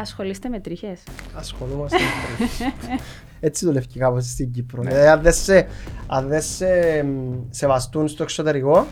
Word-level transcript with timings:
Ασχολείστε 0.00 0.48
με 0.48 0.60
τρίχες. 0.60 1.02
Ασχολούμαστε 1.34 1.96
με 1.98 2.36
τρίχες. 2.36 2.72
Έτσι 3.40 3.64
δουλεύει 3.64 3.98
κάπως 3.98 4.24
στην 4.24 4.50
Κύπρο. 4.50 4.82
Δηλαδή, 4.82 5.06
αν 5.06 5.22
δεν 5.22 5.32
σε, 5.32 5.66
αν 6.06 6.28
δεν 6.28 6.42
σε 6.42 7.02
μ, 7.02 7.34
σεβαστούν 7.50 8.08
στο 8.08 8.22
εξωτερικό, 8.22 8.86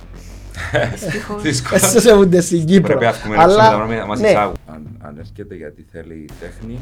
Δυστυχώς. 0.90 1.42
Δύσκολα. 1.46 1.76
έτσι 1.76 1.90
σε 1.90 2.00
σεβούνται 2.00 2.40
στην 2.40 2.64
Κύπρο. 2.64 2.86
Πρέπει 2.86 3.04
να 3.04 3.08
έχουμε 3.08 3.36
Αλλά, 3.38 3.72
ένα 3.72 3.96
να 3.96 4.06
μας 4.06 4.20
ναι, 4.20 4.28
εισάγουν. 4.28 4.54
Αν, 4.66 4.98
αν 5.00 5.18
έρχεται 5.18 5.54
γιατί 5.54 5.86
θέλει 5.90 6.28
τέχνη, 6.40 6.78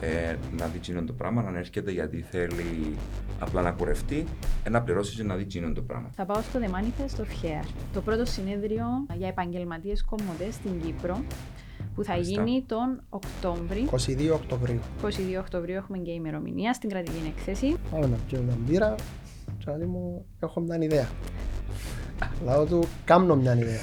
ε, 0.00 0.36
να 0.58 0.66
δει 0.66 0.78
τσίνον 0.78 1.06
το 1.06 1.12
πράγμα. 1.12 1.44
Αν 1.46 1.56
έρχεται 1.56 1.90
γιατί 1.90 2.24
θέλει 2.30 2.96
απλά 3.38 3.62
να 3.62 3.70
κουρευτεί, 3.70 4.24
ε, 4.64 4.70
να 4.70 4.82
πληρώσει 4.82 5.16
και 5.16 5.22
να 5.22 5.34
δει 5.34 5.44
τσίνον 5.44 5.74
το 5.74 5.82
πράγμα. 5.82 6.10
Θα 6.14 6.24
πάω 6.24 6.42
στο 6.42 6.58
The 6.62 6.68
Manifest 6.68 7.20
of 7.20 7.44
Hair, 7.44 7.64
το 7.92 8.00
πρώτο 8.00 8.24
συνέδριο 8.24 8.84
για 9.14 9.28
επαγγελματίες 9.28 10.04
κομμωτές 10.04 10.54
στην 10.54 10.80
Κύπρο, 10.84 11.24
που 11.94 12.04
θα 12.04 12.12
Μάλιστα. 12.12 12.42
γίνει 12.42 12.62
τον 12.66 13.02
Οκτώβρη. 13.08 13.88
22 13.90 14.30
Οκτωβρίου. 14.34 14.80
22 15.02 15.08
Οκτωβρίου 15.38 15.74
έχουμε 15.76 15.98
και 15.98 16.10
ημερομηνία 16.10 16.72
στην 16.72 16.88
κρατική 16.88 17.32
έκθεση. 17.36 17.76
Πάμε 17.90 18.06
να 18.06 18.16
πιούμε 18.16 18.44
μια 18.44 18.56
μπύρα 18.66 18.94
και 19.58 19.70
να 19.70 19.86
μου 19.86 20.24
έχω 20.40 20.60
μια 20.60 20.76
ιδέα. 20.80 21.08
Λάω 22.44 22.64
του, 22.64 22.84
κάμνω 23.04 23.36
μια 23.36 23.54
ιδέα. 23.54 23.80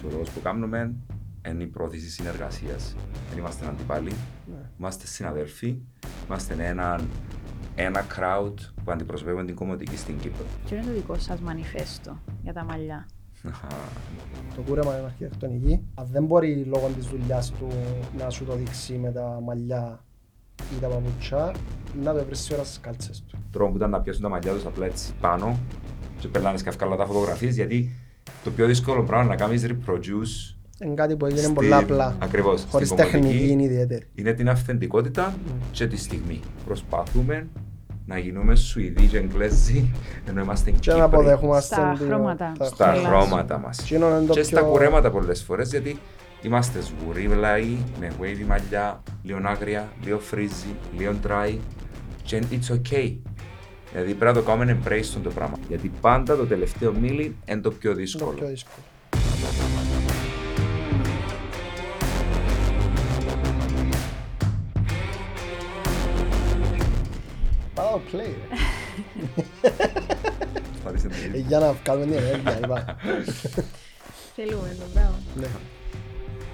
Και 0.00 0.06
ο 0.06 0.10
λόγος 0.10 0.30
που 0.30 0.40
κάνουμε 0.42 0.94
είναι 1.48 1.62
η 1.62 1.66
πρόθεση 1.66 2.10
συνεργασίας. 2.10 2.94
Δεν 3.28 3.38
είμαστε 3.38 3.66
αντιπάλοι, 3.66 4.10
Ναι. 4.46 4.70
είμαστε 4.78 5.06
συναδέλφοι, 5.06 5.76
είμαστε 6.26 6.54
ένα, 6.58 7.00
ένα 7.74 8.06
crowd 8.16 8.54
που 8.84 8.90
αντιπροσωπεύουν 8.92 9.46
την 9.46 9.54
κομμωτική 9.54 9.96
στην 9.96 10.18
Κύπρο. 10.18 10.44
Ποιο 10.66 10.76
είναι 10.76 10.86
το 10.86 10.92
δικό 10.92 11.18
σας 11.18 11.40
μανιφέστο 11.40 12.18
για 12.42 12.52
τα 12.52 12.64
μαλλιά; 12.64 13.06
Το 14.56 14.60
κούρεμα 14.66 14.96
είναι 14.96 15.04
αρχιτεκτονική. 15.06 15.80
Αν 15.94 16.06
δεν 16.12 16.24
μπορεί 16.24 16.64
λόγω 16.68 16.88
της 16.96 17.06
δουλειάς 17.06 17.50
του 17.50 17.68
να 18.18 18.30
σου 18.30 18.44
το 18.44 18.54
δείξει 18.56 18.92
με 18.92 19.10
τα 19.12 19.40
μαλλιά 19.44 20.00
ή 20.76 20.80
τα 20.80 20.86
παπουτσιά, 20.88 21.54
να 22.02 22.12
το 22.14 22.24
βρει 22.24 22.36
ώρα 22.52 22.64
στις 22.64 22.80
κάλτσες 22.80 23.22
του. 23.28 23.38
τρόπο 23.52 23.70
που 23.70 23.76
ήταν 23.76 23.90
να 23.90 24.00
πιάσουν 24.00 24.22
τα 24.22 24.28
μαλλιά 24.28 24.52
τους 24.52 24.66
απλά 24.66 24.86
έτσι 24.86 25.12
πάνω 25.20 25.58
και 26.18 26.28
περνάνε 26.28 26.58
σκαφκαλά 26.58 26.96
τα 26.96 27.06
φωτογραφίες 27.06 27.54
γιατί 27.54 27.90
το 28.44 28.50
πιο 28.50 28.66
δύσκολο 28.66 29.02
πράγμα 29.02 29.24
να 29.28 29.36
κάνεις 29.36 29.66
reproduce 29.66 30.54
Είναι 30.84 30.94
κάτι 30.94 31.16
που 31.16 31.24
έγινε 31.26 31.40
στην- 31.40 31.54
πολλά 31.54 31.76
απλά. 31.76 32.16
ακριβώς, 32.20 32.64
Χωρίς 32.70 32.88
στην 32.88 32.98
κομμωτική, 33.00 33.22
τεχνική 33.26 33.52
είναι 33.52 33.62
ιδιαίτερη. 33.62 34.06
είναι 34.14 34.32
την 34.32 34.48
αυθεντικότητα 34.48 35.34
και 35.70 35.86
τη 35.86 35.96
στιγμή. 35.96 36.40
Προσπαθούμε 36.64 37.46
να 38.06 38.18
γίνουμε 38.18 38.54
Σουηδοί 38.54 39.06
και 39.06 39.16
Εγγλέζοι 39.18 39.90
ενώ 40.28 40.40
είμαστε 40.42 40.70
Και 40.70 40.76
να 40.76 40.80
Κύπροι 40.94 41.00
αποδεχόμαστε 41.18 41.74
Στα 41.74 41.94
την- 41.98 42.06
χρώματα. 42.06 42.52
τα 42.58 42.64
στα 42.64 42.92
Ελλάς. 42.94 43.06
χρώματα 43.06 43.58
μας 43.58 43.78
Εκείνο 43.78 44.08
είναι 44.16 44.26
το 44.26 44.32
και 44.32 44.42
στα 44.42 44.60
πιο- 44.60 44.68
κουρέματα 44.70 45.10
πολλές 45.10 45.42
φορές 45.42 45.70
γιατί 45.70 45.98
είμαστε 46.42 46.78
σγουρίλαοι 46.80 47.76
με 48.00 48.12
wavy 48.20 48.44
μαλλιά, 48.48 49.02
λίγο 49.22 49.40
άγρια, 49.44 49.88
λίγο 50.04 50.18
φρίζι, 50.18 50.74
λίγο 50.98 51.14
dry 51.26 51.56
και 52.22 52.42
it's 52.50 52.72
okay. 52.74 53.16
Δηλαδή 53.92 54.14
πρέπει 54.14 54.24
να 54.24 54.32
το 54.32 54.42
κάνουμε 54.42 54.78
embrace 54.84 54.98
στον 55.02 55.22
το 55.22 55.30
πράγμα. 55.30 55.56
Γιατί 55.68 55.92
πάντα 56.00 56.36
το 56.36 56.46
τελευταίο 56.46 56.92
μίλι 56.92 57.36
είναι 57.44 57.60
το 57.60 57.70
πιο 57.70 57.90
είναι 57.90 57.98
το 57.98 58.04
δύσκολο. 58.04 58.30
πιο 58.30 58.46
δύσκολο. 58.46 58.76
Πάω 67.74 67.90
το 67.92 68.00
play, 68.12 68.16
ρε. 68.18 68.62
Ευχαριστώ 70.76 71.08
Ε, 71.08 71.26
πολύ. 71.28 71.44
Για 71.48 71.58
να 71.58 71.72
βγάλουμε 71.72 72.06
την 72.06 72.14
ενέργεια, 72.24 72.58
είπα. 72.64 72.96
Θέλουμε 74.34 74.76
το 74.80 74.84
μπράβο. 74.94 75.14
Ναι. 75.36 75.46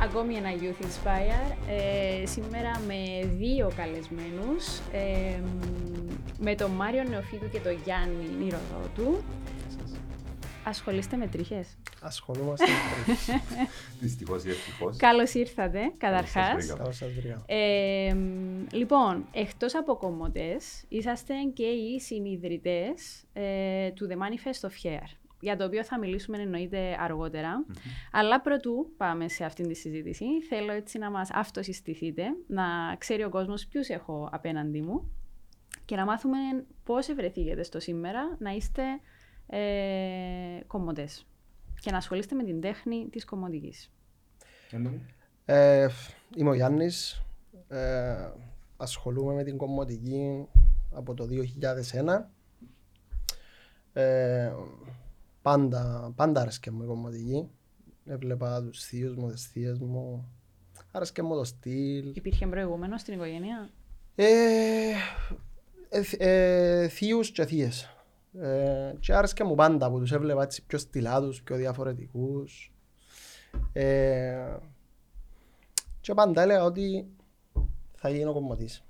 Ακόμη 0.02 0.34
ένα 0.34 0.48
Youth 0.60 0.84
Inspire. 0.84 1.54
Ε, 1.68 2.26
σήμερα 2.26 2.80
με 2.86 3.28
δύο 3.38 3.70
καλεσμένους. 3.76 4.66
Ε, 4.92 5.38
μ, 5.40 6.44
με 6.44 6.54
τον 6.54 6.70
Μάριο 6.70 7.02
Νεοφίτου 7.10 7.50
και 7.50 7.58
τον 7.58 7.78
Γιάννη 7.84 8.24
Νηροδότου. 8.38 9.22
Ασχολείστε 10.70 11.16
με 11.16 11.26
τρίχες. 11.26 11.78
Ασχολούμαστε 12.00 12.66
με 12.66 13.04
τρίχες. 13.04 13.42
Δυστυχώς 14.00 14.44
ή 14.44 14.48
ευτυχώς. 14.48 14.96
Καλώς 14.96 15.34
ήρθατε, 15.34 15.92
καταρχάς. 15.98 16.54
βρήκα. 16.54 16.74
Καλώς 16.74 16.96
σας 16.96 17.12
βρήκα. 17.12 17.42
Ε, 17.46 18.14
μ, 18.14 18.66
λοιπόν, 18.72 19.26
εκτός 19.32 19.74
από 19.74 19.96
κομμωτές, 19.96 20.84
είσαστε 20.88 21.34
και 21.52 21.64
οι 21.64 22.00
συνειδητές 22.00 23.24
ε, 23.32 23.90
του 23.90 24.08
The 24.10 24.14
Manifest 24.14 24.68
of 24.68 24.88
Hair, 24.88 25.06
για 25.40 25.56
το 25.56 25.64
οποίο 25.64 25.84
θα 25.84 25.98
μιλήσουμε 25.98 26.38
εννοείται 26.38 26.96
αργότερα. 27.00 27.64
Αλλά 28.12 28.40
πρωτού 28.40 28.92
πάμε 28.96 29.28
σε 29.28 29.44
αυτήν 29.44 29.68
τη 29.68 29.74
συζήτηση, 29.74 30.24
θέλω 30.48 30.72
έτσι 30.72 30.98
να 30.98 31.10
μας 31.10 31.30
αυτοσυστηθείτε, 31.32 32.22
να 32.46 32.96
ξέρει 32.98 33.24
ο 33.24 33.28
κόσμος 33.28 33.66
ποιους 33.66 33.88
έχω 33.88 34.28
απέναντί 34.32 34.80
μου 34.80 35.10
και 35.84 35.96
να 35.96 36.04
μάθουμε 36.04 36.38
πώς 36.84 37.08
ευρεθήκετε 37.08 37.62
στο 37.62 37.80
σήμερα 37.80 38.36
να 38.38 38.50
είστε 38.50 38.82
ε, 39.50 40.60
κομμωτές 40.66 41.26
και 41.80 41.90
να 41.90 41.96
ασχολείστε 41.96 42.34
με 42.34 42.44
την 42.44 42.60
τέχνη 42.60 43.08
της 43.10 43.24
κομμωτικής. 43.24 43.90
Ε, 45.44 45.88
Είμαι 46.36 46.50
ο 46.50 46.54
Γιάννης. 46.54 47.22
Ε, 47.68 48.30
Ασχολούμαι 48.76 49.34
με 49.34 49.44
την 49.44 49.56
κομμωτική 49.56 50.46
από 50.92 51.14
το 51.14 51.26
2001. 51.26 52.30
Ε, 53.92 54.52
Πάντα, 55.42 56.12
πάντα 56.16 56.40
άρεσκε 56.40 56.70
μου 56.70 56.82
η 56.82 56.86
κομμωτική. 56.86 57.48
Έβλεπα 58.06 58.62
τους 58.62 58.84
θείους 58.84 59.14
μου, 59.16 59.30
τις 59.30 59.46
θείες 59.46 59.78
μου. 59.78 60.28
Άρεσκε 60.92 61.22
μου 61.22 61.34
το 61.34 61.44
στυλ. 61.44 62.12
Υπήρχε 62.16 62.46
προηγούμενος 62.46 63.00
στην 63.00 63.14
οικογένεια; 63.14 63.70
Ε, 64.14 64.26
ε, 65.88 66.02
θ- 66.02 66.20
ε, 66.20 66.88
θείους 66.88 67.30
και 67.32 67.46
θείες. 67.46 67.99
Ε, 68.38 68.94
και 69.00 69.14
άρεσκε 69.14 69.44
μου 69.44 69.54
πάντα 69.54 69.90
που 69.90 69.98
τους 69.98 70.12
έβλεπα 70.12 70.42
έτσι 70.42 70.64
πιο 70.66 70.78
στυλάτους, 70.78 71.42
πιο 71.42 71.56
διαφορετικούς. 71.56 72.72
Ε, 73.72 74.56
και 76.00 76.14
πάντα 76.14 76.42
έλεγα 76.42 76.64
ότι 76.64 77.06
θα 77.94 78.08
γίνω 78.10 78.32
κομμωτής. 78.32 78.84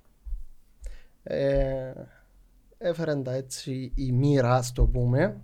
Ε, 1.22 1.92
έφερε 2.78 3.16
τα 3.16 3.32
έτσι 3.32 3.92
η 3.94 4.12
μοίρα, 4.12 4.54
ας 4.54 4.72
το 4.72 4.86
πούμε. 4.86 5.40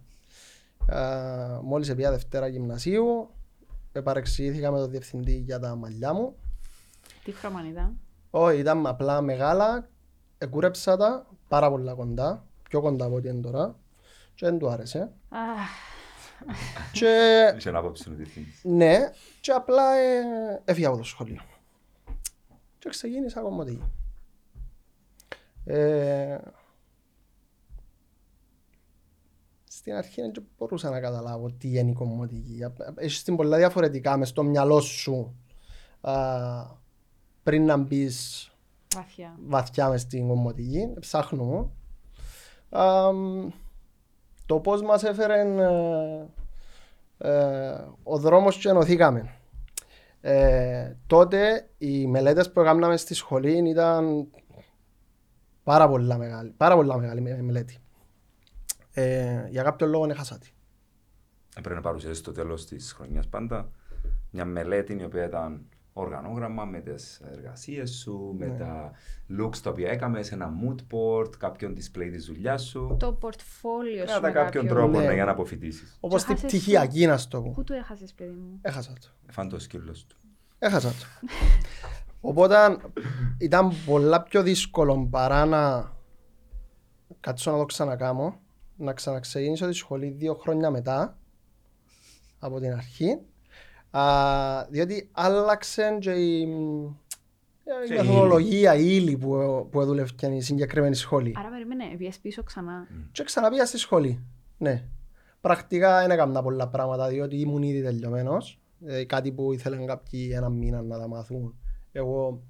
Ε, 0.87 1.59
μόλις 1.63 1.95
πήγα 1.95 2.11
Δευτέρα 2.11 2.47
Γυμνασίου, 2.47 3.31
επαρεξηγήθηκα 3.93 4.71
με 4.71 4.79
τον 4.79 4.91
διευθυντή 4.91 5.37
για 5.37 5.59
τα 5.59 5.75
μαλλιά 5.75 6.13
μου. 6.13 6.37
Τι 7.25 7.33
χρώμα 7.33 7.69
ήταν; 7.69 7.99
Όχι, 8.31 8.59
ήταν 8.59 8.87
απλά 8.87 9.21
μεγάλα, 9.21 9.89
εκούρεψα 10.39 10.97
τα 10.97 11.27
πάρα 11.49 11.71
πολλά 11.71 11.95
κοντά, 11.95 12.47
πιο 12.69 12.81
κοντά 12.81 13.05
από 13.05 13.15
ό,τι 13.15 13.29
είναι 13.29 13.41
τώρα 13.41 13.77
και 14.37 14.47
δεν 14.47 14.59
του 14.59 14.69
άρεσε. 14.69 15.13
Αχ, 15.29 15.69
και 16.93 17.07
Είχε 17.57 17.69
ένα 17.69 17.79
απόψη 17.79 18.11
ο 18.11 18.13
διευθυντής. 18.13 18.61
ναι, 18.65 19.11
και 19.41 19.51
απλά 19.53 19.97
ε, 19.97 20.23
έφυγα 20.65 20.89
από 20.89 20.97
το 20.97 21.03
σχολείο. 21.03 21.41
Και 22.79 22.89
ξεκίνησα 22.89 23.41
κομμωτική. 23.41 23.83
Ε, 25.65 26.39
στην 29.65 29.95
αρχή 29.95 30.21
δεν 30.21 30.47
μπορούσα 30.59 30.91
να 30.91 31.01
καταλάβω 31.01 31.51
τι 31.51 31.79
είναι 31.79 31.91
η 31.91 31.95
κομμωτική. 31.95 32.59
Έχεις 32.97 33.23
την 33.23 33.37
πολλά 33.37 33.57
διαφορετικά 33.57 34.17
μες 34.17 34.29
στο 34.29 34.43
μυαλό 34.43 34.81
σου 34.81 35.37
α, 36.01 36.15
πριν 37.43 37.65
να 37.65 37.77
μπεις 37.77 38.51
βαθιά. 38.95 39.37
βαθιά 39.47 39.89
μες 39.89 40.01
στην 40.01 40.29
κομμωτική, 40.29 40.93
ψάχνουμε. 41.01 41.69
Αμ, 42.69 43.51
το 44.47 44.61
πώς 44.61 44.83
μας 44.83 45.03
έφερε 45.03 45.41
ε, 45.41 46.27
ε, 47.19 47.85
ο 48.03 48.19
δρόμος 48.19 48.57
και 48.59 48.69
ενωθήκαμε. 48.69 49.31
Ε, 50.21 50.97
τότε 51.07 51.69
οι 51.79 52.07
μελέτες 52.07 52.53
που 52.53 52.61
έκαναμε 52.61 52.97
στη 52.97 53.15
σχολή 53.15 53.69
ήταν 53.69 54.29
πάρα 55.63 55.89
πολλά 55.89 56.17
μεγάλη, 56.19 56.51
πάρα 56.57 56.75
πολλά 56.75 56.99
μεγάλη 56.99 57.21
με- 57.21 57.43
μελέτη. 57.43 57.79
Ε, 58.93 59.47
για 59.49 59.63
κάποιον 59.63 59.91
λόγο 59.91 60.07
έχασα 60.11 60.39
τη. 60.39 60.51
Έπρεπε 61.57 61.75
να 61.75 61.81
παρουσιάσεις 61.81 62.19
στο 62.19 62.33
τέλος 62.33 62.67
της 62.67 62.93
χρονιάς 62.93 63.29
πάντα 63.29 63.71
μια 64.31 64.45
μελέτη 64.45 64.97
η 65.01 65.05
οποία 65.05 65.25
ήταν 65.25 65.69
οργανόγραμμα 65.99 66.65
με 66.65 66.81
τις 66.81 67.21
εργασίες 67.33 67.91
σου, 67.91 68.35
με 68.39 68.47
Ναι. 68.47 68.57
τα 68.57 68.93
looks 69.41 69.57
τα 69.63 69.71
οποία 69.71 69.91
έκαμε 69.91 70.23
σε 70.23 70.35
ένα 70.35 70.51
mood 70.63 70.77
board, 70.95 71.37
κάποιον 71.39 71.75
display 71.77 72.09
της 72.13 72.27
δουλειάς 72.27 72.63
σου. 72.65 72.97
Το 72.99 73.13
πορτφόλιο 73.13 73.99
σου 74.01 74.07
Κατά 74.07 74.21
με 74.21 74.31
κάποιον 74.33 74.45
κάποιον- 74.65 74.67
τρόπο 74.67 74.99
Ναι. 75.01 75.07
ναι, 75.07 75.15
για 75.15 75.25
να 75.25 75.31
αποφοιτήσεις. 75.31 75.97
Όπως 76.01 76.25
την 76.25 76.35
χάσες 76.35 76.51
πτυχιακή 76.51 77.07
να 77.07 77.17
στο 77.17 77.43
πω. 77.43 77.51
Πού 77.51 77.65
το 77.65 77.75
έχασες 77.75 78.13
παιδί 78.13 78.31
μου; 78.37 78.59
Έχασα 78.63 78.93
το. 79.01 79.09
Φάνε 79.33 79.51
το 79.51 79.59
σκύλος 79.59 80.07
του. 80.07 80.17
Έχασα 80.59 80.89
το. 80.89 81.29
Οπότε 82.21 82.57
ήταν 83.39 83.73
πολλά 83.87 84.23
πιο 84.23 84.43
δύσκολο 84.43 85.07
παρά 85.11 85.45
να 85.45 85.93
κάτσω 87.21 87.51
να 87.51 87.59
το 87.59 87.65
ξανακάμω, 87.65 88.41
να 88.77 88.93
ξαναξεκινήσω 88.93 89.67
τη 89.69 89.73
σχολή 89.73 90.09
δύο 90.09 90.35
χρόνια 90.35 90.71
μετά 90.71 91.19
από 92.39 92.61
την 92.61 92.73
αρχή. 92.73 93.19
Α, 93.91 94.65
διότι 94.69 95.09
άλλαξε 95.13 95.97
και 96.01 96.11
η, 96.11 96.41
η 96.41 96.47
Και 97.87 97.95
η 97.95 97.97
μεθοδολογία, 97.97 98.75
η 98.75 98.85
ύλη 98.87 99.17
που, 99.17 99.69
που 99.71 99.85
δούλευκε 99.85 100.27
η 100.27 100.41
συγκεκριμένη 100.41 100.95
σχολή. 100.95 101.35
Άρα 101.39 101.49
περίμενε, 101.49 101.85
βγες 101.97 102.19
πίσω 102.19 102.43
ξανά. 102.43 102.87
Και 103.13 103.25
ξαναπήγα 103.25 103.67
στη 103.67 103.79
σχολή. 103.79 104.25
Ναι. 104.59 104.83
Πρακτικά 105.41 106.01
δεν 106.01 106.11
έκανα 106.11 106.43
πολλά 106.43 106.69
πράγματα 106.69 107.09
διότι 107.09 107.37
ήμουν 107.41 107.63
ήδη 107.63 107.83
τελειωμένος. 107.83 108.61
Ε, 108.87 109.05
κάτι 109.05 109.33
που 109.33 109.53
ήθελαν 109.53 109.87
κάποιοι 109.87 110.31
ένα 110.35 110.49
μήνα 110.49 110.83
να 110.83 110.99
τα 110.99 111.09
μάθουν. 111.09 111.55
Εγώ 111.93 112.43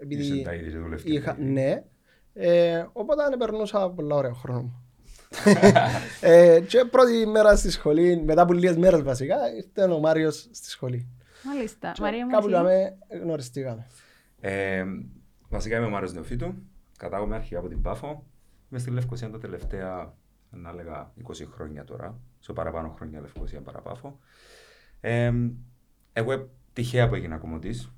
επειδή 0.00 0.22
Είσαι 0.22 0.42
τα 0.42 0.54
ίδια 0.54 0.70
και 0.70 0.78
δουλεύκες 0.78 1.12
είχα, 1.12 1.34
τα 1.34 1.42
ίδια. 1.42 1.52
ναι, 1.52 1.84
ε, 2.32 2.86
οπότε 2.92 3.22
δεν 3.28 3.38
περνούσα 3.38 3.90
πολλά 3.90 4.14
ωραία 4.16 4.34
χρόνο 4.34 4.60
μου. 4.60 4.79
Ε, 6.20 6.60
και 6.60 6.84
πρώτη 6.84 7.26
μέρα 7.26 7.56
στη 7.56 7.70
σχολή, 7.70 8.22
μετά 8.22 8.42
από 8.42 8.52
λίγες 8.52 8.76
μέρες 8.76 9.02
βασικά, 9.02 9.36
ήρθε 9.56 9.92
ο 9.92 9.98
Μάριος 9.98 10.48
στη 10.52 10.70
σχολή. 10.70 11.08
Μάλιστα. 11.42 11.92
Και 11.92 12.02
Μαρία 12.02 12.24
μου, 12.24 12.32
κάπου 12.32 12.48
εσύ; 12.48 12.56
λέμε 12.56 12.98
γνωριστήκαμε. 13.22 13.86
Ε, 14.40 14.84
βασικά 15.48 15.76
είμαι 15.76 15.86
ο 15.86 15.90
Μάριος 15.90 16.12
Νεοφίτου. 16.12 16.54
Κατάγομαι 16.98 17.34
αρχικά 17.34 17.58
από 17.58 17.68
την 17.68 17.82
Πάφο. 17.82 18.26
Είμαι 18.70 18.80
στη 18.80 18.90
Λευκοσία 18.90 19.30
τα 19.30 19.38
τελευταία, 19.38 20.14
να 20.50 20.72
λέγα, 20.72 21.12
20 21.28 21.32
χρόνια 21.54 21.84
τώρα. 21.84 22.18
Σε 22.38 22.52
παραπάνω 22.52 22.94
χρόνια 22.96 23.20
Λευκοσία 23.20 23.60
παρά 23.60 23.80
Πάφο. 23.80 24.18
Ε, 25.00 25.32
εγώ 26.12 26.32
ε, 26.32 26.48
τυχαία 26.72 27.08
που 27.08 27.14
έγινα 27.14 27.36
κομμωτής. 27.36 27.92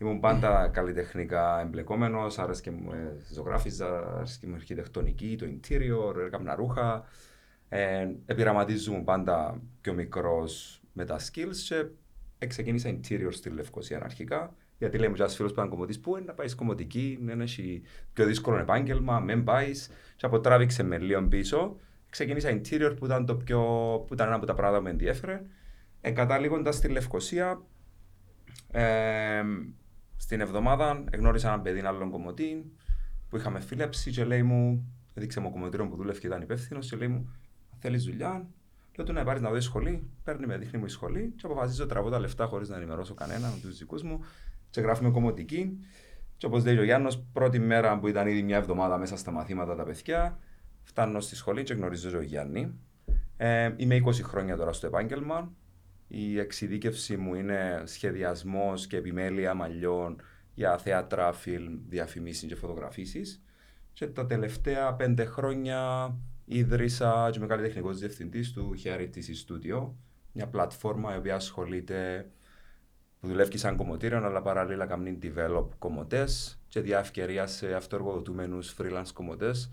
Ήμουν 0.00 0.20
πάντα 0.20 0.68
καλλιτεχνικά 0.68 1.60
εμπλεκόμενος, 1.60 2.38
άρεσε 2.38 2.70
μου, 2.70 2.92
ε, 2.92 3.16
ζωγράφιζα, 3.32 4.14
άρεσε 4.16 4.38
και 4.40 4.46
μου 4.46 4.52
η 4.52 4.56
αρχιτεκτονική, 4.56 5.36
το 5.38 5.46
interior, 5.46 6.26
έκανα 6.26 6.54
ρούχα. 6.54 7.04
Ε, 7.68 8.08
επειραματίζομαι 8.26 9.02
πάντα 9.02 9.60
πιο 9.80 9.92
μικρός 9.92 10.82
με 10.92 11.04
τα 11.04 11.18
skills 11.18 11.86
και 12.38 12.46
ξεκίνησα 12.46 12.90
interior 12.90 13.28
στη 13.30 13.50
Λευκοσία 13.50 14.00
αρχικά. 14.04 14.54
Γιατί 14.78 14.98
λέμε 14.98 15.16
για 15.16 15.28
φίλους 15.28 15.52
που 15.52 15.58
ήταν 15.58 15.70
κομμωτής, 15.70 16.00
πού 16.00 16.16
είναι 16.16 16.26
να 16.26 16.32
πάεις 16.34 16.54
κομμωτική, 16.54 17.18
είναι 17.20 17.42
έχει 17.42 17.82
πιο 18.12 18.24
δύσκολο 18.24 18.58
επάγγελμα, 18.58 19.20
μην 19.20 19.44
πάεις. 19.44 19.90
Και 20.16 20.26
από 20.26 20.40
τράβηξε 20.40 20.82
με 20.82 20.98
λίγο 20.98 21.22
πίσω. 21.22 21.76
Ξεκίνησα 22.10 22.50
interior 22.50 22.94
που 22.98 23.04
ήταν, 23.04 23.26
το 23.26 23.36
πιο, 23.36 23.60
που 24.06 24.14
ήταν 24.14 24.26
ένα 24.26 24.36
από 24.36 24.46
τα 24.46 24.54
πράγματα 24.54 24.78
που 24.78 24.84
με 24.84 24.90
ενδιέφερε. 24.90 25.42
Εγκαταλείγοντας 26.00 26.76
στη 26.76 26.88
Λευκοσία, 26.88 27.62
ε, 28.70 29.42
στην 30.20 30.40
εβδομάδα 30.40 31.04
εγνώρισα 31.10 31.48
έναν 31.48 31.62
παιδί 31.62 31.80
άλλον 31.80 32.10
κομμωτή 32.10 32.72
που 33.28 33.36
είχαμε 33.36 33.60
φίλεψη 33.60 34.10
και 34.10 34.24
λέει 34.24 34.42
μου, 34.42 34.92
έδειξε 35.14 35.40
μου 35.40 35.50
κομμωτήριο 35.50 35.88
που 35.88 35.96
δούλευε 35.96 36.18
και 36.18 36.26
ήταν 36.26 36.42
υπεύθυνος 36.42 36.88
και 36.88 36.96
λέει 36.96 37.08
μου, 37.08 37.30
θέλεις 37.78 38.04
δουλειά. 38.04 38.46
Λέω 38.96 39.06
του 39.06 39.12
να 39.12 39.24
πάρεις 39.24 39.42
να 39.42 39.50
δεις 39.50 39.64
σχολή. 39.64 40.10
Παίρνει 40.24 40.46
με, 40.46 40.58
δείχνει 40.58 40.78
μου 40.78 40.84
η 40.84 40.88
σχολή 40.88 41.32
και 41.36 41.46
αποφασίζω 41.46 41.86
τραβώ 41.86 42.10
τα 42.10 42.18
λεφτά 42.18 42.46
χωρίς 42.46 42.68
να 42.68 42.76
ενημερώσω 42.76 43.14
κανέναν 43.14 43.60
τους 43.60 43.78
δικούς 43.78 44.02
μου 44.02 44.24
και 44.70 44.80
γράφουμε 44.80 45.10
κομμωτική. 45.10 45.78
Και 46.36 46.46
όπως 46.46 46.64
λέει 46.64 46.78
ο 46.78 46.84
Γιάννος, 46.84 47.22
πρώτη 47.32 47.58
μέρα 47.58 47.98
που 47.98 48.08
ήταν 48.08 48.26
ήδη 48.28 48.42
μια 48.42 48.56
εβδομάδα 48.56 48.98
μέσα 48.98 49.16
στα 49.16 49.30
μαθήματα 49.30 49.74
τα 49.74 49.82
παιδιά, 49.82 50.38
φτάνω 50.82 51.20
στη 51.20 51.36
σχολή 51.36 51.62
και 51.62 51.74
γνωρίζω 51.74 52.10
τον 52.10 52.22
Γιάννη. 52.22 52.74
Ε, 53.36 53.72
είμαι 53.76 54.02
20 54.04 54.12
χρόνια 54.22 54.56
τώρα 54.56 54.72
στο 54.72 54.86
επάγγελμα. 54.86 55.52
Η 56.12 56.38
εξειδίκευση 56.38 57.16
μου 57.16 57.34
είναι 57.34 57.82
σχεδιασμός 57.84 58.86
και 58.86 58.96
επιμέλεια 58.96 59.54
μαλλιών 59.54 60.20
για 60.54 60.78
θέατρα, 60.78 61.32
φιλμ, 61.32 61.78
διαφημίσεις 61.88 62.48
και 62.48 62.54
φωτογραφίσεις. 62.54 63.42
Και 63.92 64.06
τα 64.06 64.26
τελευταία 64.26 64.94
πέντε 64.94 65.24
χρόνια 65.24 66.14
ίδρυσα 66.44 67.28
και 67.30 67.38
είμαι 67.38 67.46
καλλιτεχνικός 67.46 67.98
διευθυντής 67.98 68.52
του 68.52 68.74
Heritage 68.84 69.46
Studio, 69.46 69.88
μια 70.32 70.46
πλατφόρμα 70.46 71.14
η 71.14 71.18
οποία 71.18 71.34
ασχολείται 71.34 72.30
που 73.20 73.26
δουλεύει 73.26 73.58
σαν 73.58 73.76
κομμωτήριο, 73.76 74.24
αλλά 74.24 74.42
παράλληλα 74.42 74.86
κάνει 74.86 75.18
develop 75.22 75.66
κομμωτές 75.78 76.60
και 76.68 76.80
διά 76.80 76.98
ευκαιρία 76.98 77.46
σε 77.46 77.74
αυτοεργοδοτούμενους 77.74 78.76
freelance 78.78 79.10
κομμωτές 79.14 79.72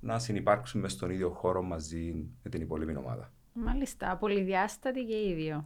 να 0.00 0.18
συνεπάρξουν 0.18 0.80
μες 0.80 0.92
στον 0.92 1.10
ίδιο 1.10 1.30
χώρο 1.30 1.62
μαζί 1.62 2.26
με 2.42 2.50
την 2.50 2.60
υπόλοιπη 2.60 2.96
ομάδα. 2.96 3.32
Μάλιστα, 3.64 4.16
πολυδιάστατη 4.16 5.04
και 5.04 5.14
οι 5.14 5.34
δύο. 5.34 5.64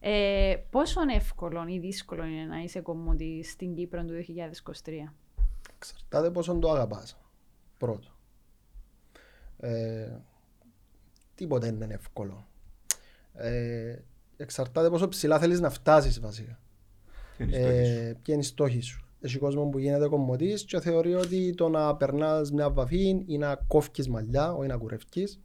ε, 0.00 0.56
πόσο 0.70 1.00
εύκολο 1.14 1.64
ή 1.68 1.78
δύσκολο 1.78 2.24
είναι 2.24 2.44
να 2.44 2.58
είσαι 2.58 2.80
κομμωτή 2.80 3.42
στην 3.44 3.74
Κύπρο 3.74 4.04
του 4.04 4.12
2023. 4.84 5.12
Εξαρτάται 5.76 6.30
πόσο 6.30 6.54
το 6.58 6.70
αγαπάς. 6.70 7.16
Πρώτο. 7.78 8.08
Ε, 9.58 10.16
τίποτα 11.34 11.66
δεν 11.66 11.80
είναι 11.80 11.94
εύκολο. 11.94 12.46
Ε, 13.32 13.96
εξαρτάται 14.36 14.90
πόσο 14.90 15.08
ψηλά 15.08 15.38
θέλεις 15.38 15.60
να 15.60 15.70
φτάσεις 15.70 16.20
βασικά. 16.20 16.58
Ποιο 17.36 17.44
είναι 17.44 17.52
η 17.52 17.62
στόχη 17.62 17.84
σου; 17.84 18.08
Ε, 18.08 18.14
ποια 18.22 18.34
είναι 18.34 18.42
η 18.42 18.46
στόχη 18.46 18.80
σου; 18.80 19.08
Έχει 19.20 19.38
κόσμο 19.38 19.64
που 19.68 19.78
γίνεται 19.78 20.08
κομμωτής 20.08 20.64
και 20.64 20.80
θεωρεί 20.80 21.14
ότι 21.14 21.54
το 21.54 21.68
να 21.68 21.96
περνάς 21.96 22.52
μια 22.52 22.70
βαφή 22.70 23.24
ή 23.26 23.38
να 23.38 23.54
κόφκεις 23.54 24.08
μαλλιά, 24.08 24.52
όχι 24.52 24.68
να 24.68 24.76
κουρευκείς 24.76 25.40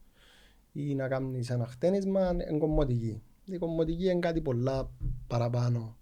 ή 0.74 0.96
να 0.96 1.08
κάνεις 1.08 1.50
ένα 1.50 1.66
χτένισμα 1.66 2.30
είναι 2.32 2.58
κομμωτική. 2.58 3.22
Η 3.46 3.58
κομμωτική 3.58 4.04
είναι 4.04 4.20
κάτι 4.20 4.42
πολλά 4.42 4.90
παραπάνω 5.28 5.98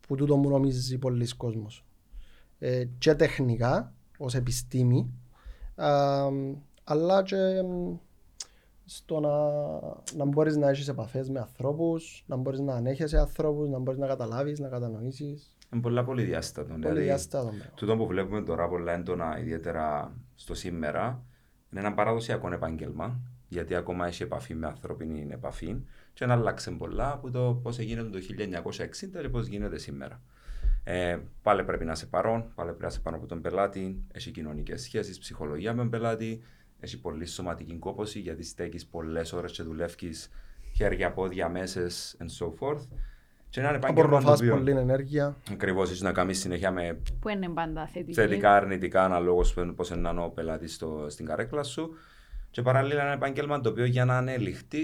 που 0.00 0.14
τούτο 0.16 0.36
μου 0.36 0.48
νομίζεις 0.48 0.98
πολλοί 0.98 1.36
κόσμος. 1.36 1.84
Ε, 2.58 2.84
και 2.98 3.14
τεχνικά, 3.14 3.92
ως 4.18 4.34
επιστήμη, 4.34 5.10
α, 5.74 6.26
αλλά 6.84 7.22
και 7.22 7.62
μ, 7.62 7.96
στο 8.84 9.20
να, 9.20 9.30
να 10.16 10.24
μπορείς 10.24 10.56
να 10.56 10.68
έχεις 10.68 10.88
επαφές 10.88 11.28
με 11.30 11.40
ανθρώπους, 11.40 12.24
να 12.26 12.36
μπορείς 12.36 12.60
να 12.60 12.74
ανέχεσαι 12.74 13.18
ανθρώπους, 13.18 13.68
να 13.68 13.78
μπορείς 13.78 14.00
να 14.00 14.06
καταλάβεις, 14.06 14.58
να 14.58 14.68
κατανοήσεις. 14.68 15.56
Είναι 15.72 15.82
πολλά 15.82 16.04
πολυδιάστατο. 16.04 16.68
Πολύ 16.68 16.80
Δηλαδή, 16.80 17.00
διάστατο 17.02 17.44
πράγμα. 17.46 17.64
τούτο 17.74 17.96
που 17.96 18.06
βλέπουμε 18.06 18.42
τώρα 18.42 18.68
πολλά 18.68 18.92
έντονα, 18.92 19.38
ιδιαίτερα 19.40 20.16
στο 20.34 20.54
σήμερα, 20.54 21.22
είναι 21.70 21.80
ένα 21.80 21.94
παραδοσιακό 21.94 22.52
επάγγελμα, 22.52 23.20
γιατί 23.48 23.74
ακόμα 23.74 24.06
έχει 24.06 24.22
επαφή 24.22 24.54
με 24.54 24.66
ανθρώπινη 24.66 25.26
επαφή 25.30 25.76
και 26.12 26.26
να 26.26 26.34
αλλάξει 26.34 26.70
πολλά 26.76 27.12
από 27.12 27.30
το 27.30 27.60
πώς 27.62 27.78
έγινε 27.78 28.02
το 28.02 28.18
1960 28.18 29.20
και 29.20 29.28
πώς 29.28 29.46
γίνεται 29.46 29.78
σήμερα. 29.78 30.20
Ε, 30.84 31.18
πάλι 31.42 31.64
πρέπει 31.64 31.84
να 31.84 31.92
είσαι 31.92 32.06
παρόν, 32.06 32.44
πάλι 32.54 32.68
πρέπει 32.68 32.82
να 32.82 32.88
είσαι 32.88 33.00
πάνω 33.00 33.16
από 33.16 33.26
τον 33.26 33.40
πελάτη, 33.40 34.04
έχει 34.12 34.30
κοινωνικές 34.30 34.82
σχέσεις, 34.82 35.18
ψυχολογία 35.18 35.72
με 35.72 35.78
τον 35.78 35.90
πελάτη, 35.90 36.42
έχει 36.80 37.00
πολύ 37.00 37.26
σωματική 37.26 37.78
κόπωση 37.78 38.18
γιατί 38.20 38.44
στέκεις 38.44 38.86
πολλές 38.86 39.32
ώρες 39.32 39.52
και 39.52 39.62
δουλεύει 39.62 40.12
χέρια, 40.74 41.12
πόδια, 41.12 41.48
μέσες 41.48 42.16
and 42.18 42.44
so 42.44 42.46
forth. 42.46 42.80
Και 43.48 43.60
είναι 43.60 43.68
ένα 43.68 43.76
επάγγελμα 43.76 44.08
το 44.08 44.16
Απορροφάς 44.16 44.40
οποίο 44.40 44.54
πολλή 44.54 44.70
ενέργεια. 44.70 45.36
ακριβώς 45.52 45.90
έχει 45.90 46.02
να 46.02 46.12
κάνεις 46.12 46.38
συνέχεια 46.38 46.70
με 46.70 46.98
Που 47.20 47.28
είναι 47.28 47.48
πάντα 47.48 47.86
θετική. 47.86 48.12
θετικά, 48.12 48.54
αρνητικά, 48.56 49.04
αναλόγως 49.04 49.54
πώς 49.76 49.90
είναι 49.90 50.08
ο 50.20 50.30
πελάτης 50.30 50.82
στην 51.06 51.26
καρέκλα 51.26 51.62
σου. 51.62 51.94
Και 52.56 52.62
παράλληλα 52.62 53.02
ένα 53.02 53.12
επάγγελμα 53.12 53.60
το 53.60 53.68
οποίο 53.68 53.84
για 53.84 54.04
να 54.04 54.16
ανελιχθεί 54.16 54.82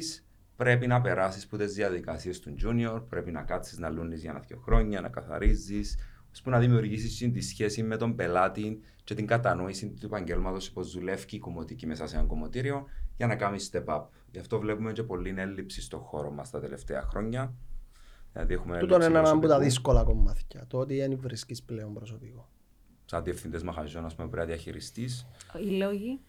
πρέπει 0.57 0.87
να 0.87 1.01
περάσεις 1.01 1.45
από 1.45 1.57
τι 1.57 1.65
διαδικασίες 1.65 2.41
του 2.41 2.55
junior, 2.63 3.03
πρέπει 3.09 3.31
να 3.31 3.43
κάτσεις 3.43 3.79
να 3.79 3.89
λούνει 3.89 4.17
για 4.17 4.31
ένα-δύο 4.31 4.59
χρόνια, 4.59 5.01
να 5.01 5.09
καθαρίζεις, 5.09 5.99
ώστε 6.33 6.51
να 6.51 6.59
δημιουργήσεις 6.59 7.33
τη 7.33 7.41
σχέση 7.41 7.83
με 7.83 7.97
τον 7.97 8.15
πελάτη 8.15 8.81
και 9.05 9.15
την 9.15 9.27
κατανόηση 9.27 9.89
του 9.89 10.07
επαγγέλματος 10.07 10.71
πώ 10.71 10.83
δουλεύει 10.83 11.27
η 11.31 11.39
κομμωτική 11.39 11.87
μέσα 11.87 12.07
σε 12.07 12.17
ένα 12.17 12.25
κομμωτήριο 12.25 12.85
για 13.17 13.27
να 13.27 13.37
κάνεις 13.37 13.71
step 13.73 13.85
up. 13.85 14.03
Γι' 14.31 14.39
αυτό 14.39 14.59
βλέπουμε 14.59 14.93
και 14.93 15.03
πολλή 15.03 15.35
έλλειψη 15.37 15.81
στο 15.81 15.99
χώρο 15.99 16.31
μας 16.31 16.51
τα 16.51 16.61
τελευταία 16.61 17.03
χρόνια. 17.03 17.55
Δηλαδή 18.33 18.55
έχουμε 18.55 18.79
Τούτο 18.79 18.95
είναι 18.95 19.05
έλλειψη 19.05 19.21
ένα 19.21 19.31
από 19.31 19.41
τα 19.41 19.47
προσωπικού. 19.47 19.69
δύσκολα 19.69 20.05
κομμάτια. 20.05 20.67
Το 20.67 20.79
ότι 20.79 20.97
δεν 20.97 21.19
βρίσκεις 21.21 21.63
πλέον 21.63 21.95
προσωπικό. 21.95 22.49
Σαν 23.05 23.25
διευθυντές 23.25 23.63
μαχαζιών, 23.63 24.05
ας 24.05 24.15
πούμε, 24.15 24.29
πρέπει 24.29 24.47
να 24.49 24.55
διαχειριστείς. 24.55 25.27
Οι 25.67 25.71
λόγοι. 25.71 26.21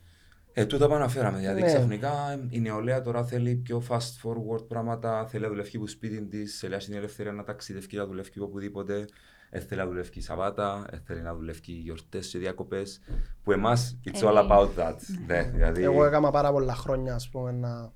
Ε, 0.56 0.66
τούτα 0.66 0.88
που 0.88 0.94
αναφέραμε. 0.94 1.38
Δηλαδή, 1.38 1.62
Ναι. 1.62 1.68
ξαφνικά 1.68 2.12
η 2.50 2.60
νεολαία 2.60 3.02
τώρα 3.02 3.24
θέλει 3.26 3.56
πιο 3.56 3.84
fast 3.90 3.98
forward 4.24 4.68
πράγματα. 4.68 5.26
Θέλει 5.28 5.44
να 5.44 5.50
δουλεύει 5.50 5.78
που 5.78 5.88
σπίτι 5.88 6.26
της, 6.28 6.58
θέλει 6.60 6.72
να 6.72 6.78
έχει 6.78 6.88
την 6.88 6.96
ελευθερία 6.98 7.32
να 7.32 7.44
ταξιδεύει, 7.44 7.96
να 7.98 8.06
δουλεύει 8.06 8.40
οπουδήποτε. 8.40 9.06
Ε, 9.50 9.60
θέλει 9.60 9.80
να 9.82 9.88
δουλεύει 9.88 10.22
Σαββάτα, 10.22 10.86
ε, 10.92 10.98
θέλει 11.06 11.22
να 11.22 11.36
δουλεύει 11.36 11.72
γιορτές 11.72 12.28
και 12.28 12.38
διακοπές. 12.38 13.02
Που 13.44 13.52
εμάς, 13.52 13.98
it's 14.06 14.22
all 14.24 14.36
Ε, 14.36 14.48
about 14.48 14.70
that. 14.78 14.96
Ναι, 15.28 15.44
δηλαδή, 15.44 15.84
Εγώ 15.84 16.06
έκανα 16.06 16.32
πάρα 16.32 16.52
πολλά 16.52 16.76
χρόνια, 16.76 17.16
ας 17.16 17.30
πούμε, 17.30 17.52
να, 17.52 17.92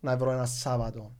να 0.00 0.16
βρω 0.16 0.30
ένα 0.30 0.44
Σάββατο. 0.46 1.12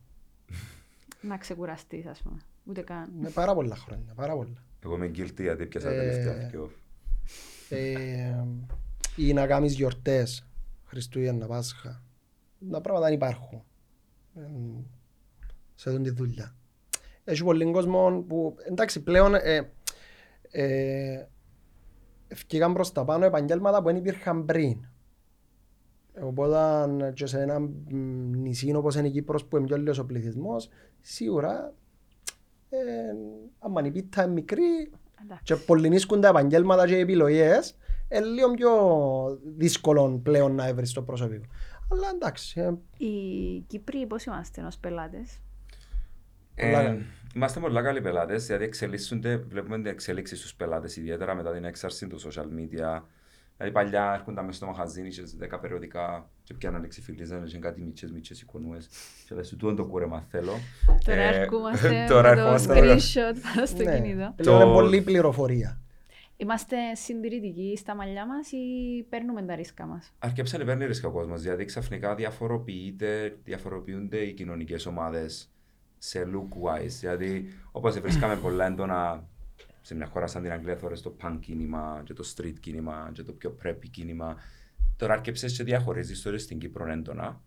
Να 1.21 1.37
ξεκουραστείς, 1.37 2.07
ας 2.07 2.21
πούμε. 2.23 2.39
Ούτε 2.65 2.81
καν. 2.81 3.11
Με 3.21 3.29
πάρα 3.31 3.55
πολλά 3.55 3.77
χρόνια, 3.77 4.13
πάρα 4.15 4.35
πολλά. 4.37 4.63
εγώ 4.85 4.95
είμαι 4.95 5.07
guilty 5.07 5.41
γιατί 5.41 5.67
πιάσα 5.67 5.89
τα 5.89 5.95
Ε, 5.95 5.99
τελευταία 5.99 6.49
πιο. 6.51 6.71
Ε, 7.69 8.45
ή 9.19 9.33
να 9.33 9.47
κάνεις 9.47 9.75
γιορτές, 9.75 10.47
Χριστούγεννα, 10.85 11.47
Πάσχα. 11.47 12.03
Τα 12.71 12.81
πράγματα 12.81 13.07
δεν 13.07 13.15
υπάρχουν 13.15 13.63
ε, 14.35 14.41
σε 15.75 15.91
αυτή 15.91 16.03
τη 16.03 16.11
δουλειά. 16.11 16.55
Έχει 17.25 17.45
πολλοί 17.45 17.71
κόσμο 17.71 18.25
που, 18.29 18.57
εντάξει, 18.67 19.03
πλέον 19.03 19.35
ε, 19.35 19.71
ε, 20.51 21.27
ευκήγαν 22.29 22.73
προς 22.73 22.93
τα 22.93 23.05
πάνω 23.05 23.25
επαγγέλματα 23.25 23.79
που 23.79 23.85
δεν 23.85 23.97
υπήρχαν 23.97 24.45
πριν. 24.45 24.87
Οπότε 26.21 27.13
και 27.15 27.27
σε 27.27 27.41
ένα 27.41 27.61
μ, 27.61 27.71
νησί 28.37 28.75
όπως 28.75 28.95
είναι 28.95 29.09
η 29.09 29.11
Κύπρος 29.11 29.45
που 29.45 29.57
είναι 29.57 29.67
πιο 29.67 29.77
λίγος 29.77 29.99
ο 29.99 30.05
πληθυσμός, 30.05 30.69
σίγουρα 31.01 31.75
Ε, 32.71 32.79
άμα 33.59 33.87
η 33.87 33.91
πίτα 33.91 34.23
είναι 34.23 34.33
μικρή 34.33 34.91
Εντάξει. 35.23 35.43
και 35.45 35.55
πολυνίσκουν 35.57 36.21
τα 36.21 36.29
επαγγέλματα 36.29 36.87
και 36.87 36.97
οι 36.97 37.01
επιλογές, 37.01 37.77
είναι 38.09 38.25
λίγο 38.27 38.51
πιο 38.51 38.71
δύσκολο 39.57 40.21
πλέον 40.23 40.55
να 40.55 40.67
έβρεις 40.67 40.93
το 40.93 41.03
προσωπικό. 41.03 41.45
Αλλά 41.93 42.11
εντάξει, 42.15 42.61
ε, 42.61 42.71
Οι 43.05 43.61
Κύπροι 43.67 44.07
πώς 44.07 44.25
είμαστε 44.25 44.63
ως 44.63 44.79
πελάτες; 44.79 45.41
Πολλά 46.57 46.81
Ε, 46.81 46.85
καλή. 46.85 47.07
είμαστε 47.35 47.61
πολλά 47.61 47.83
καλοί 47.83 48.01
πελάτες, 48.01 48.47
δηλαδή 48.47 48.65
εξελίσσονται, 48.65 49.37
βλέπουμε 49.37 49.77
την 49.77 49.87
εξέλιξη 49.87 50.37
στους 50.37 50.55
πελάτες, 50.55 50.97
ιδιαίτερα 50.97 51.35
μετά 51.35 51.53
την 51.53 51.65
έξαρση 51.65 52.07
του 52.07 52.21
social 52.21 52.43
media. 52.45 53.03
Δηλαδή 53.57 53.75
παλιά 53.75 54.13
έρχονταν 54.15 54.45
μέσα 54.45 54.57
στο 54.57 54.67
μαχαζίνι, 54.67 55.09
είχες 55.09 55.37
10 55.39 55.59
περιοδικά 55.61 56.31
και 56.43 56.55
πιάναν 56.55 56.85
εξυφιλίζαν, 56.85 57.45
είχαν 57.45 57.61
κάτι 57.61 57.81
μίτσες, 57.83 58.11
μίτσες 58.13 58.41
εικονούες 58.41 58.89
και 59.29 59.35
λες, 59.35 59.49
τούτο 59.49 59.75
το 59.75 59.85
κούρεμα 59.87 60.25
θέλω. 60.31 60.53
Τώρα 61.05 61.21
Ε, 61.21 61.41
ερχόμαστε 61.41 62.05
τώρα 62.09 62.29
με 62.29 62.35
το 62.35 62.41
ερχόμαστε 62.41 62.81
με- 62.81 62.87
screenshot 62.95 63.37
πάνω 63.55 63.67
στο 63.67 63.83
ναι, 63.83 64.01
κινητό. 64.01 64.33
πλέον 64.37 64.59
Το- 64.59 64.65
είναι 64.65 64.73
πολύ 64.75 65.03
πληροφορία. 65.03 65.81
Είμαστε 66.41 66.95
συντηρητικοί 66.95 67.77
στα 67.77 67.95
μαλλιά 67.95 68.27
μας 68.27 68.53
ή 68.53 68.57
παίρνουμε 69.09 69.43
τα 69.43 69.55
ρίσκα 69.55 69.87
μας; 69.87 70.13
Αρκέψαν 70.19 70.65
παίρνει 70.65 70.87
ρίσκα 70.87 71.09
ο 71.09 71.11
κόσμος, 71.11 71.43
δηλαδή 71.43 71.65
ξαφνικά 71.65 72.15
διαφοροποιείται, 72.15 73.39
διαφοροποιούνται 73.45 74.19
οι 74.19 74.33
κοινωνικές 74.33 74.87
ομάδες 74.87 75.51
σε 75.99 76.23
look-wise. 76.33 76.89
Δηλαδή, 77.01 77.49
όπως 77.73 78.01
βρίσκαμε 78.01 78.37
πολλά 78.37 78.67
έντονα 78.67 79.29
σε 79.81 79.95
μια 79.95 80.07
χώρα 80.07 80.27
σαν 80.27 80.43
την 80.43 80.53
Αγγλία, 80.53 80.77
θωρείς 80.77 81.01
το 81.01 81.17
punk 81.23 81.39
κίνημα 81.41 82.03
και 82.05 82.13
το 82.13 82.35
street 82.37 82.59
κίνημα 82.61 83.11
και 83.13 83.23
το 83.23 83.33
πιο 83.33 83.57
preppy 83.63 83.89
κίνημα. 83.91 84.37
Τώρα 84.97 85.13
αρκέψες 85.13 85.57
και 85.57 85.65
διαχωρίζεις 85.65 86.23
τώρα 86.23 86.39
στην 86.39 86.59
Κύπρο 86.59 86.91
έντονα. 86.91 87.41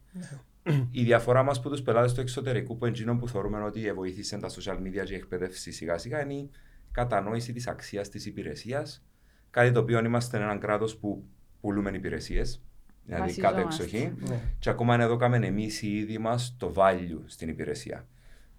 Η 0.92 1.04
διαφορά 1.04 1.44
μας 1.44 1.62
που 1.62 1.70
τους 1.70 1.82
πελάτες 1.82 2.14
του 2.14 2.22
εξωτερικού 2.22 2.78
που 2.78 2.86
εντζήνων 2.86 3.20
που 3.20 3.28
θεωρούμε 3.28 3.64
ότι 3.64 3.94
βοήθησαν 3.94 4.40
τα 4.40 4.50
social 4.50 4.78
media 4.78 5.04
και 5.04 5.14
η 5.14 5.16
εκπαίδευση 5.16 5.72
σιγά 5.72 5.98
σιγά 5.98 6.24
είναι 6.24 6.34
η 6.34 6.50
κατανόηση 6.92 7.54
της 7.54 7.68
αξίας 7.68 8.10
της 8.10 8.26
υπηρεσίας. 8.26 9.06
Κάτι 9.50 9.72
το 9.72 9.80
οποίο 9.80 10.00
είμαστε 10.06 10.38
έναν 10.38 10.60
κράτος 10.60 10.98
που 10.98 11.24
πουλούμε 11.62 11.90
υπηρεσίες. 11.90 12.62
Δηλαδή 13.06 13.36
κάτω 13.36 13.56
Βασιζόμαστε. 13.56 13.86
εξοχή. 13.98 14.14
Ναι. 14.30 14.40
Και 14.60 14.70
ακόμα 14.70 14.94
είναι 14.94 15.04
εδώ 15.04 15.16
κάμε 15.18 15.38
εμείς 15.38 15.82
οι 15.82 15.98
ίδιοι 15.98 16.18
μας 16.18 16.56
το 16.58 16.74
value 16.76 17.22
στην 17.26 17.50
υπηρεσία. 17.50 18.08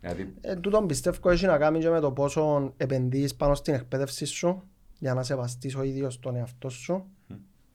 Δηλαδή, 0.01 0.35
Ε, 0.41 0.57
τούτον 0.57 0.87
πιστεύω 0.87 1.31
έχει 1.31 1.47
να 1.47 1.59
κάνει 1.59 1.79
και 1.79 1.89
με 1.89 2.01
το 2.01 2.13
πόσο 2.13 2.73
επενδύεις 2.77 3.35
πάνω 3.35 3.55
στην 3.55 3.75
εκπαίδευση 3.75 4.25
σου 4.25 4.63
για 4.99 5.15
να 5.15 5.23
σεβαστείς 5.23 5.75
ο 5.77 5.83
ίδιος 5.83 6.19
τον 6.19 6.37
εαυτό 6.37 6.69
σου 6.69 7.05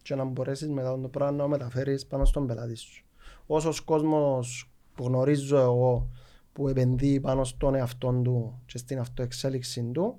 και 0.02 0.16
να 0.16 0.24
μπορέσεις 0.24 0.68
μετά 0.68 1.00
το 1.02 1.08
πράγμα 1.08 1.36
να 1.38 1.44
το 1.44 1.48
μεταφέρεις 1.50 2.06
πάνω 2.06 2.26
στον 2.26 2.48
πελάτη 2.48 2.76
σου. 2.76 3.06
Όσος 3.46 3.82
κόσμος 3.82 4.72
που 4.96 5.06
γνωρίζω 5.06 5.58
εγώ 5.58 6.10
που 6.54 6.68
επενδύει 6.68 7.20
πάνω 7.20 7.44
στον 7.44 7.76
εαυτό 7.76 8.22
του 8.24 8.62
και 8.66 8.78
στην 8.78 9.00
αυτοεξέλιξη 9.00 9.90
του 9.94 10.18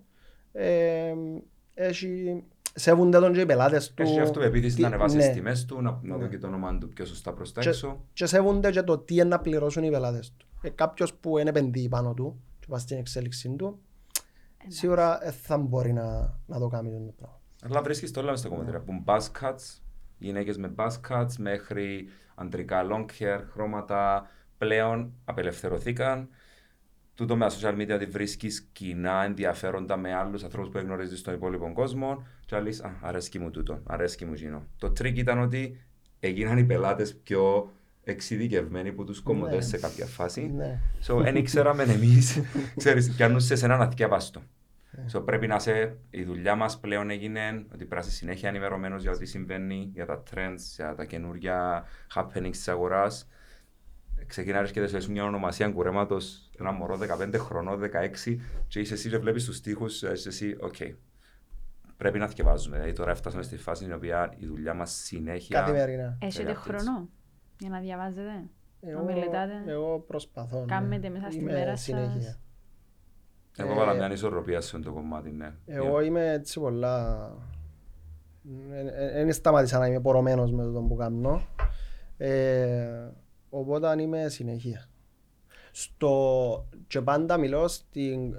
ε, 0.60 1.14
έχει, 1.74 2.42
σέβονται 2.74 3.18
τον 3.18 3.32
και 3.32 3.40
οι 3.40 3.46
πελάτες 3.46 3.94
του. 3.94 4.02
έχει 4.02 4.20
αυτοεπίθεση 4.20 4.74
τι- 4.74 4.80
να 4.80 4.86
ανεβάσει 4.86 5.16
ναι. 5.16 5.22
τις 5.24 5.32
τιμές 5.32 5.64
του, 5.64 5.82
να, 5.82 5.98
να 6.02 6.16
δω 6.16 6.26
και 6.26 6.38
το 6.38 6.46
όνομα 6.46 6.78
του 6.78 6.88
πιο 6.88 7.04
σωστά 7.04 7.32
προς 7.32 7.52
τα 7.52 7.60
Και- 7.60 7.68
έξω. 7.68 8.04
και 8.12 8.26
σέβονται 8.26 8.70
και 8.70 8.82
το 8.82 8.98
τι 8.98 9.14
είναι 9.14 9.24
να 9.24 9.38
πληρώσουν 9.40 9.82
οι 9.82 9.90
πελάτες 9.90 10.32
του. 10.36 10.46
Ε, 10.62 10.68
κάποιος 10.68 11.14
που 11.14 11.34
δεν 11.36 11.46
επενδύει 11.46 11.88
πάνω 11.88 12.14
του 12.14 12.40
και 12.60 12.66
πάει 12.68 12.80
στην 12.80 12.98
εξέλιξη 12.98 13.48
του, 13.48 13.78
σίγουρα 14.66 15.18
δεν 15.22 15.32
θα 15.32 15.58
μπορεί 15.58 15.92
να, 15.92 16.38
να 16.46 16.58
το 16.58 16.68
κάνει 16.68 16.90
το 16.90 17.12
πράγμα. 17.16 17.40
Αλλά 17.62 17.82
βρίσκεις 17.82 18.10
το 18.10 18.20
όλα 18.20 18.30
μες 18.30 18.38
στα 18.40 18.48
κομμάτια. 18.48 18.76
Από 18.76 19.02
buzz 19.06 19.26
cuts, 19.40 19.80
γυναίκες 20.18 20.56
με 20.58 20.74
buzz 20.76 20.90
cuts, 21.08 21.32
μέχρι 21.38 22.08
αντρικά 22.34 22.82
long 22.90 23.06
hair, 23.18 23.40
χρώματα, 23.52 24.26
πλέον 24.58 25.12
απελευθερωθήκαν. 25.24 26.28
Τούτο 27.18 27.36
με 27.36 27.46
τα 27.48 27.54
social 27.54 27.80
media 27.80 27.94
ότι 27.94 28.06
βρίσκεις 28.06 28.68
κοινά 28.72 29.24
ενδιαφέροντα 29.24 29.96
με 29.96 30.14
άλλους 30.14 30.44
ανθρώπους 30.44 30.70
που 30.70 30.78
γνωρίζεις 30.78 31.18
στον 31.18 31.34
υπόλοιπο 31.34 31.72
κόσμο 31.72 32.26
και 32.46 32.54
να 32.54 32.60
λες, 32.60 32.80
α, 32.80 32.90
αρέσκει 33.00 33.38
μου 33.38 33.50
τούτο, 33.50 33.80
αρέσκει 33.86 34.24
μου 34.24 34.32
εκείνο. 34.32 34.66
Το 34.78 34.90
τρίκ 34.90 35.16
ήταν 35.16 35.38
ότι 35.38 35.80
έγιναν 36.20 36.58
οι 36.58 36.64
πελάτες 36.64 37.16
πιο 37.16 37.72
εξειδικευμένοι 38.04 38.92
που 38.92 39.04
τους 39.04 39.20
κομμωτές 39.20 39.66
σε 39.66 39.78
κάποια 39.78 40.06
φάση. 40.06 40.52
Ναι. 40.56 40.80
So, 41.06 41.16
δεν 41.22 41.36
ήξεραμε 41.36 41.82
εμείς, 41.82 42.40
ξέρεις, 42.76 43.14
πιάνουν 43.14 43.40
σε 43.40 43.64
έναν 43.64 43.80
αθιάβαστο. 43.80 44.42
So, 45.12 45.24
πρέπει 45.24 45.46
να 45.46 45.58
σε, 45.58 45.96
η 46.10 46.22
δουλειά 46.22 46.54
μας 46.54 46.80
πλέον 46.80 47.10
έγινε 47.10 47.48
ότι 47.48 47.76
πρέπει 47.76 47.94
να 47.94 48.00
είσαι 48.00 48.10
συνέχεια 48.10 48.48
ενημερωμένος 48.48 49.02
για 49.02 49.10
ό,τι 49.10 49.26
συμβαίνει, 49.26 49.90
για 49.92 50.06
τα 50.06 50.22
trends, 50.30 50.60
για 50.76 50.94
τα 50.94 51.04
καινούργια 51.04 51.84
happenings 52.14 52.50
της 52.50 52.68
αγοράς. 52.68 53.28
Ξεκινάρεις 54.28 54.70
και 54.70 54.80
δεν 54.86 55.00
σου 55.00 55.10
μια 55.10 55.24
ονομασία 55.24 55.70
κουρέματος, 55.70 56.50
ένα 56.58 56.72
μωρό 56.72 56.96
15 56.96 57.34
χρονών, 57.38 57.80
16 57.80 58.38
και 58.68 58.80
είσαι 58.80 58.94
εσύ 58.94 59.08
και 59.10 59.18
βλέπεις 59.18 59.44
τους 59.44 59.60
τοίχους, 59.60 60.02
είσαι 60.02 60.28
εσύ, 60.28 60.56
οκ. 60.60 60.74
Πρέπει 61.96 62.18
να 62.18 62.26
θυκευάζουμε. 62.26 62.76
Δηλαδή 62.76 62.92
τώρα 62.92 63.10
έφτασαμε 63.10 63.42
στη 63.42 63.56
φάση 63.56 63.82
στην 63.82 63.94
οποία 63.94 64.32
η 64.36 64.46
δουλειά 64.46 64.74
μας 64.74 64.90
συνέχεια... 64.92 65.60
Καθημερινά. 65.60 66.18
Έχετε 66.20 66.52
updates. 66.52 66.56
χρόνο 66.56 67.08
για 67.58 67.68
να 67.68 67.78
διαβάζετε. 67.80 68.44
Να 68.80 68.90
Εγώ, 68.90 69.04
μελετάτε; 69.04 69.62
εγώ 69.66 69.98
προσπαθώ. 69.98 70.58
ναι. 70.58 70.64
Κάνετε 70.64 71.08
μέσα 71.08 71.30
στη 71.30 71.40
Είμαι 71.40 71.52
μέρα 71.52 71.70
σας. 71.70 71.80
συνέχεια. 71.82 72.36
Εγώ 73.56 73.74
βάλα 73.74 73.94
μια 73.94 74.12
ισορροπία 74.12 74.60
σε 74.60 74.76
αυτό 74.76 74.88
το 74.88 74.94
κομμάτι, 74.94 75.30
ναι. 75.30 75.54
Εγώ 75.66 76.00
είμαι 76.00 76.32
έτσι 76.32 76.60
πολλά... 76.60 77.30
Δεν 79.12 79.32
σταματήσα 79.32 79.78
να 79.78 79.86
είμαι 79.86 80.00
πορωμένος 80.00 80.52
με 80.52 80.64
το 80.64 80.80
που 80.82 80.96
κάνω. 80.96 81.42
Ε, 83.50 83.56
οπότε 83.56 84.02
είμαι 84.02 84.28
συνεχεία. 84.28 84.88
Στο... 85.72 86.68
Και 86.86 87.00
πάντα 87.00 87.36
μιλώ 87.36 87.68
στην, 87.68 88.34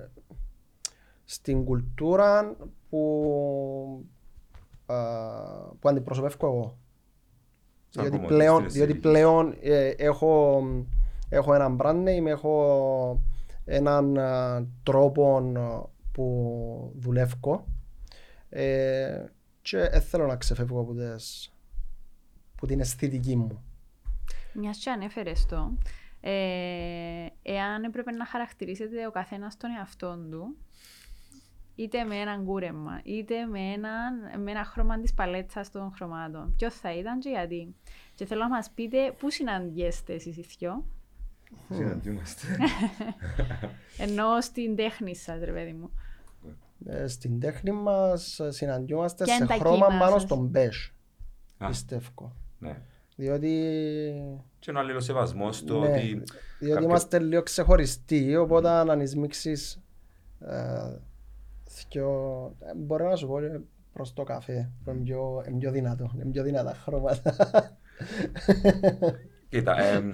στην 1.26 1.64
κουλτούρα 1.66 2.56
που, 2.90 4.06
α, 4.86 4.96
που 5.80 5.90
αντιπροσωπεύω 5.90 6.48
εγώ. 6.48 6.78
Σαν 7.90 8.04
Διότι 8.04 8.18
κομμωτής 8.18 8.38
πλέον, 8.38 8.64
της 8.64 8.74
διότι 8.74 8.92
ηλικίας. 8.92 9.14
πλέον 9.14 9.56
ε, 9.62 9.88
έχω, 9.88 10.64
έχω 11.30 11.54
έναν 11.54 11.78
brand 11.82 12.04
name, 12.08 12.26
έχω 12.26 13.22
έναν 13.66 14.18
α, 14.18 14.66
τρόπο 14.84 15.38
α, 15.58 15.90
που 16.12 16.94
δουλεύω 16.96 17.66
ε, 18.50 19.26
και 19.62 19.78
δεν 19.78 20.02
θέλω 20.02 20.26
να 20.26 20.36
ξεφεύγω 20.36 20.80
από, 20.80 20.94
τις, 20.94 21.54
από 22.56 22.68
την 22.68 22.80
αισθητική 22.80 23.36
μου. 23.36 23.64
Μιας 24.54 24.78
και 24.78 24.90
ανέφερες 24.90 25.46
το, 25.46 25.78
ε, 26.22 27.26
εάν 27.42 27.84
έπρεπε 27.84 28.12
να 28.12 28.26
χαρακτηρίσετε 28.26 29.08
ο 29.08 29.12
καθένας 29.12 29.58
τον 29.58 29.70
εαυτό 29.78 30.18
του, 30.30 30.58
είτε 31.76 32.04
με 32.04 32.16
έναν 32.16 32.46
κούρεμα, 32.46 33.02
είτε 33.04 33.46
με, 33.46 33.60
έναν, 33.60 34.42
με 34.44 34.52
ένα 34.52 34.64
χρώμα 34.64 35.00
της 35.00 35.14
παλέτσα 35.14 35.66
των 35.72 35.92
χρωμάτων, 35.96 36.54
ποιος 36.58 36.76
θα 36.76 36.94
ήταν 36.94 37.20
και 37.20 37.30
γιατί. 37.30 37.76
Και 38.16 38.26
θέλω 38.26 38.42
να 38.42 38.50
μας 38.50 38.70
πείτε 38.70 39.16
πού 39.20 39.30
συναντιέστε 39.30 40.14
εσείς 40.14 40.38
οι 40.38 40.46
δυο, 40.58 40.86
Συναντιούμαστε. 41.70 42.48
ενώ 44.06 44.42
στην 44.42 44.76
τέχνη 44.76 45.16
σας, 45.16 45.40
ρε 45.44 45.52
παιδί 45.52 45.74
μου. 45.74 45.92
Ε, 46.86 47.08
στην 47.08 47.40
τέχνη 47.40 47.72
μας 47.72 48.40
ε, 48.40 48.52
συναντιόμαστε 48.52 49.24
Ποια 49.24 49.36
σε 49.36 49.44
είναι 49.44 49.54
τα 49.54 49.60
χρώμα 49.60 49.88
κύμα 49.88 50.00
πάνω 50.00 50.12
σας; 50.12 50.22
στον 50.22 50.52
beige, 50.56 50.92
Α. 51.58 51.68
πιστεύω. 51.68 52.36
Ναι. 52.60 52.82
Διότι, 53.20 53.50
Και 54.60 54.70
ένα 54.72 54.80
άλλο 54.80 55.00
σεβασμό 55.00 55.52
στο 55.52 55.80
ναι, 55.80 55.88
ότι. 55.88 56.00
διότι 56.60 56.74
κάποιο- 56.74 56.90
είμαστε 56.90 57.20
λίγο 57.20 57.44
ξεχωριστοί, 57.44 58.36
οπότε 58.36 58.70
αν 58.70 58.90
ανισμίξεις 58.90 59.82
ε, 60.40 60.98
δυο- 61.90 62.56
ε, 62.60 62.76
μπορώ 62.76 63.10
να 63.10 63.16
σου 63.16 63.28
πω 63.28 63.40
ε, 63.40 63.62
προς 63.94 64.14
το 64.14 64.24
καφέ, 64.24 64.72
που 64.84 64.90
είναι 64.90 65.00
πιο, 65.00 65.44
είναι 65.48 65.58
πιο 65.58 65.72
δυνατό, 65.72 66.12
είναι 66.16 66.32
πιο 66.32 66.44
δυνατά 66.44 66.74
χρώματα. 66.74 67.36
Κοίτα, 69.50 69.80
εμ, 69.82 70.12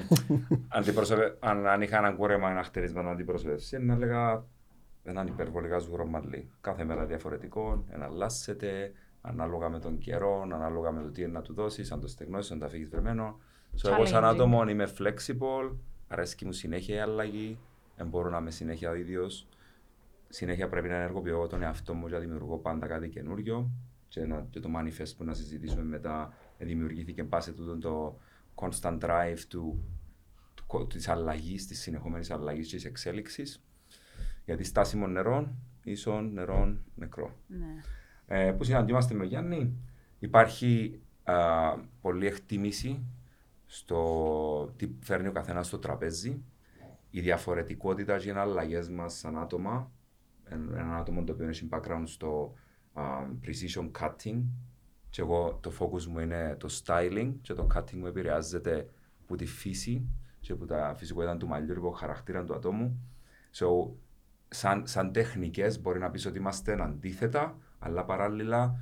αντιπροσωπε... 0.67 1.35
αν, 1.39 1.67
αν 1.67 1.81
είχα 1.81 1.97
έναν 1.97 2.15
κούρεμα 2.15 2.49
ένα 2.51 2.63
χτερισμένο 2.63 3.09
αντιπροσωπεύση, 3.09 3.77
να 3.77 3.93
έλεγα 3.93 4.43
έναν 5.03 5.27
υπερβολικά 5.27 5.79
σγουρό 5.79 6.05
μαλλί. 6.05 6.49
Κάθε 6.61 6.83
μέρα 6.83 7.05
διαφορετικό, 7.05 7.85
εναλλάσσεται, 7.93 8.91
ανάλογα 9.27 9.69
με 9.69 9.79
τον 9.79 9.97
καιρό, 9.97 10.41
ανάλογα 10.41 10.91
με 10.91 11.01
το 11.01 11.09
τι 11.09 11.21
είναι 11.21 11.31
να 11.31 11.41
του 11.41 11.53
δώσεις, 11.53 11.91
αν 11.91 12.01
το 12.01 12.07
στεγνώσεις, 12.07 12.51
αν 12.51 12.59
το 12.59 12.65
αφήγει 12.65 12.85
βρεμένο. 12.85 13.39
So, 13.81 13.89
εγώ 13.91 14.05
σαν 14.05 14.23
Challenging. 14.23 14.27
άτομο 14.27 14.63
είμαι 14.69 14.89
flexible, 14.97 15.75
αρέσκει 16.07 16.45
μου 16.45 16.51
συνέχεια 16.51 16.95
η 16.95 16.99
αλλαγή, 16.99 17.57
δεν 17.95 18.07
μπορώ 18.07 18.29
να 18.29 18.37
είμαι 18.37 18.51
συνέχεια 18.51 18.89
ο 18.89 18.95
ίδιος. 18.95 19.47
Συνέχεια 20.29 20.69
πρέπει 20.69 20.87
να 20.87 20.95
ενεργοποιώ 20.95 21.35
εγώ 21.35 21.47
τον 21.47 21.61
εαυτό 21.61 21.93
μου 21.93 22.07
για 22.07 22.17
να 22.17 22.23
δημιουργώ 22.23 22.57
πάντα 22.57 22.87
κάτι 22.87 23.09
καινούριο. 23.09 23.69
Και, 24.07 24.25
να, 24.25 24.47
και 24.49 24.59
το 24.59 24.69
manifest 24.77 25.11
που 25.17 25.23
να 25.23 25.33
συζητήσουμε 25.33 25.83
μετά 25.83 26.33
ε, 26.57 26.65
δημιουργήθηκε 26.65 27.23
πάση 27.23 27.53
τούτο 27.53 27.77
το 27.77 28.19
constant 28.55 28.99
drive 28.99 29.39
του, 29.47 29.83
του, 30.55 30.87
της 30.87 31.07
αλλαγής, 31.07 31.67
της 31.67 31.81
συνεχόμενης 31.81 32.31
αλλαγής 32.31 32.67
και 32.67 32.75
της 32.75 32.85
εξέλιξης. 32.85 33.63
Γιατί 34.45 34.63
στάσιμο 34.63 35.07
νερό, 35.07 35.55
ίσον 35.83 36.33
νερό, 36.33 36.77
νεκρό. 36.95 37.35
Ναι. 37.47 37.81
Ε, 38.27 38.51
που 38.51 38.63
συναντιόμαστε 38.63 39.13
με 39.13 39.25
Γιάννη, 39.25 39.73
υπάρχει 40.19 40.99
α, 41.23 41.33
πολλή 42.01 42.25
εκτίμηση 42.25 43.03
στο 43.65 44.73
τι 44.75 44.89
φέρνει 44.99 45.27
ο 45.27 45.31
καθένας 45.31 45.67
στο 45.67 45.77
τραπέζι. 45.79 46.43
Η 47.09 47.19
διαφορετικότητα 47.21 48.17
και 48.17 48.27
οι 48.27 48.31
αλλαγέ 48.31 48.89
μας 48.91 49.13
σαν 49.17 49.37
άτομα 49.37 49.91
εν- 50.43 50.73
έναν 50.73 50.93
άτομο 50.93 51.23
το 51.23 51.31
οποίο 51.33 51.47
έχει 51.47 51.67
background 51.71 52.03
στο 52.03 52.53
α, 52.93 53.03
precision 53.45 53.91
cutting 53.99 54.41
και 55.09 55.21
εγώ 55.21 55.59
το 55.61 55.71
focus 55.79 56.03
μου 56.03 56.19
είναι 56.19 56.55
το 56.59 56.67
styling 56.83 57.33
και 57.41 57.53
το 57.53 57.67
cutting 57.75 57.95
μου 57.95 58.05
επηρεάζεται 58.05 58.89
από 59.23 59.35
τη 59.35 59.45
φύση 59.45 60.07
και 60.39 60.51
από 60.51 60.65
τα 60.65 60.93
φυσικότητα 60.97 61.37
του 61.37 61.47
μαλλιού, 61.47 61.71
από 61.73 61.81
το 61.81 61.91
χαρακτήρα 61.91 62.43
του 62.43 62.53
ατόμου. 62.53 62.99
So, 63.53 63.65
σαν, 64.47 64.87
σαν 64.87 65.11
τεχνικές 65.11 65.81
μπορεί 65.81 65.99
να 65.99 66.09
πεις 66.09 66.25
ότι 66.25 66.37
είμαστε 66.37 66.81
αντίθετα, 66.83 67.57
αλλά 67.79 68.05
παράλληλα 68.05 68.75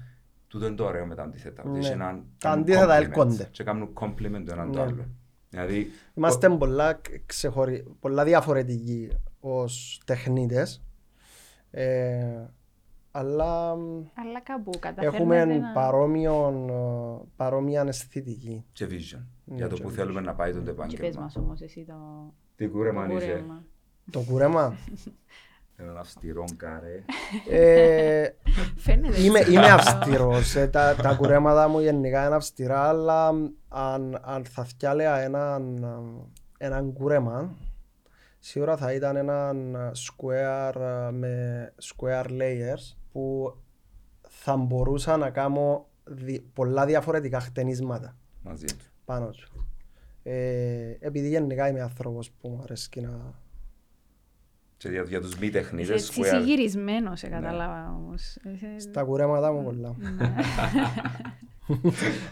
τούτο 0.48 0.66
είναι 0.66 0.76
το 0.76 0.86
ωραίο 0.86 1.06
με 1.06 1.16
τα 1.16 1.24
αντίθετα. 1.24 1.62
ότι 1.64 1.72
Ναι. 1.72 1.78
έχει 1.78 1.92
έναν- 1.92 2.26
Τα 2.38 2.48
κάνουν 2.48 2.60
αντίθετα 2.62 2.98
complement 2.98 3.02
ελκόνται. 3.04 3.48
Και 3.52 3.64
κάνουν 3.64 3.94
compliment 4.00 4.44
το 4.46 4.52
έναν 4.52 4.72
το 4.72 4.78
Ναι. 4.78 4.82
άλλο. 4.86 5.06
Δηλαδή, 5.50 5.88
Είμαστε 6.14 6.50
πολλά, 6.50 7.02
ξεχωρι... 7.26 7.96
πολλά 8.00 8.24
διαφορετικοί 8.24 9.10
ως 9.40 10.02
τεχνίτες. 10.06 10.84
Ε, 11.72 12.46
αλλά 13.12 13.76
μ, 13.76 14.04
Αλλά 14.14 14.40
κάπου 14.44 14.70
καταφέρνετε 14.80 15.18
έχουμε 15.18 15.46
να... 15.46 15.72
παρόμοιον, 15.72 16.70
ε, 16.70 17.22
παρόμοια 17.36 17.82
αισθητική. 17.88 18.66
και 18.74 18.86
vision. 18.90 19.22
Ναι, 19.44 19.56
για 19.56 19.68
το 19.68 19.76
και 19.76 19.82
που 19.82 19.90
vision. 19.90 19.94
θέλουμε 19.94 20.22
να 20.22 20.34
πάει 20.34 20.52
τον 20.54 20.64
Και 20.66 20.72
πες 20.72 20.86
επάγγελμα. 20.88 21.22
μας 21.22 21.36
όμως 21.36 21.62
εσύ 21.62 21.84
το, 21.86 21.94
Τι 22.56 22.66
το 22.66 22.72
κούρεμα 22.72 23.06
είσαι. 23.06 23.14
κούρεμα. 23.30 23.64
Το 24.12 24.20
κούρεμα; 24.30 24.74
Έναν 25.76 25.98
αυστηρό 25.98 26.44
καρέ. 26.58 27.04
ε, 27.50 28.30
Φαίνεται. 28.76 29.22
είμαι, 29.22 29.40
έτσι. 29.40 29.52
είμαι 29.54 29.68
αυστηρός. 29.70 30.56
Ε, 30.56 30.68
τα, 30.68 30.96
τα 30.96 31.16
κουρέματα 31.16 31.68
μου 31.68 31.80
γενικά 31.80 32.26
είναι 32.26 32.36
αυστηρά, 32.36 32.82
αλλά 32.88 33.28
αν, 33.68 34.20
αν 34.22 34.46
θα 34.46 34.64
φτιάλεα 34.64 35.18
έναν, 35.20 35.86
έναν 36.58 36.94
κούρεμα, 36.94 37.56
σίγουρα 38.40 38.78
θα 38.78 38.94
ήταν 38.94 39.16
έναν 39.16 39.76
square 39.96 40.76
ε, 41.08 41.12
με 41.12 41.74
square 41.82 42.26
layers 42.26 42.96
που 43.12 43.56
θα 44.30 44.56
μπορούσα 44.58 45.18
να 45.18 45.30
κάνω 45.30 45.88
δι- 46.04 46.44
πολλά 46.54 46.86
διαφορετικά 46.86 47.40
χτενίσματα 47.40 48.16
Μαζί 48.44 48.66
του. 48.66 48.86
πάνω 49.06 49.30
του. 49.30 49.68
Ε, 50.24 50.98
επειδή 51.00 51.30
γενικά 51.30 51.68
είμαι 51.68 51.82
άνθρωπος 51.82 52.32
που 52.32 52.50
μου 52.50 52.60
αρέσει 52.64 52.90
να... 53.02 53.42
Και 54.84 54.90
για, 54.90 55.02
για 55.04 55.22
τους 55.22 55.36
μη 55.38 55.48
Είσαι 55.48 55.58
τεχνίτες, 55.58 55.90
έτσι 56.08 56.20
είσαι 56.22 56.38
square. 56.38 56.44
γυρισμένος, 56.46 57.20
σε 57.20 57.28
Ναι. 57.28 57.36
κατάλαβα 57.36 57.94
όμως. 57.98 58.36
Είσαι- 58.54 58.80
Στα 58.80 59.04
κουρέματα 59.04 59.52
μου 59.52 59.64
πολλά. 59.64 59.96
Ναι. 59.98 60.34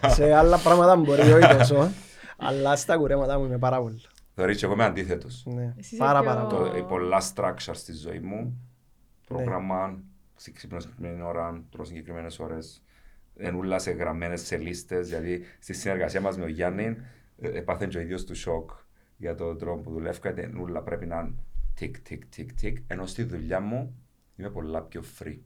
Σε 0.14 0.32
άλλα 0.32 0.58
πράγματα 0.58 0.96
μπορεί 0.96 1.20
όχι 1.32 1.56
τόσο, 1.56 1.90
αλλά 2.36 2.76
στα 2.76 2.96
κουρέματα 2.96 3.38
μου 3.38 3.44
είμαι 3.44 3.58
πάρα 3.58 3.80
πολύ. 3.80 4.00
Θεωρείς 4.34 4.58
και 4.58 4.64
εγώ 4.64 4.74
είμαι 4.74 4.84
αντίθετος. 4.84 5.42
Ναι. 5.46 5.62
Εσύ 5.78 5.94
είσαι 5.94 5.96
Πάρα 6.04 6.20
πιο- 6.20 6.28
πάρα 6.28 6.46
πολύ. 6.46 6.70
Το, 6.70 6.76
ε, 6.76 6.80
πολλά 6.80 7.22
structure 7.34 7.72
στη 7.72 7.92
ζωή 7.92 8.18
μου. 8.18 8.60
Πρόγραμμα, 9.26 9.98
ξυ- 10.36 10.54
ξυπνώ 10.54 10.80
συγκεκριμένη 10.80 11.22
ώρα, 11.22 11.62
τρώω 11.70 11.84
συγκεκριμένες 11.84 12.38
ώρες. 12.38 12.82
Ενούλα 13.36 13.78
σε 13.78 13.90
γραμμένες 13.90 14.40
σε 14.46 14.56
λίστες, 14.56 15.08
γιατί 15.08 15.42
στη 15.58 15.72
συνεργασία 15.72 16.20
μας 16.20 16.36
με 16.38 16.44
ο 16.44 16.48
Γιάννη 16.48 16.96
ε, 17.40 17.48
έπαθε 17.58 17.86
και 17.86 17.98
ο 17.98 18.00
ίδιος 18.00 18.24
του 18.24 18.34
σοκ 18.36 18.70
για 19.16 19.34
τον 19.34 19.58
τρόπο 19.58 19.80
που 19.80 19.90
δουλεύω, 19.90 20.18
γιατί 20.22 20.40
ενούλα 20.40 20.82
πρέπει 20.82 21.06
να 21.06 21.16
είναι 21.18 21.34
τικ, 21.74 22.00
τικ, 22.00 22.26
τικ, 22.26 22.52
τικ, 22.52 22.76
ενώ 22.86 23.06
στη 23.06 23.22
δουλειά 23.22 23.60
μου 23.60 23.94
είμαι 24.36 24.50
πολλά 24.50 24.82
πιο 24.82 25.02
free. 25.18 25.38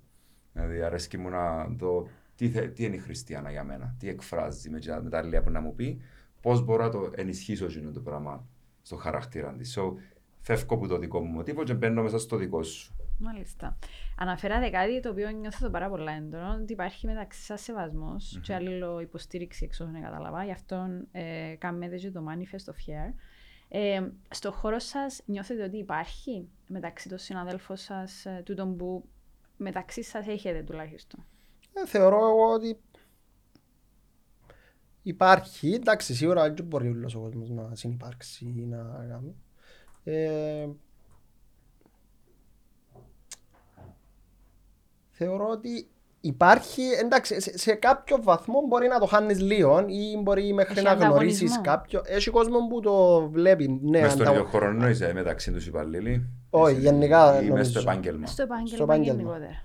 Δηλαδή 0.53 0.83
αρέσκει 0.83 1.19
μου 1.19 1.29
να 1.29 1.65
δω 1.67 2.09
τι, 2.35 2.51
θε- 2.51 2.73
τι 2.75 2.85
είναι 2.85 2.95
η 2.97 2.99
Χριστιανά 2.99 3.51
για 3.51 3.65
μένα, 3.65 3.95
τι 3.99 4.09
εκφράζει 4.09 4.71
με, 4.71 4.81
τα- 4.81 5.03
με 5.03 5.11
τα 5.11 5.23
λόγια 5.23 5.43
που 5.43 5.51
να 5.51 5.61
μου 5.61 5.75
πει, 5.75 6.01
πώς 6.41 6.65
μπορώ 6.65 6.85
να 6.85 6.91
το 6.91 7.11
ενισχύσω 7.15 7.65
εκείνο 7.65 7.91
το 7.91 8.01
πράγμα 8.01 8.47
στο 8.83 8.97
χαρακτήρα 8.97 9.53
της. 9.53 9.79
So, 9.79 9.93
φεύγω 10.41 10.75
από 10.75 10.87
το 10.87 10.99
δικό 10.99 11.21
μου 11.21 11.33
μοτίβο 11.33 11.65
και 11.65 11.75
μπαίνω 11.75 12.03
μέσα 12.03 12.19
στο 12.19 12.37
δικό 12.37 12.63
σου. 12.63 12.95
Μάλιστα. 13.19 13.79
Αναφέρατε 14.19 14.71
κάτι 14.71 15.01
το 15.01 15.09
οποίο 15.11 15.31
νιώθω 15.31 15.65
το 15.65 15.71
πάρα 15.71 15.89
πολλά 15.89 16.13
έντονο, 16.13 16.59
ότι 16.63 16.73
υπάρχει 16.73 17.07
μεταξύ 17.07 17.43
σας 17.43 17.61
σεβασμός 17.63 18.41
και 18.43 18.55
αλληλο 18.55 19.01
υποστήριξη 19.01 19.65
εξ 19.65 19.81
όσων 19.81 20.03
κατάλαβα. 20.03 20.45
Γι' 20.45 20.51
αυτό 20.53 20.87
ε, 21.13 21.55
κάνετε 21.59 21.97
και 21.97 22.11
το 22.11 22.25
Manifest 22.29 22.73
of 22.73 22.75
Hair. 22.75 23.13
Ε, 23.69 24.09
στο 24.31 24.53
χώρο 24.53 24.79
σας 24.79 25.23
νιώθετε 25.25 25.63
ότι 25.65 25.77
υπάρχει 25.77 26.49
μεταξύ 26.69 27.09
των 27.09 27.19
συναδέλφων 27.19 27.77
σας 27.77 28.27
ε, 28.27 28.43
τούτον 28.45 28.77
που 28.77 29.09
μεταξύ 29.57 30.03
σας 30.03 30.27
έχετε 30.27 30.63
τουλάχιστον; 30.63 31.27
Ε, 31.73 31.87
θεωρώ 31.87 32.17
εγώ 32.17 32.53
ότι 32.53 32.81
υπάρχει, 35.03 35.73
εντάξει 35.73 36.15
σίγουρα 36.15 36.53
δεν 36.53 36.65
μπορεί 36.65 36.89
όλος 36.89 37.15
ο 37.15 37.21
κόσμος 37.21 37.51
να 37.51 37.75
συνυπάρξει 37.75 38.55
ή 38.57 38.67
να 38.67 39.07
κάνει. 39.09 39.35
Ε, 40.05 40.69
θεωρώ 45.11 45.49
ότι 45.49 45.89
υπάρχει, 46.27 46.83
εντάξει, 47.05 47.41
σε, 47.41 47.59
σε 47.59 47.73
κάποιο 47.75 48.17
βαθμό 48.23 48.61
μπορεί 48.69 48.89
να 48.89 48.99
το 48.99 49.07
χάνεις 49.07 49.41
λίγο 49.41 49.85
ή 49.89 50.19
μπορεί 50.23 50.53
μέχρι 50.53 50.73
Έχει 50.77 50.83
να 50.85 50.93
γνωρίσεις 50.95 51.51
ανταγωνισμό. 51.51 51.63
κάποιο. 51.63 52.03
Έχει 52.05 52.31
κόσμο 52.31 52.59
που 52.69 52.81
το 52.81 53.29
βλέπει. 53.31 53.69
Ναι, 53.83 54.01
Μες 54.01 54.11
στον 54.13 54.23
ανταγω- 54.23 54.39
ίδιο 54.39 54.51
χώρο 54.51 54.67
εννοείς, 54.67 55.01
ε, 55.01 55.13
μεταξύ 55.13 55.53
τους 55.53 55.67
υπαλλήλοι. 55.67 56.29
Όχι, 56.51 56.73
Εσύ- 56.75 56.83
γενικά 56.83 57.33
ή 57.35 57.39
μες 57.41 57.49
νομίζω. 57.49 57.71
στο 57.71 57.79
επάγγελμα. 57.81 58.27
Στο 58.27 58.43
επάγγελμα, 58.43 58.75
Στο 58.75 58.83
επάγγελμα. 58.83 59.21
γενικότερα. 59.21 59.63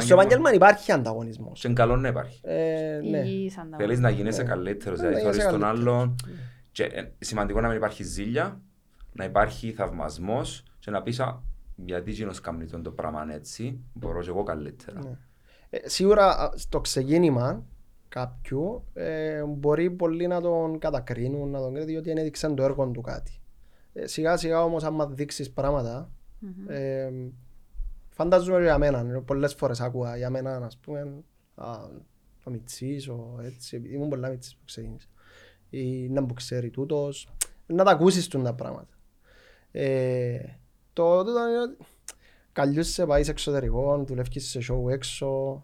Στο 0.00 0.14
επάγγελμα 0.14 0.52
υπάρχει 0.52 0.92
ανταγωνισμός. 0.92 1.60
Και 1.60 1.66
είναι 1.66 1.76
καλό 1.76 1.96
να 1.96 2.08
υπάρχει. 2.08 2.40
Ε, 2.42 2.54
ναι. 3.10 3.18
Υγιής 3.18 3.52
ανταγωνισμός. 3.58 3.76
Θέλεις 3.78 3.98
να 3.98 4.10
γίνεσαι 4.10 4.42
Ναι. 4.42 4.48
καλύτερος, 4.48 4.98
Ναι, 5.00 5.06
δηλαδή 5.08 5.24
να 5.26 5.30
γίνεσαι 5.30 5.48
θεωρείς 5.48 5.60
τον 5.66 5.74
καλύτερος. 5.74 5.96
άλλον. 5.98 6.14
Και 6.72 6.82
ε, 6.84 7.12
σημαντικό 7.18 7.60
να 7.60 7.68
μην 7.68 7.76
υπάρχει 7.76 8.02
ζήλια, 8.02 8.60
να 9.12 9.24
υπάρχει 9.24 9.72
θαυμασμός 9.72 10.62
και 10.78 10.90
να 10.90 11.02
πεις 11.02 11.20
«Α, 11.20 11.40
γιατί 11.76 12.10
γίνος 12.10 12.40
κάνει 12.40 12.66
τον 12.66 12.82
το 12.82 12.90
πράγμα 12.90 13.26
έτσι, 13.34 13.80
μπορώ 13.92 14.20
και 14.20 14.28
εγώ 14.28 14.42
καλύτερα. 14.42 15.00
Ναι. 15.74 15.80
Ε, 15.80 15.88
σίγουρα 15.88 16.38
α, 16.38 16.52
στο 16.56 16.80
ξεκίνημα 16.80 17.64
κάποιου 18.08 18.84
ε, 18.94 19.42
μπορεί 19.42 19.90
πολλοί 19.90 20.26
να 20.26 20.40
τον 20.40 20.78
κατακρίνουν, 20.78 21.50
να 21.50 21.58
τον 21.58 21.68
κρίνουν 21.68 21.86
διότι 21.86 22.08
δεν 22.08 22.18
έδειξε 22.18 22.50
το 22.50 22.62
έργο 22.62 22.86
του 22.86 23.00
κάτι. 23.00 23.40
Ε, 23.92 24.06
σιγά 24.06 24.36
σιγά 24.36 24.64
όμως 24.64 24.84
άμα 24.84 25.06
δείξεις 25.06 25.50
πράγματα 25.50 26.10
Μμμ. 26.38 26.70
ε, 26.70 27.12
φαντάζομαι 28.08 28.62
για 28.62 28.78
μένα, 28.78 29.20
πολλές 29.20 29.54
φορές 29.54 29.80
άκουγα 29.80 30.16
για 30.16 30.30
μένα 30.30 30.56
ας 30.56 30.78
πούμε 30.78 31.24
α, 31.54 31.72
ο 32.44 32.50
Μιτσής, 32.50 33.08
ο 33.08 33.38
έτσι, 33.42 33.76
επειδή 33.76 33.94
ήμουν 33.94 34.08
πολλά 34.08 34.28
Μιτσής 34.28 34.54
που 34.54 34.64
ξεκίνησε 34.64 35.08
ή 35.70 36.08
να 36.08 36.26
που 36.26 36.34
ξέρει 36.34 36.70
τούτος, 36.70 37.28
να 37.66 37.84
τα 37.84 37.90
ακούσεις 37.90 38.28
τούν 38.28 38.42
τα 38.42 38.54
πράγματα. 38.54 38.98
Ε, 39.70 40.38
το 40.92 41.24
τούτο 41.24 41.48
είναι 41.48 41.76
ότι 42.60 42.70
καλούς 42.70 42.88
σε 42.88 43.06
πάεις 43.06 43.24
σε 43.24 43.30
εξωτερικό, 43.30 44.04
δουλεύεις 44.06 44.48
σε 44.48 44.60
show 44.70 44.92
έξω 44.92 45.62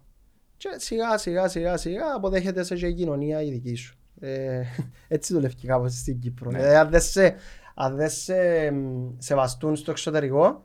και 0.56 0.68
σιγά 0.76 1.18
σιγά 1.18 1.48
σιγά 1.48 1.76
σιγά 1.76 2.14
αποδέχεται 2.14 2.62
σε 2.62 2.74
και 2.74 2.86
η 2.86 2.94
κοινωνία 2.94 3.42
η 3.42 3.50
δική 3.50 3.74
σου. 3.74 3.94
Ε, 4.20 4.60
έτσι 5.08 5.32
δουλεύει 5.32 5.54
κάπως 5.66 5.92
στην 5.94 6.18
Κύπρο. 6.18 6.50
Ναι. 6.50 6.58
Δηλαδή, 6.58 6.74
αν 6.76 6.90
δεν 6.90 7.00
σε, 7.00 7.34
αν 7.74 7.96
δεν 7.96 8.10
σε 8.10 8.70
μ, 8.70 9.08
σεβαστούν 9.18 9.76
στο 9.76 9.90
εξωτερικό, 9.90 10.64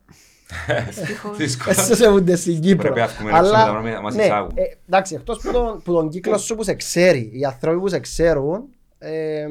Δυστυχώς. 0.86 1.38
Δύσκολο. 1.38 1.76
δεν 1.76 1.86
σε 1.86 1.96
σεβούνται 1.96 2.36
στην 2.36 2.62
Κύπρο. 2.62 2.94
Πρέπει 2.94 3.00
να 3.00 3.08
βγούμε 3.08 3.30
έξω 3.30 3.52
μετά 3.52 3.82
να 3.82 4.02
μας 4.02 4.16
ναι, 4.16 4.24
εισάγουν. 4.24 4.52
ε, 4.56 4.62
εντάξει, 4.88 5.16
εκτός 5.16 5.40
που 5.40 5.52
τον, 5.52 5.82
που 5.84 5.94
τον 5.94 6.10
κύκλος 6.10 6.44
σου 6.44 6.56
που 6.56 6.64
σε 6.64 6.74
ξέρει, 6.74 7.30
οι 7.34 7.46
άνθρωποι 7.46 7.80
που 7.80 7.88
σε 7.88 8.00
ξέρουν, 8.00 8.64
ε, 8.98 9.42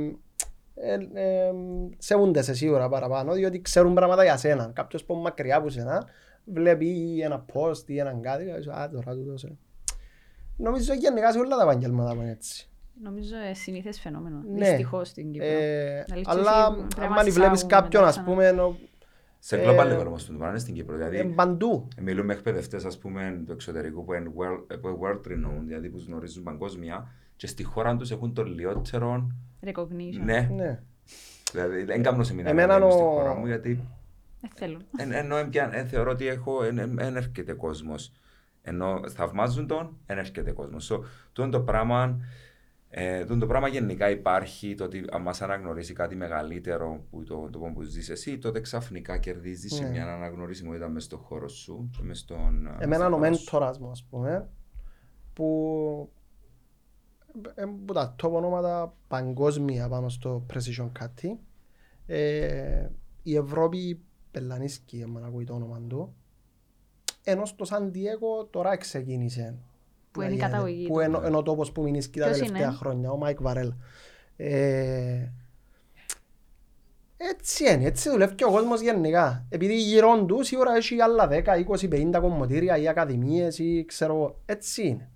ε, 0.75 0.95
ε, 1.15 1.53
σεβούνται 1.99 2.43
σε 2.43 2.55
σίγουρα 2.55 2.89
παραπάνω, 2.89 3.33
διότι 3.33 3.61
ξέρουν 3.61 3.95
πράγματα 3.95 4.25
για 4.25 4.37
σένα. 4.37 4.71
Κάποιος 4.75 5.05
που 5.05 5.13
είναι 5.13 5.23
μακριά 5.23 5.57
από 5.57 5.69
σένα, 5.69 6.07
βλέπει 6.45 7.21
ένα 7.23 7.45
post 7.53 7.83
ή 7.89 7.99
έναν 7.99 8.21
κάτι, 8.23 8.45
και 8.45 8.51
λέει, 8.51 8.75
α, 8.75 8.91
τώρα 8.91 9.15
τούτος, 9.15 9.45
ε». 9.45 9.57
Νομίζω 10.57 10.95
γενικά 10.95 11.33
σε 11.33 11.39
όλα 11.39 11.57
τα 11.57 11.63
επαγγέλματα 11.63 12.15
είναι 12.15 12.31
έτσι. 12.31 12.69
Νομίζω 13.03 13.37
ε, 13.51 13.55
συνήθες 13.55 14.01
φαινόμενο. 14.01 14.43
Ναι. 14.53 14.59
Δυστυχώς 14.69 15.09
στην 15.09 15.33
Κύπρο. 15.33 15.47
Ε, 15.49 16.05
Αλήθεια, 16.13 16.33
αλλά 16.33 16.51
εσύ 16.51 16.87
πρέπει 16.87 16.97
να 17.01 17.05
αν 17.07 17.13
μας 17.13 17.23
βλέπεις 17.31 17.59
εισάγουν 17.63 17.69
κάποιον, 17.69 18.03
μετά 18.03 18.07
ας 18.07 18.13
ξανά. 18.23 18.27
πούμε, 18.27 18.63
ο- 18.63 18.77
Σε 19.39 19.57
Ε, 19.61 19.65
global 19.67 19.85
level 20.01 20.07
όμως 20.07 20.25
το 20.25 20.33
πράγμα 20.33 20.49
είναι 20.49 20.59
στην 20.59 20.75
Κύπρο. 20.75 20.95
ε, 20.95 21.09
Δηλαδή, 21.09 21.29
παντού. 21.35 21.89
μιλούμε 22.01 22.33
εκπαιδευτές 22.33 22.85
ας 22.85 22.99
πούμε 22.99 23.43
του 23.47 23.53
εξωτερικού 23.53 24.05
που 24.05 24.13
είναι 24.13 24.31
world, 24.37 24.65
ε, 24.71 24.77
που 24.77 24.89
είναι 24.89 24.99
world 25.01 25.27
renowned, 25.27 25.63
δηλαδή 25.67 25.89
που 25.89 25.97
τους 25.97 26.07
γνωρίζουν 26.07 26.43
παγκόσμια 26.43 27.09
και 27.37 27.47
στη 27.47 27.63
χώρα 27.63 27.97
τους 27.97 28.11
έχουν 28.11 28.35
το 28.35 28.43
λιότερο, 28.43 29.27
Recognition. 29.67 30.21
ναι, 30.25 30.49
Ναι. 30.55 30.81
δηλαδή 31.53 31.85
δεν 31.85 32.03
κάνω 32.03 32.23
σεμινάρια 32.23 32.63
Εμένα 32.63 32.79
να 32.79 32.85
είμαι 32.85 32.95
στη 32.95 33.03
ο- 33.03 33.07
χώρα 33.11 33.35
μου 33.35 33.47
γιατί 33.47 33.81
Δεν 34.45 34.51
θέλουν. 34.57 34.85
Εν, 34.97 35.13
ενώ 35.13 35.37
εμπια- 35.37 35.75
εν 35.75 35.87
θεωρώ 35.87 36.11
ότι 36.11 36.27
έχω, 36.27 36.63
εν, 36.65 36.79
εν, 36.79 36.99
εν 36.99 37.17
έρχεται 37.17 37.53
κόσμος. 37.53 38.13
Ενώ 38.63 39.01
θαυμάζουν 39.09 39.67
τον, 39.67 39.97
εν 40.07 40.19
έρχεται 40.19 40.53
κόσμος. 40.53 40.93
So, 40.93 41.01
τούτο 41.33 41.49
το 41.49 41.61
πράγμα, 41.61 42.19
ε, 42.89 43.21
τούτο 43.25 43.39
το 43.39 43.47
πράγμα 43.47 43.69
γενικά 43.69 44.11
υπάρχει, 44.11 44.75
το 44.75 44.85
ότι 44.85 45.05
αν 45.11 45.23
μας 45.23 45.43
αναγνωρίσει 45.43 45.93
κάτι 45.93 46.17
μεγαλύτερο 46.17 47.05
που 47.11 47.23
το, 47.23 47.49
το 47.51 47.59
που 47.59 47.83
ζεις 47.83 48.09
εσύ, 48.11 48.39
τότε 48.39 48.61
ξαφνικά 48.61 49.19
κερδίζεις 49.19 49.81
Ναι. 49.81 49.89
μια 49.89 50.15
αναγνωρισιμότητα 50.15 50.89
μες 50.89 51.05
στον 51.05 51.19
χώρο 51.19 51.49
σου 51.49 51.91
και 51.97 52.03
μες 52.03 52.19
στον... 52.19 52.67
ε, 52.67 52.85
Εμένα 52.85 52.95
στον 53.05 53.13
ο 53.13 53.17
χώρο 53.17 53.33
σου. 53.35 53.45
μέντορας 53.45 53.79
μου, 53.79 53.91
ας 53.91 54.05
πούμε, 54.11 54.49
που 55.33 56.13
ε, 57.55 57.65
που 57.87 57.93
τα 57.93 58.15
top 58.23 58.31
ονόματα 58.31 58.95
παγκόσμια 59.09 59.89
πάνω 59.89 60.09
στο 60.09 60.47
precision 60.53 60.91
cutting. 61.01 61.37
Ε, 62.07 62.89
η 63.23 63.37
Ευρώπη 63.37 64.01
πελανίσκει, 64.39 65.03
αν 65.03 65.25
ακούει 65.25 65.45
το 65.45 65.55
όνομα 65.55 65.81
του. 65.89 66.15
ενώ 67.25 67.45
στο 67.47 67.65
Σαν 67.65 67.93
Διέγο 67.93 68.45
τώρα 68.45 68.77
ξεκίνησε. 68.77 69.55
Που 70.11 70.21
να 70.21 70.27
είναι 70.27 70.35
η 70.35 70.37
γίνεται. 70.37 70.53
καταγωγή 70.53 70.87
Που 70.87 70.95
του. 70.95 71.01
είναι, 71.01 71.21
είναι 71.27 71.37
ο 71.37 71.43
τόπος 71.43 71.73
που 71.73 71.83
μείνει 71.83 72.03
τα 72.03 72.09
Ποιος 72.11 72.25
τελευταία 72.39 72.63
είναι; 72.67 72.73
χρόνια, 72.77 73.11
ο 73.11 73.17
Μάικ 73.17 73.43
Βαρέλ. 73.43 73.73
Ε, 74.37 75.29
έτσι 77.17 77.73
είναι, 77.73 77.85
έτσι 77.85 78.11
δουλεύει 78.11 78.35
και 78.35 78.45
ο 78.45 78.51
κόσμος 78.51 78.81
γενικά. 78.81 79.47
Επειδή 79.49 79.77
γύρω 79.77 80.25
του 80.25 80.45
σίγουρα 80.45 80.77
έχει 80.77 81.01
άλλα 81.01 81.29
10, 81.31 81.43
20, 81.81 81.89
50 81.89 82.19
κομμωτήρια 82.21 82.77
ή 82.79 82.89
ακαδημίες 82.89 83.59
ή 83.59 83.85
ξέρω 83.85 84.15
εγώ. 84.15 84.41
Έτσι 84.47 84.87
είναι. 84.87 85.09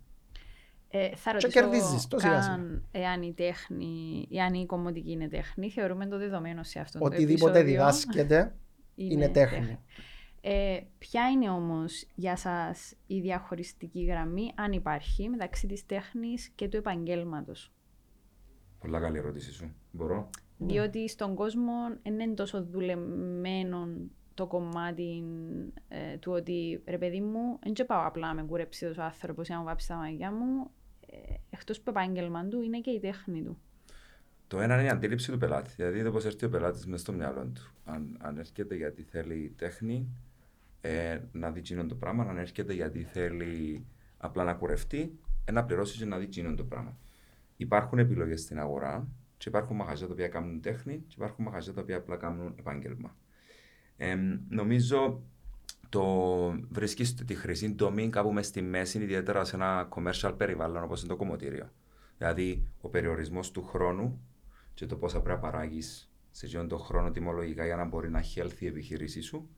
Ε, 0.91 1.09
θα 1.17 1.31
Και 1.31 1.31
ρωτήσω 1.33 1.49
κερδίζεις, 1.61 2.07
το 2.09 2.19
σιγά 2.19 2.43
σιγά. 2.43 2.55
καν 2.55 2.85
εάν 2.91 3.23
η 3.23 3.33
τέχνη, 3.33 4.27
εάν 4.33 4.55
η 4.55 4.67
κομμωτική 4.67 5.11
είναι 5.11 5.29
τέχνη, 5.29 5.71
θεωρούμε 5.71 6.07
το 6.07 6.19
δεδομένο 6.19 6.63
σε 6.63 6.79
αυτό 6.81 6.99
το 6.99 7.05
Οτιδήποτε 7.05 7.59
επεισόδιο. 7.59 7.71
διδάσκεται 7.85 8.55
είναι 9.05 9.29
τέχνη. 9.29 9.79
Ε, 10.41 10.81
ποια 10.99 11.31
είναι 11.31 11.51
όμως 11.51 12.07
για 12.15 12.37
σας 12.37 12.95
η 13.07 13.21
διαχωριστική 13.21 14.05
γραμμή, 14.05 14.53
αν 14.57 14.73
υπάρχει, 14.73 15.29
μεταξύ 15.29 15.67
της 15.67 15.87
τέχνης 15.87 16.49
και 16.49 16.69
του 16.69 16.77
επαγγέλματος; 16.77 17.73
Πολλά 18.79 19.01
καλή 19.01 19.19
ερώτηση 19.19 19.53
σου. 19.53 19.75
Μπορώ; 19.91 20.31
Διότι 20.59 21.09
στον 21.09 21.35
κόσμο 21.35 21.73
δεν 22.03 22.21
είναι 22.21 22.35
τόσο 22.35 22.65
δουλεμένο 22.65 23.89
το 24.35 24.47
κομμάτι 24.47 25.25
ε, 25.89 26.17
του 26.17 26.33
ότι 26.33 26.83
ρε 26.87 26.99
παιδί 26.99 27.21
μου, 27.21 27.59
δεν 27.63 27.73
και 27.73 27.85
πάω 27.85 28.07
απλά 28.07 28.27
να 28.27 28.35
με 28.35 28.43
κουρέψει 28.43 28.87
ο 28.87 28.95
άνθρωπος 28.99 29.49
ή 29.49 29.53
να 29.53 29.59
μου 29.59 29.65
βάψει 29.65 29.89
τα 29.89 29.97
μαγιά 29.97 30.33
μου. 30.33 30.71
Ε, 31.07 31.17
Εκτός 31.51 31.81
που 31.81 31.91
επάγγελμα 31.91 32.49
του 32.49 32.61
είναι 32.61 32.81
και 32.81 32.91
η 32.91 33.01
τέχνη 33.01 33.43
του. 33.43 33.59
Το 34.49 34.61
ένα 34.61 34.75
είναι 34.75 34.85
η 34.85 34.89
αντίληψη 34.89 35.31
του 35.31 35.39
πελάτη. 35.39 35.71
Δηλαδή 35.77 36.03
το 36.03 36.11
πώς 36.11 36.25
έρθει 36.25 36.45
ο 36.45 36.49
πελάτης 36.49 36.87
μέσα 36.87 37.03
στο 37.03 37.13
μυαλό 37.13 37.45
του. 37.55 37.73
Αν, 37.85 38.17
αν 38.21 38.39
έρχεται 38.39 38.75
γιατί 38.75 39.03
θέλει 39.03 39.55
τέχνη, 39.57 40.09
ε, 40.81 41.19
να 41.33 41.51
δει 41.51 41.59
εκείνο 41.59 41.87
το 41.87 41.95
πράγμα. 41.95 42.25
Αν 42.25 42.39
έρχεται 42.39 42.73
γιατί 42.73 43.03
θέλει 43.03 43.87
απλά 44.17 44.45
να 44.45 44.55
κουρευτεί, 44.55 45.19
ε, 45.45 45.53
να 45.53 45.65
πληρώσει 45.65 45.99
και 45.99 46.05
να 46.05 46.19
δει 46.19 46.25
εκείνο 46.25 46.55
το 46.55 46.65
πράγμα. 46.65 46.97
Υπάρχουν 47.57 47.99
επιλογές 47.99 48.41
στην 48.41 48.59
αγορά 48.59 49.09
και 49.37 49.49
υπάρχουν 49.49 49.77
μαγαζιά 49.77 50.07
τα 50.07 50.13
οποία 50.13 50.29
κάνουν 50.29 50.61
τέχνη 50.61 51.05
και 51.07 51.15
υπάρχουν 51.17 51.45
μαγαζιά 51.45 51.73
τα 51.73 51.81
οποία 51.81 51.97
απλά 51.97 52.17
κάνουν 52.17 52.55
επάγγελμα. 52.59 53.17
Ε, 53.97 54.17
νομίζω 54.49 55.23
το 55.89 56.05
βρίσκεις 56.71 57.15
τη 57.15 57.35
χρυσή 57.35 57.75
τομή 57.75 58.09
κάπου 58.09 58.33
μες 58.33 58.47
στη 58.47 58.63
μέση, 58.63 58.99
ιδιαίτερα 58.99 59.45
σε 59.45 59.57
ένα 59.57 59.89
commercial 59.91 60.35
περιβάλλον 60.37 60.83
όπως 60.83 61.01
είναι 61.01 61.09
το 61.09 61.17
κομμωτήριο. 61.17 61.71
Δηλαδή, 62.19 62.69
ο 62.81 62.89
περιορισμός 62.89 63.51
του 63.51 63.65
χρόνου 63.65 64.21
και 64.79 64.87
το 64.87 64.97
πόσα 64.97 65.21
πρέπει 65.21 65.41
να 65.41 65.51
παράγεις 65.51 66.11
σε 66.31 66.47
αυτόν 66.47 66.69
τον 66.69 66.79
χρόνο 66.79 67.11
τιμολογικά 67.11 67.65
για 67.65 67.77
να 67.77 67.85
μπορεί 67.85 68.11
να 68.11 68.19
έχει 68.19 68.43
η 68.59 68.67
επιχείρησή 68.67 69.21
σου. 69.21 69.49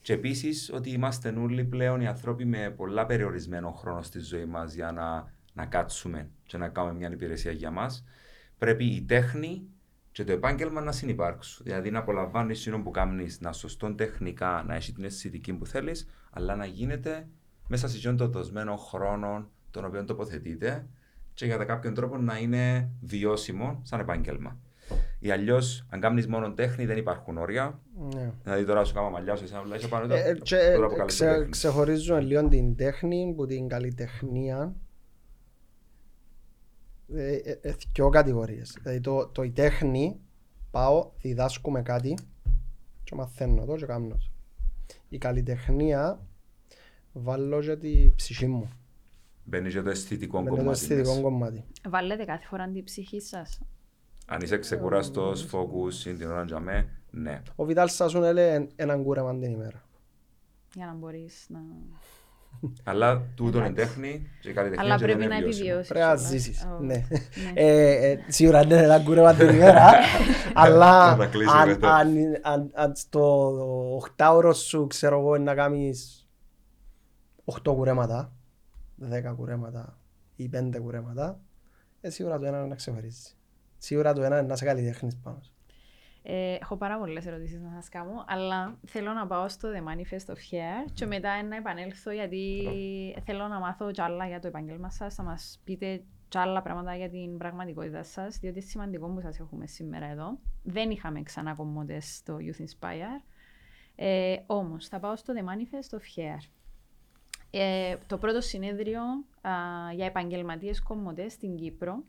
Και 0.00 0.12
επίσης 0.12 0.72
ότι 0.72 0.90
είμαστε 0.90 1.28
όλοι 1.28 1.64
πλέον 1.64 2.00
οι 2.00 2.06
άνθρωποι 2.06 2.44
με 2.44 2.70
πολλά 2.70 3.06
περιορισμένο 3.06 3.72
χρόνο 3.72 4.02
στη 4.02 4.18
ζωή 4.18 4.44
μας 4.44 4.74
για 4.74 4.92
να, 4.92 5.32
να 5.52 5.66
κάτσουμε 5.66 6.30
και 6.46 6.56
να 6.56 6.68
κάνουμε 6.68 6.94
μια 6.94 7.10
υπηρεσία 7.10 7.52
για 7.52 7.70
μας. 7.70 8.04
Πρέπει 8.58 8.84
η 8.84 9.02
τέχνη 9.02 9.68
και 10.12 10.24
το 10.24 10.32
επάγγελμα 10.32 10.80
να 10.80 10.92
συνεπάρξουν. 10.92 11.64
Δηλαδή 11.64 11.90
να 11.90 11.98
απολαμβάνεις 11.98 12.60
εκείνο 12.60 12.82
που 12.82 12.90
κάνεις, 12.90 13.40
να 13.40 13.52
σωστό 13.52 13.94
τεχνικά, 13.94 14.64
να 14.66 14.74
έχει 14.74 14.92
την 14.92 15.04
αισθητική 15.04 15.52
που 15.52 15.66
θέλεις, 15.66 16.08
αλλά 16.30 16.56
να 16.56 16.66
γίνεται 16.66 17.28
μέσα 17.68 17.88
σε 17.88 17.96
αυτόν 17.96 18.16
τον 18.16 18.30
δοσμένο 18.30 18.76
χρόνο 18.76 19.50
τον 19.70 19.84
οποίο 19.84 20.04
τοποθετείται 20.04 20.86
και 21.38 21.48
κατά 21.48 21.64
κάποιον 21.64 21.94
τρόπο 21.94 22.16
να 22.18 22.38
είναι 22.38 22.90
βιώσιμο 23.00 23.80
σαν 23.82 24.00
επάγγελμα. 24.00 24.58
Ή 25.18 25.30
αλλιώς, 25.30 25.86
αν 25.90 26.00
κάνεις 26.00 26.26
μόνο 26.26 26.52
τέχνη, 26.52 26.86
δεν 26.86 26.96
υπάρχουν 26.96 27.38
όρια. 27.38 27.80
Ναι. 28.14 28.32
Δηλαδή 28.42 28.64
τώρα 28.64 28.84
σου 28.84 28.94
κάνω 28.94 29.10
μαλλιά 29.10 29.36
σου, 29.36 29.44
εσένα 29.44 29.62
βλέπει 29.62 29.88
πάνω 29.88 30.14
Ε, 30.14 30.34
το. 30.34 30.40
και, 30.42 30.56
τώρα 30.56 30.70
ε, 30.70 30.74
αποκαλείς 30.86 31.14
ξε- 31.14 31.28
τέχνης. 31.30 31.48
ξεχωρίζουμε 31.50 32.20
λίγο 32.20 32.48
την 32.48 32.76
τέχνη 32.76 33.32
που 33.36 33.46
την 33.46 33.68
καλλιτεχνία. 33.68 34.74
Ε, 37.14 37.34
ε, 37.36 37.58
ε, 37.62 37.74
δυο 37.94 38.08
κατηγορίες. 38.08 38.76
Δηλαδή 38.82 39.00
το, 39.00 39.26
το 39.28 39.42
η 39.42 39.50
τέχνη 39.50 40.20
πάω, 40.70 41.10
διδάσκουμε 41.20 41.82
κάτι 41.82 42.18
και 43.04 43.14
μαθαίνω 43.14 43.64
το 43.64 43.74
και 43.74 43.86
κάνω 43.86 44.08
το. 44.08 44.18
Η 45.08 45.18
καλλιτεχνία 45.18 46.26
βάλω 47.12 47.60
και 47.60 47.76
τη 47.76 48.12
ψυχή 48.16 48.46
μου. 48.46 48.70
Μπαίνεις 49.48 49.74
και 49.74 49.82
το 49.82 49.90
αισθητικό 49.90 50.38
Με 50.42 50.48
το 50.50 50.56
κομμάτι. 50.56 50.70
αισθητικό 50.70 51.08
μέσα. 51.08 51.20
κομμάτι. 51.20 51.64
Βάλετε 51.88 52.24
κάθε 52.24 52.46
φορά 52.46 52.68
την 52.68 52.84
ψυχή 52.84 53.20
σας. 53.20 53.60
Αν 54.26 54.40
είσαι 54.40 54.58
ξεκουραστός, 54.58 55.48
focus, 55.52 55.94
την 56.18 56.30
ώρα 56.30 56.44
για 56.44 56.60
με, 56.60 56.88
ναι. 57.10 57.42
Ο 57.56 57.64
Βιτάλ 57.64 57.88
Σασούν 57.88 58.24
έλεγε 58.24 58.66
έναν 58.76 59.02
κούρεμα 59.02 59.38
την 59.38 59.52
ημέρα. 59.52 59.82
Για 60.74 60.86
να 60.86 60.92
μπορείς 60.92 61.46
να. 61.48 61.58
Αλλά 62.84 63.22
τούτο 63.34 63.58
είναι 63.58 63.66
Εντάξει. 63.66 63.84
τέχνη 63.94 64.26
και 64.40 64.48
η 64.48 64.52
καλλιτεχνία 64.52 64.86
Αλλά 64.86 64.96
και 64.98 65.04
πρέπει 65.04 65.18
δεν 65.18 65.28
να 65.28 65.34
είναι 65.36 65.44
βιώσιμο. 65.44 65.64
επιβιώσεις. 65.68 65.88
Πρέπει 65.92 66.06
να 66.06 66.16
ζήσεις. 66.16 66.66
Ναι. 66.80 66.94
Ναι. 66.94 67.04
Ε, 67.54 68.10
ε, 68.10 68.18
Σίγουρα 68.28 68.58
δεν 68.60 68.70
είναι 68.70 68.82
έναν 68.82 69.04
κούρεμα 69.04 69.34
την 69.34 69.48
ημέρα, 69.48 69.90
αλλά 70.54 71.16
Θα 71.16 71.26
κλείσει 71.26 71.54
αν- 71.56 71.68
μετά. 71.68 71.94
αν- 71.94 72.16
αν- 72.42 72.70
αν 72.74 72.96
στο 72.96 73.48
οχτάωρο 73.94 74.52
σου 74.52 74.86
ξέρω 74.86 75.18
εγώ 75.18 75.38
να 75.38 75.54
κάνεις 75.54 76.28
8 77.44 77.74
κουρέματα, 77.74 78.32
10 79.00 79.34
κουρέματα 79.36 79.98
ή 80.36 80.50
5 80.52 80.78
κουρέματα, 80.80 81.40
ε, 82.00 82.10
σίγουρα 82.10 82.38
το 82.38 82.46
ένα 82.46 82.58
είναι 82.58 82.66
να 82.66 82.74
ξεχωρίζει. 82.74 83.32
Σίγουρα 83.78 84.12
το 84.12 84.22
ένα 84.22 84.38
είναι 84.38 84.46
να 84.46 84.56
σε 84.56 84.64
καλλιτέχνης 84.64 85.16
πάνω. 85.16 85.38
σου. 85.42 85.52
Ε, 86.22 86.54
έχω 86.54 86.76
πάρα 86.76 86.98
πολλές 86.98 87.26
ερωτήσεις 87.26 87.60
να 87.60 87.70
σας 87.74 87.88
κάνω, 87.88 88.24
αλλά 88.26 88.78
θέλω 88.86 89.12
να 89.12 89.26
πάω 89.26 89.48
στο 89.48 89.68
The 89.68 89.78
Manifest 89.78 90.32
of 90.32 90.36
Hair 90.36 90.90
και 90.92 91.06
μετά 91.06 91.42
να 91.42 91.56
επανέλθω 91.56 92.10
γιατί 92.10 92.66
θέλω 93.24 93.48
να 93.48 93.58
μάθω 93.58 93.90
κι 93.90 94.00
άλλα 94.00 94.26
για 94.26 94.40
το 94.40 94.46
επάγγελμα 94.46 94.90
σας. 94.90 95.14
Θα 95.14 95.22
μας 95.22 95.60
πείτε 95.64 96.02
κι 96.28 96.38
άλλα 96.38 96.62
πράγματα 96.62 96.96
για 96.96 97.08
την 97.08 97.38
πραγματικότητα 97.38 98.02
σας, 98.02 98.38
διότι 98.38 98.58
είναι 98.58 98.66
σημαντικό 98.66 99.06
που 99.08 99.20
σας 99.20 99.38
έχουμε 99.38 99.66
σήμερα 99.66 100.06
εδώ. 100.06 100.38
Δεν 100.62 100.90
είχαμε 100.90 101.22
ξανά 101.22 101.54
κομμότε 101.54 102.00
στο 102.00 102.36
Youth 102.40 102.62
Inspire. 102.62 103.22
Ε, 103.94 104.36
Όμως, 104.46 104.88
θα 104.88 104.98
πάω 104.98 105.16
στο 105.16 105.34
The 105.36 105.40
Manifest 105.40 105.98
of 105.98 106.00
Hair. 106.16 106.38
Ε, 107.50 107.96
το 108.06 108.18
πρώτο 108.18 108.40
συνέδριο 108.40 109.00
α, 109.40 109.50
για 109.94 110.06
επαγγελματίες 110.06 110.82
κομμωτές 110.82 111.32
στην 111.32 111.56
Κύπρο 111.56 112.02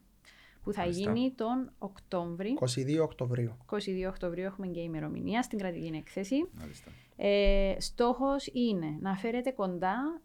που 0.64 0.74
θα 0.74 0.82
Μάλιστα. 0.82 1.12
γίνει 1.12 1.34
τον 1.36 1.72
Οκτώβρη 1.78 2.58
22 2.60 3.00
Οκτωβρίου. 3.02 3.58
22 3.72 3.78
Οκτωβρίου 4.08 4.44
έχουμε 4.46 4.68
και 4.68 4.80
ημερομηνία 4.80 5.42
στην 5.42 5.58
κρατική 5.58 5.92
έκθεση. 5.96 6.36
Μάλιστα. 6.60 6.92
Ε, 7.16 7.76
στόχος 7.80 8.48
είναι 8.54 8.98
να 9.00 9.16
φέρετε 9.16 9.52
κοντά 9.52 10.22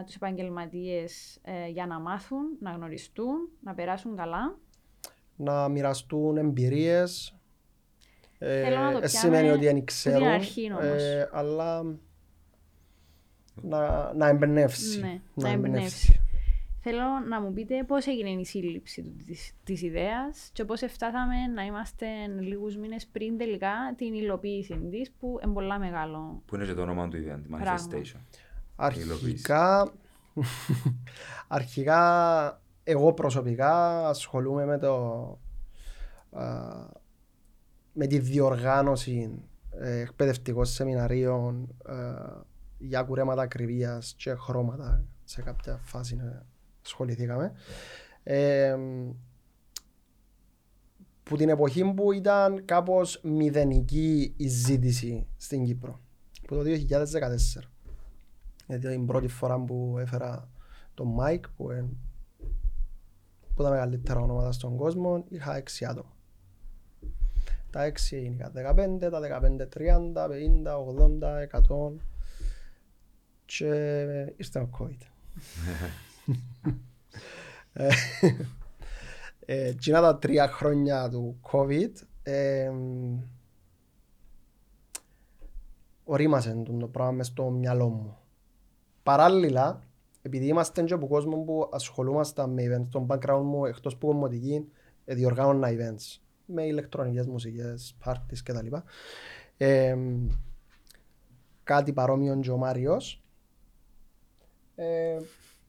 ε, 0.00 0.04
τους 0.04 0.14
επαγγελματίες 0.14 1.38
ε, 1.42 1.68
για 1.68 1.86
να 1.86 2.00
μάθουν, 2.00 2.40
να 2.60 2.70
γνωριστούν, 2.70 3.48
να 3.62 3.74
περάσουν 3.74 4.16
καλά. 4.16 4.58
Να 5.36 5.68
μοιραστούν 5.68 6.36
εμπειρίες. 6.36 7.32
Ε, 8.38 8.62
Θέλω 8.62 8.76
να 8.76 8.92
το 8.92 8.96
ε, 8.96 9.06
πιάμε 9.06 9.08
σημαίνει 9.08 9.48
ότι 9.50 9.58
δεν 9.64 9.68
που 9.68 9.76
την 9.76 9.84
ξέρουν, 9.86 10.26
αρχή 10.26 10.72
όμως. 10.72 10.84
ε, 11.02 11.28
αλλά 11.32 11.84
να, 13.62 14.12
να 14.14 14.28
εμπνεύσει. 14.28 15.00
Ναι, 15.00 15.20
να 15.34 15.50
Θέλω 16.80 17.02
να 17.28 17.40
μου 17.40 17.52
πείτε 17.52 17.84
πώς 17.86 18.06
έγινε 18.06 18.30
η 18.30 18.44
σύλληψη 18.44 19.02
του, 19.02 19.16
της, 19.26 19.52
της 19.64 19.82
ιδέας 19.82 20.50
και 20.52 20.64
πώς 20.64 20.80
φτάσαμε 20.88 21.46
να 21.54 21.64
είμαστε 21.64 22.06
λίγους 22.40 22.76
μήνες 22.76 23.06
πριν 23.06 23.38
τελικά 23.38 23.70
την 23.96 24.14
υλοποίηση 24.14 24.88
της 24.90 25.10
που 25.20 25.38
είναι 25.44 25.52
πολλά 25.52 25.78
μεγάλο. 25.78 26.42
Που 26.46 26.54
είναι 26.54 26.64
και 26.64 26.74
το 26.74 26.82
όνομα 26.82 27.08
του 27.08 27.16
event, 27.16 27.40
Πράγμα. 27.48 27.76
manifestation. 27.76 28.20
Αρχικά, 28.76 29.92
αρχικά 31.48 32.62
εγώ 32.84 33.12
προσωπικά 33.12 34.08
ασχολούμαι 34.08 34.64
με 34.64 34.78
το 34.78 34.94
α, 36.32 36.44
με 37.92 38.06
τη 38.06 38.18
διοργάνωση 38.18 39.42
ε, 39.78 40.00
εκπαιδευτικών 40.00 40.64
σεμιναρίων 40.64 41.68
ε, 41.88 41.94
για 42.78 43.02
κουρέματα 43.02 43.42
ακριβίας 43.42 44.14
και 44.16 44.34
χρώματα 44.34 45.04
σε 45.24 45.42
κάποια 45.42 45.76
φάση 45.76 46.18
ε, 46.20 46.42
ασχοληθήκαμε. 46.84 47.52
Ε, 48.22 48.76
που 51.22 51.36
την 51.36 51.48
εποχή 51.48 51.92
που 51.94 52.12
ήταν 52.12 52.64
κάπως 52.64 53.20
μηδενική 53.22 54.34
η 54.36 54.48
ζήτηση 54.48 55.26
στην 55.36 55.64
Κύπρο. 55.64 56.00
Που 56.46 56.54
το 56.54 56.62
2014. 56.62 56.66
Γιατί 58.66 58.88
την 58.88 59.06
πρώτη 59.06 59.28
φορά 59.28 59.60
που 59.60 59.96
έφερα 59.98 60.48
τον 60.94 61.16
Mike 61.20 61.44
που 61.56 61.70
είναι 61.70 61.88
που 63.54 63.62
τα 63.62 63.70
μεγαλύτερα 63.70 64.20
ονόματα 64.20 64.52
στον 64.52 64.76
κόσμο 64.76 65.24
είχα 65.28 65.56
έξι 65.56 65.84
άτομα. 65.84 66.16
Τα 67.70 67.82
έξι 67.82 68.24
είναι 68.24 68.50
15, 68.54 69.10
τα 69.10 69.20
15, 69.20 69.68
30, 69.76 70.28
50, 70.28 70.76
80, 71.20 71.58
100 71.60 71.92
και 73.48 73.66
ήρθε 74.36 74.58
ο 74.58 74.70
COVID; 74.78 75.06
Ε, 77.72 77.88
ε, 79.40 79.68
εκείνα 79.68 80.00
τα 80.00 80.18
τρία 80.18 80.48
χρόνια 80.48 81.08
του 81.08 81.40
COVID 81.52 81.90
ε, 82.22 82.70
ορίμασε 86.04 86.62
το 86.80 86.86
πράγμα 86.86 87.12
μες 87.12 87.26
στο 87.26 87.50
μυαλό 87.50 87.88
μου. 87.88 88.16
παράλληλα, 89.02 89.82
επειδή 90.22 90.46
είμαστε 90.46 90.82
και 90.82 90.94
από 90.94 91.06
κόσμος 91.06 91.44
που 91.44 91.68
ασχολούμαστε 91.72 92.46
με 92.46 92.62
events, 92.66 92.86
τον 92.90 93.06
background 93.08 93.42
μου 93.44 93.64
εκτός 93.64 93.96
που 93.96 94.06
κομμωτική, 94.06 94.68
ε, 95.04 95.14
διοργάνωνα 95.14 95.68
events 95.70 96.20
με 96.46 96.62
ηλεκτρονικές 96.62 97.26
μουσικές, 97.26 97.96
parties 98.04 98.38
κτλ. 98.44 98.66
Ε, 99.56 99.96
κάτι 101.62 101.92
παρόμοιο 101.92 102.40
και 102.40 102.50
ο 102.50 102.56
Μάριος. 102.56 103.22
Ε, 104.80 105.18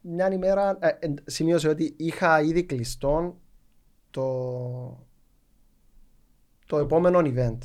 μια 0.02 0.32
ημέρα 0.32 0.78
ε, 0.82 0.88
ε, 1.00 1.14
σημείωσε 1.26 1.68
ότι 1.68 1.94
είχα 1.98 2.42
ήδη 2.42 2.64
κλειστό 2.64 3.38
το, 4.10 5.08
το 6.66 6.78
επόμενο 6.78 7.20
event. 7.20 7.58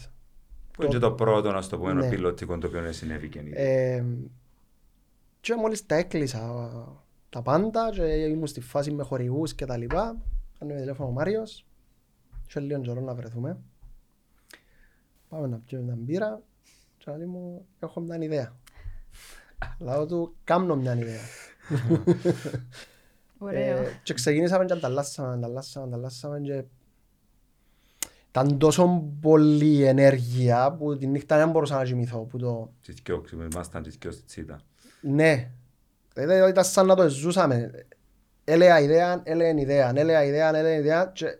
Που 0.72 0.82
είναι 0.82 0.90
και 0.90 0.98
το 0.98 1.12
πρώτο, 1.12 1.52
να 1.52 1.68
το 1.68 1.78
πούμε, 1.78 1.92
Ναι. 1.92 2.08
πιλωτικό 2.08 2.58
το 2.58 2.66
οποίο 2.66 2.92
συνέβη 2.92 3.28
και 3.28 3.38
είναι. 3.38 3.50
Ε, 3.56 4.04
και 5.40 5.54
μόλις 5.54 5.86
τα 5.86 5.94
έκλεισα 5.94 6.70
τα 7.30 7.42
πάντα 7.42 7.90
και 7.90 8.02
ήμουν 8.02 8.46
στη 8.46 8.60
φάση 8.60 8.90
με 8.90 9.02
χορηγούς 9.02 9.54
και 9.54 9.64
τα 9.64 9.76
λοιπά, 9.76 10.16
κάνει 10.58 10.72
με 10.72 10.78
τηλέφωνο 10.78 11.08
ο 11.08 11.12
Μάριος 11.12 11.66
και 12.46 12.60
λίγο 12.60 12.80
καιρό 12.80 13.00
να 13.00 13.14
βρεθούμε. 13.14 13.58
Πάμε 15.28 15.46
να 15.46 15.58
πιούμε 15.58 15.84
μια 15.84 15.94
μπύρα 15.98 16.42
και 16.98 17.10
να 17.10 17.16
λέει 17.16 17.26
μου 17.26 17.66
έχω 17.78 18.00
μια 18.00 18.16
ιδέα. 18.20 18.56
Λάω 19.78 20.06
του 20.06 20.36
κάνω 20.44 20.76
μια 20.76 20.94
ιδέα. 20.94 21.20
Ωραίο. 23.38 23.76
Ε, 23.76 24.00
και 24.02 24.14
ξεκινήσαμε 24.14 24.64
και 24.64 24.72
ανταλλάσσαμε, 24.72 25.32
ανταλλάσσαμε, 25.32 25.86
ανταλλάσσαμε 25.86 26.40
και 26.40 26.64
ήταν 28.28 28.58
τόσο 28.58 29.10
πολλή 29.20 29.84
ενέργεια 29.84 30.72
που 30.72 30.96
τη 30.96 31.06
νύχτα 31.06 31.36
δεν 31.36 31.50
μπορούσα 31.50 31.76
να 31.76 31.84
κοιμηθώ. 31.84 32.18
Που 32.18 32.38
το... 32.38 32.72
Τις 32.82 32.94
δυο, 33.04 33.20
ξέρουμε, 33.20 33.48
ήμασταν 33.52 33.82
τις 33.82 33.96
δυο 33.96 34.10
στη 34.10 34.22
τσίτα. 34.22 34.60
Ναι. 35.00 35.50
Δηλαδή 36.14 36.50
ήταν 36.50 36.64
σαν 36.64 36.86
να 36.86 36.94
το 36.94 37.08
ζούσαμε. 37.08 37.70
Έλεγα 38.44 38.80
ιδέα, 38.80 39.20
έλεγα 39.24 39.60
ιδέα, 39.60 39.92
έλεγα 39.94 40.24
ιδέα, 40.24 40.48
έλεγα 40.48 40.74
ιδέα 40.74 41.10
και 41.14 41.38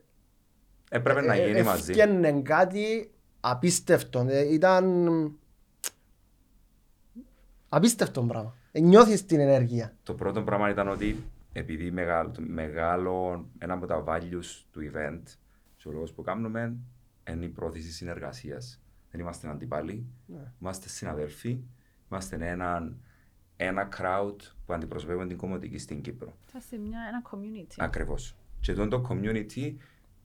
Έπρεπε 0.88 1.20
να 1.20 1.34
ε, 1.34 1.46
γίνει 1.46 1.62
μαζί. 1.62 1.90
έφτιανε 1.90 2.32
κάτι 2.42 3.10
απίστευτο. 3.40 4.26
Ε, 4.28 4.52
Ήταν 4.52 5.08
απίστευτο 7.76 8.22
πράγμα. 8.22 8.54
Ε, 8.72 8.80
Νιώθεις 8.80 9.24
την 9.26 9.40
ενέργεια. 9.40 9.92
Το 10.02 10.14
πρώτο 10.14 10.42
πράγμα 10.42 10.70
ήταν 10.70 10.88
ότι 10.88 11.22
επειδή 11.52 11.90
μεγάλο, 11.90 12.30
το 12.30 12.42
μεγάλο 12.46 13.44
ένα 13.58 13.74
από 13.74 13.86
τα 13.86 14.04
values 14.06 14.62
του 14.72 14.80
event 14.92 15.22
και 15.76 15.88
ο 15.88 15.92
λόγος 15.92 16.12
που 16.12 16.22
κάνουμε 16.22 16.76
είναι 17.30 17.44
η 17.44 17.48
πρόθεση 17.48 17.92
συνεργασίας. 17.92 18.80
Δεν 19.10 19.20
είμαστε 19.20 19.48
αντιπάλοι, 19.48 20.06
Ναι. 20.26 20.52
είμαστε 20.60 20.88
συναδέλφοι, 20.88 21.58
είμαστε 22.10 22.36
ένα, 22.40 22.92
ένα 23.56 23.88
crowd 23.98 24.36
που 24.66 24.72
αντιπροσωπεύουν 24.72 25.28
την 25.28 25.36
κομμωτική 25.36 25.78
στην 25.78 26.00
Κύπρο. 26.00 26.36
Θα 26.46 26.58
είστε 26.58 26.76
μια, 26.76 26.98
ένα 27.08 27.22
community. 27.30 27.74
Ακριβώς. 27.78 28.36
Και 28.60 28.72
εδώ 28.72 28.88
το 28.88 29.06
community, 29.10 29.74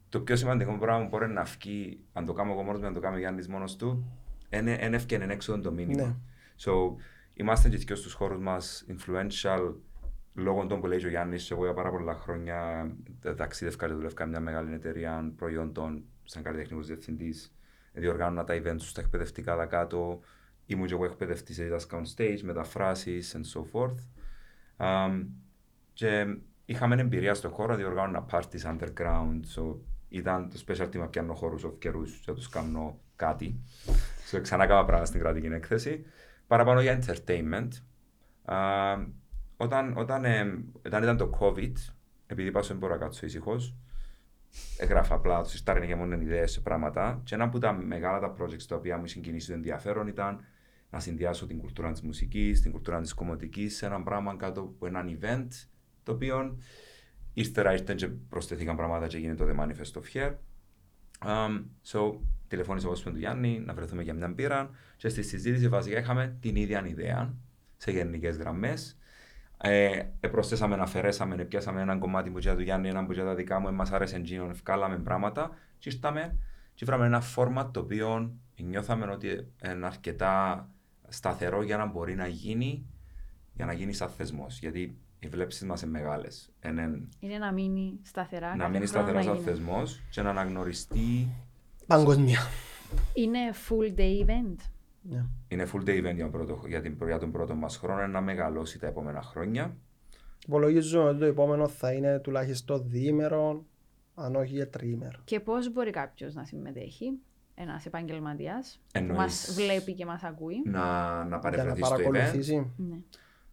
το 0.09 0.19
πιο 0.19 0.35
σημαντικό 0.35 0.77
πράγμα 0.77 1.03
που 1.03 1.09
μπορεί 1.09 1.27
να 1.29 1.43
βγει, 1.43 1.99
αν 2.13 2.25
το 2.25 2.33
κάνω 2.33 2.51
εγώ 2.51 2.63
μόνος 2.63 2.79
μου, 2.81 2.87
αν 2.87 2.93
το 2.93 2.99
κάνει 2.99 3.15
ο 3.15 3.19
Γιάννης 3.19 3.47
μόνος 3.47 3.75
του, 3.75 4.03
είναι 4.49 4.79
είναι 4.83 4.95
ευκαιρία 4.95 5.27
έξω 5.31 5.59
το 5.59 5.71
μήνυμα. 5.71 6.03
Ναι. 6.03 6.15
So, 6.65 6.71
είμαστε 7.39 7.69
και 7.69 7.77
δυο 7.77 7.95
στους 7.95 8.13
χώρους 8.13 8.39
μας 8.39 8.85
influential 8.89 9.73
λόγω 10.33 10.65
των 10.65 10.79
που 10.79 10.87
λέει 10.87 10.99
και 10.99 11.05
ο 11.05 11.09
Γιάννης 11.09 11.47
και 11.47 11.53
εγώ 11.53 11.63
για 11.63 11.73
πάρα 11.73 11.89
πολλά 11.89 12.13
χρόνια 12.13 12.89
τα- 13.21 13.35
ταξίδευκα 13.35 13.87
και 13.87 13.93
δουλεύκα 13.93 14.25
μια 14.25 14.39
μεγάλη 14.39 14.73
εταιρεία 14.73 15.33
προϊόντων 15.35 16.03
σαν 16.23 16.43
καλλιτεχνικός 16.43 16.87
διευθυντής 16.87 17.53
διοργάνωνα 17.93 18.43
τα 18.43 18.53
events 18.63 18.79
στα 18.79 19.01
εκπαιδευτικά 19.01 19.55
δα 19.55 19.65
κάτω 19.65 20.19
ήμουν 20.65 20.87
και 20.87 20.93
εγώ 20.93 21.05
εκπαιδευτής 21.05 21.55
σε 21.55 21.63
διδάσκα 21.63 22.01
on 22.01 22.15
stage, 22.15 22.39
μεταφράσεις 22.43 23.35
and 23.37 23.59
so 23.59 23.63
forth 23.71 23.95
Um, 24.81 25.25
και 25.93 26.37
είχαμε 26.65 26.95
εμπειρία 27.01 27.33
στον 27.33 27.51
χώρο, 27.51 27.75
διοργάνωνα 27.75 28.25
parties 28.31 28.77
underground, 28.77 29.39
so 29.55 29.75
ήταν 30.09 30.49
το 30.49 30.63
specialty 30.67 30.95
μου 30.95 31.09
πιάνω 31.09 31.33
χώρους 31.33 31.65
off 31.65 31.73
καιρούς 31.79 32.17
και 32.25 32.31
τους 32.31 32.49
κάνω 32.49 32.99
κάτι. 33.15 33.59
So 34.31 34.39
ξανά 34.41 34.67
κάμα 34.67 34.85
πράγματα 34.85 35.05
στην 35.05 35.19
κρατική 35.19 35.47
έκθεση. 35.47 36.05
Παραπάνω 36.49 36.81
για 36.81 36.99
entertainment. 37.01 37.67
Α, 38.45 38.57
όταν, 39.57 39.97
όταν, 39.97 40.25
ε, 40.25 40.63
όταν 40.85 41.03
ήταν 41.03 41.17
το 41.17 41.37
COVID, 41.39 41.73
επειδή 42.27 42.51
πάω 42.51 42.63
σε 42.63 42.73
μπορώ 42.73 42.93
να 42.93 42.99
κάτσω 42.99 43.25
ήσυχος, 43.25 43.75
έγραφα 44.77 45.15
απλά, 45.15 45.41
τους 45.41 45.51
συστάρρυνε 45.51 45.85
και 45.85 45.95
μόνο 45.95 46.21
ιδέες 46.21 46.51
σε 46.51 46.61
πράγματα 46.61 47.21
και 47.23 47.35
ένα 47.35 47.43
από 47.43 47.59
τα 47.59 47.73
μεγάλα 47.73 48.19
τα 48.19 48.35
projects 48.39 48.63
τα 48.67 48.75
οποία 48.75 48.97
μου 48.97 49.07
συγκινήσει 49.07 49.47
το 49.47 49.53
ενδιαφέρον 49.53 50.07
ήταν 50.07 50.39
να 50.89 50.99
συνδυάσω 50.99 51.45
την 51.45 51.57
κουλτούρα 51.57 51.91
της 51.91 52.01
μουσικής, 52.01 52.61
την 52.61 52.71
κουλτούρα 52.71 53.01
της 53.01 53.13
κομμωτικής 53.13 53.75
σε 53.75 53.85
ένα 53.85 54.03
πράγμα 54.03 54.35
κάτω 54.35 54.61
από 54.61 54.85
έναν 54.85 55.19
event 55.19 55.47
το 56.03 56.11
οποίο 56.11 56.57
ύστερα 57.33 57.73
ήρθαν 57.73 57.95
και 57.95 58.07
προσθέθηκαν 58.07 58.75
πράγματα 58.75 59.07
και 59.07 59.17
έγινε 59.17 59.35
το 59.35 59.45
The 59.49 59.59
Manifest 59.59 60.01
of 60.01 60.13
Here. 60.13 60.33
Um, 61.25 61.63
so, 61.91 61.99
τηλεφώνησα 62.49 62.87
εγώ 62.87 62.95
στον 62.95 63.13
του 63.13 63.19
Γιάννη 63.19 63.59
να 63.65 63.73
βρεθούμε 63.73 64.03
για 64.03 64.13
μια 64.13 64.27
μπύρα 64.27 64.69
και 64.97 65.09
στη 65.09 65.23
συζήτηση 65.23 65.67
βασικά 65.67 65.99
είχαμε 65.99 66.37
την 66.39 66.55
ίδια 66.55 66.87
ιδέα 66.87 67.33
σε 67.77 67.91
γενικές 67.91 68.37
γραμμές. 68.37 68.97
Ε, 69.61 70.01
ε, 70.19 70.27
προσθέσαμε, 70.27 70.75
αφαιρέσαμε, 70.79 71.43
πιάσαμε 71.43 71.81
έναν 71.81 71.99
κομμάτι 71.99 72.29
που 72.29 72.39
για 72.39 72.55
του 72.55 72.61
Γιάννη, 72.61 72.89
έναν 72.89 73.05
που 73.05 73.13
για 73.13 73.23
τα 73.23 73.35
δικά 73.35 73.59
μου, 73.59 73.67
ε, 73.67 73.71
μας 73.71 73.91
άρεσε 73.91 74.15
εκείνον, 74.15 74.53
βγάλαμε 74.53 74.97
πράγματα 74.97 75.51
και 75.77 75.89
ήρθαμε 75.93 76.37
και 76.73 76.85
βράμε 76.85 77.05
ένα 77.05 77.21
φόρμα 77.21 77.71
το 77.71 77.79
οποίο 77.79 78.35
νιώθαμε 78.57 79.11
ότι 79.11 79.27
είναι 79.65 79.85
αρκετά 79.85 80.67
σταθερό 81.07 81.63
για 81.63 81.77
να 81.77 81.85
μπορεί 81.85 82.15
να 82.15 82.27
γίνει, 82.27 82.85
για 83.53 83.65
να 83.65 83.73
γίνει 83.73 83.93
σαν 83.93 84.09
θεσμός. 84.09 84.59
Γιατί 84.59 84.97
οι 85.19 85.27
βλέψεις 85.27 85.63
μας 85.63 85.81
είναι 85.81 85.91
μεγάλες. 85.91 86.51
Είναι 86.65 87.07
Είναι 87.19 87.37
να 87.37 87.51
μείνει 87.51 87.99
σταθερά. 88.01 88.49
να 88.49 88.55
κάθε 88.57 88.69
μείνει 88.69 88.85
χρόνο 88.87 89.07
σταθερά 89.07 89.17
να 89.17 89.23
σαν 89.23 89.33
γίνει. 89.33 89.45
θεσμός 89.45 90.01
και 90.09 90.21
να 90.21 90.29
αναγνωριστεί 90.29 91.29
Παγκοσμία. 91.97 92.39
Είναι 93.13 93.39
full 93.69 93.99
day 93.99 94.25
event. 94.25 94.55
Ναι. 95.01 95.25
Είναι 95.47 95.67
full 95.73 95.79
day 95.89 95.99
event 96.05 96.13
για, 96.15 96.23
τον 96.23 96.31
πρώτο, 96.31 96.61
για, 96.67 96.81
την, 96.81 96.97
για 97.05 97.17
τον 97.17 97.31
πρώτο 97.31 97.55
μας 97.55 97.77
χρόνο, 97.77 98.07
να 98.07 98.21
μεγαλώσει 98.21 98.79
τα 98.79 98.87
επόμενα 98.87 99.21
χρόνια. 99.21 99.77
Υπολογίζω 100.45 101.03
ότι 101.03 101.19
το 101.19 101.25
επόμενο 101.25 101.67
θα 101.67 101.91
είναι 101.93 102.19
τουλάχιστον 102.19 102.83
διήμερο, 102.89 103.65
αν 104.15 104.35
όχι 104.35 104.53
και 104.53 104.65
τριήμερο. 104.65 105.19
Και 105.23 105.39
πώς 105.39 105.71
μπορεί 105.73 105.91
κάποιος 105.91 106.33
να 106.33 106.45
συμμετέχει, 106.45 107.11
ένας 107.55 107.85
επαγγελματίας 107.85 108.79
που 108.83 108.89
Εννοείς. 108.99 109.17
μας 109.17 109.53
βλέπει 109.55 109.93
και 109.93 110.05
μας 110.05 110.23
ακούει. 110.23 110.61
Να, 110.65 110.79
να 110.81 111.17
Για 111.21 111.27
να 111.29 111.39
παρευρεθείς 111.39 111.85
στο 111.85 111.95
event. 111.95 112.03
παρακολουθήσει. 112.03 112.71
Ναι. 112.77 112.97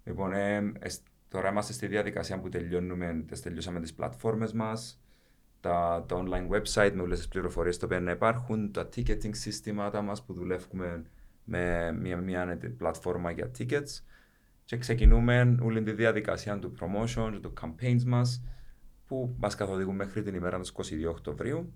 Λοιπόν, 0.05 0.33
ε, 0.33 0.73
εσ- 0.79 1.03
τώρα 1.29 1.49
είμαστε 1.51 1.73
στη 1.73 1.87
διαδικασία 1.87 2.41
που 2.41 2.49
τελειώνουμε, 2.49 3.25
τες 3.29 3.41
τελειώσαμε 3.41 3.81
τις 3.81 3.95
πλατφόρμες 3.95 4.53
μας, 4.53 5.01
τα, 5.67 6.05
το 6.09 6.25
online 6.25 6.55
website 6.55 6.93
με 6.95 7.03
όλες 7.03 7.19
τις 7.19 7.29
πληροφορίες 7.29 7.79
τα 7.79 7.87
οποία 7.87 8.01
να 8.01 8.11
υπάρχουν, 8.11 8.73
τα 8.73 8.89
ticketing 8.97 9.31
συστήματα 9.31 10.03
μας 10.03 10.23
που 10.23 10.33
δουλεύουμε 10.33 11.03
με 11.45 11.93
μια, 11.93 12.17
μια 12.17 12.59
πλατφόρμα 12.77 13.31
για 13.31 13.51
tickets 13.59 14.03
και 14.65 14.77
ξεκινούμε 14.77 15.57
όλη 15.63 15.83
τη 15.83 15.93
διαδικασία 15.93 16.59
του 16.59 16.73
promotion 16.81 17.29
και 17.33 17.39
του 17.39 17.53
campaigns 17.61 18.03
μας 18.07 18.43
που 19.07 19.35
μας 19.39 19.55
καθοδηγούν 19.55 19.95
μέχρι 19.95 20.23
την 20.23 20.35
ημέρα 20.35 20.61
του 20.61 20.85
22 20.85 21.09
Οκτωβρίου. 21.09 21.73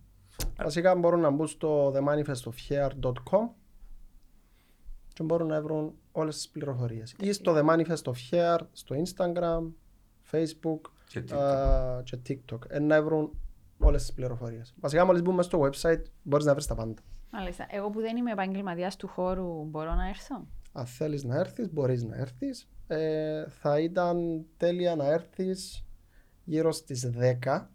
Βασικά 0.57 0.95
μπορούν 0.95 1.21
να 1.21 1.31
μπουν 1.31 1.47
στο 1.47 1.93
themanifestofhair.com 1.93 3.49
και 5.13 5.23
μπορούν 5.23 5.47
να 5.47 5.63
βρουν 5.63 5.95
όλες 6.13 6.37
τις 6.37 6.49
πληροφορίες. 6.49 7.15
Ή 7.21 7.33
στο 7.33 7.55
The 7.57 7.65
Manifest 7.65 8.03
of 8.03 8.15
Hair, 8.31 8.59
στο 8.73 8.97
Instagram, 9.05 9.71
Facebook 10.31 10.81
Και 11.09 11.25
TikTok. 11.29 11.37
α, 11.37 12.03
και 12.03 12.19
TikTok. 12.29 12.59
Ε, 12.69 12.79
να 12.79 13.03
βρουν 13.03 13.31
όλες 13.81 14.03
τις 14.03 14.13
πληροφορίες. 14.13 14.75
Βασικά 14.81 15.05
μόλις 15.05 15.23
μπούμε 15.23 15.43
στο 15.43 15.61
website 15.61 16.03
μπορείς 16.23 16.47
να 16.47 16.53
βρεις 16.53 16.67
τα 16.67 16.75
πάντα. 16.75 17.03
Μάλιστα. 17.31 17.67
Εγώ 17.71 17.91
που 17.91 18.01
δεν 18.01 18.17
είμαι 18.17 18.31
επαγγελματίας 18.31 18.97
του 18.97 19.09
χώρου, 19.09 19.65
μπορώ 19.65 19.95
να 19.95 20.09
έρθω; 20.09 20.47
Αν 20.73 20.87
θέλεις 20.87 21.25
να 21.25 21.37
έρθεις, 21.37 21.73
μπορείς 21.73 22.03
να 22.03 22.17
έρθεις. 22.17 22.69
Ε, 22.87 23.45
θα 23.49 23.81
ήταν 23.81 24.45
τέλεια 24.57 24.97
να 24.97 25.05
έρθεις 25.05 25.85
γύρω 26.45 26.73
στις 26.73 27.11
10. 27.11 27.71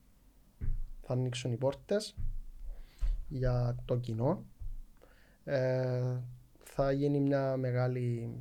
Θα 1.02 1.14
ανοίξουν 1.14 1.52
οι 1.52 1.58
πόρτες 1.58 2.16
για 3.28 3.76
το 3.86 3.98
κοινό. 3.98 4.46
Ε, 5.44 6.18
θα 6.64 6.92
γίνει 6.92 7.20
μια 7.20 7.58
μεγάλη 7.58 8.34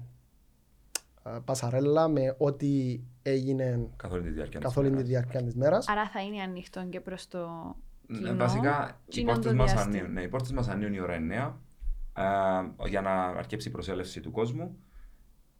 α, 1.22 1.40
πασαρέλα 1.40 2.08
με 2.08 2.34
ό,τι 2.38 3.00
έγινε 3.26 3.88
Καθ' 3.96 4.12
όλη 4.12 4.22
τη 4.22 4.28
διάρκεια 4.30 4.58
της 4.60 4.68
καθ' 4.68 4.76
όλη 4.78 4.86
τη 4.86 4.92
ημέρας. 4.92 5.08
διάρκεια 5.10 5.42
της 5.42 5.54
μέρας. 5.54 5.88
Άρα 5.88 6.08
θα 6.08 6.22
είναι 6.22 6.42
ανοιχτό 6.42 6.86
και 6.88 7.00
προς 7.00 7.28
το 7.28 7.48
Ναι, 8.06 8.18
κοινό. 8.18 8.36
βασικά, 8.36 9.00
οι 9.06 9.10
κοινό 9.10 9.32
πόρτες 9.32 9.50
το 9.50 9.56
μας 9.56 9.72
διάστημα. 9.72 9.94
ανοίγουν, 9.96 10.12
ναι, 10.12 10.22
οι 10.22 10.28
πόρτες 10.28 10.52
μας 10.52 10.68
ανοίγουν 10.68 10.94
η 10.94 11.00
ώρα 11.00 11.14
9 11.14 11.60
ε, 12.16 12.88
για 12.88 13.00
να 13.00 13.10
αρκέψει 13.24 13.68
η 13.68 13.70
προσέλευση 13.70 14.20
του 14.20 14.30
κόσμου. 14.30 14.78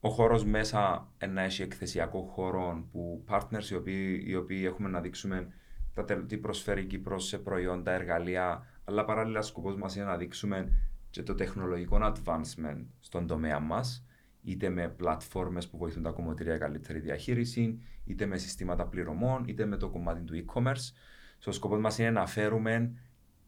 Ο 0.01 0.09
χώρος 0.09 0.45
μέσα 0.45 1.09
ε, 1.19 1.27
να 1.27 1.43
έχει 1.43 1.63
εκθεσιακό 1.63 2.23
χώρο 2.23 2.89
που 2.93 3.25
partners 3.29 3.71
οι 3.71 3.75
οποίοι, 3.75 4.25
οι 4.27 4.35
οποίοι 4.35 4.63
έχουμε 4.67 4.89
να 4.89 5.01
δείξουμε 5.01 5.49
τα, 5.95 6.05
τελ- 6.05 6.27
τι 6.27 6.37
προσφέρει 6.39 6.81
η 6.83 6.87
Κύπρος 6.87 7.27
σε 7.27 7.39
προϊόντα, 7.39 7.93
εργαλεία, 7.93 8.67
αλλά 8.85 9.05
παράλληλα 9.05 9.43
σκοπός 9.43 9.77
μας 9.77 9.97
είναι 9.97 10.05
να 10.05 10.17
δείξουμε 10.17 10.73
και 11.11 11.23
το 11.23 11.35
τεχνολογικό 11.35 11.99
advancement 12.03 12.85
στον 13.01 13.27
τομέα 13.27 13.59
μας 13.61 14.07
είτε 14.45 14.69
με 14.69 14.89
πλατφόρμες 14.89 15.69
που 15.69 15.77
βοηθούν 15.77 16.03
τα 16.03 16.11
κομμωτήρια 16.11 16.57
για 16.57 16.67
καλύτερη 16.67 16.99
διαχείριση, 16.99 17.81
είτε 18.05 18.27
με 18.27 18.37
συστήματα 18.37 18.87
πληρωμών, 18.87 19.45
είτε 19.47 19.67
με 19.67 19.77
το 19.77 19.89
κομμάτι 19.89 20.21
του 20.21 20.45
e-commerce. 20.45 20.93
Στο 21.39 21.53
σκοπός 21.53 21.81
μας 21.81 21.99
είναι 21.99 22.11
να 22.11 22.27
φέρουμε 22.27 22.93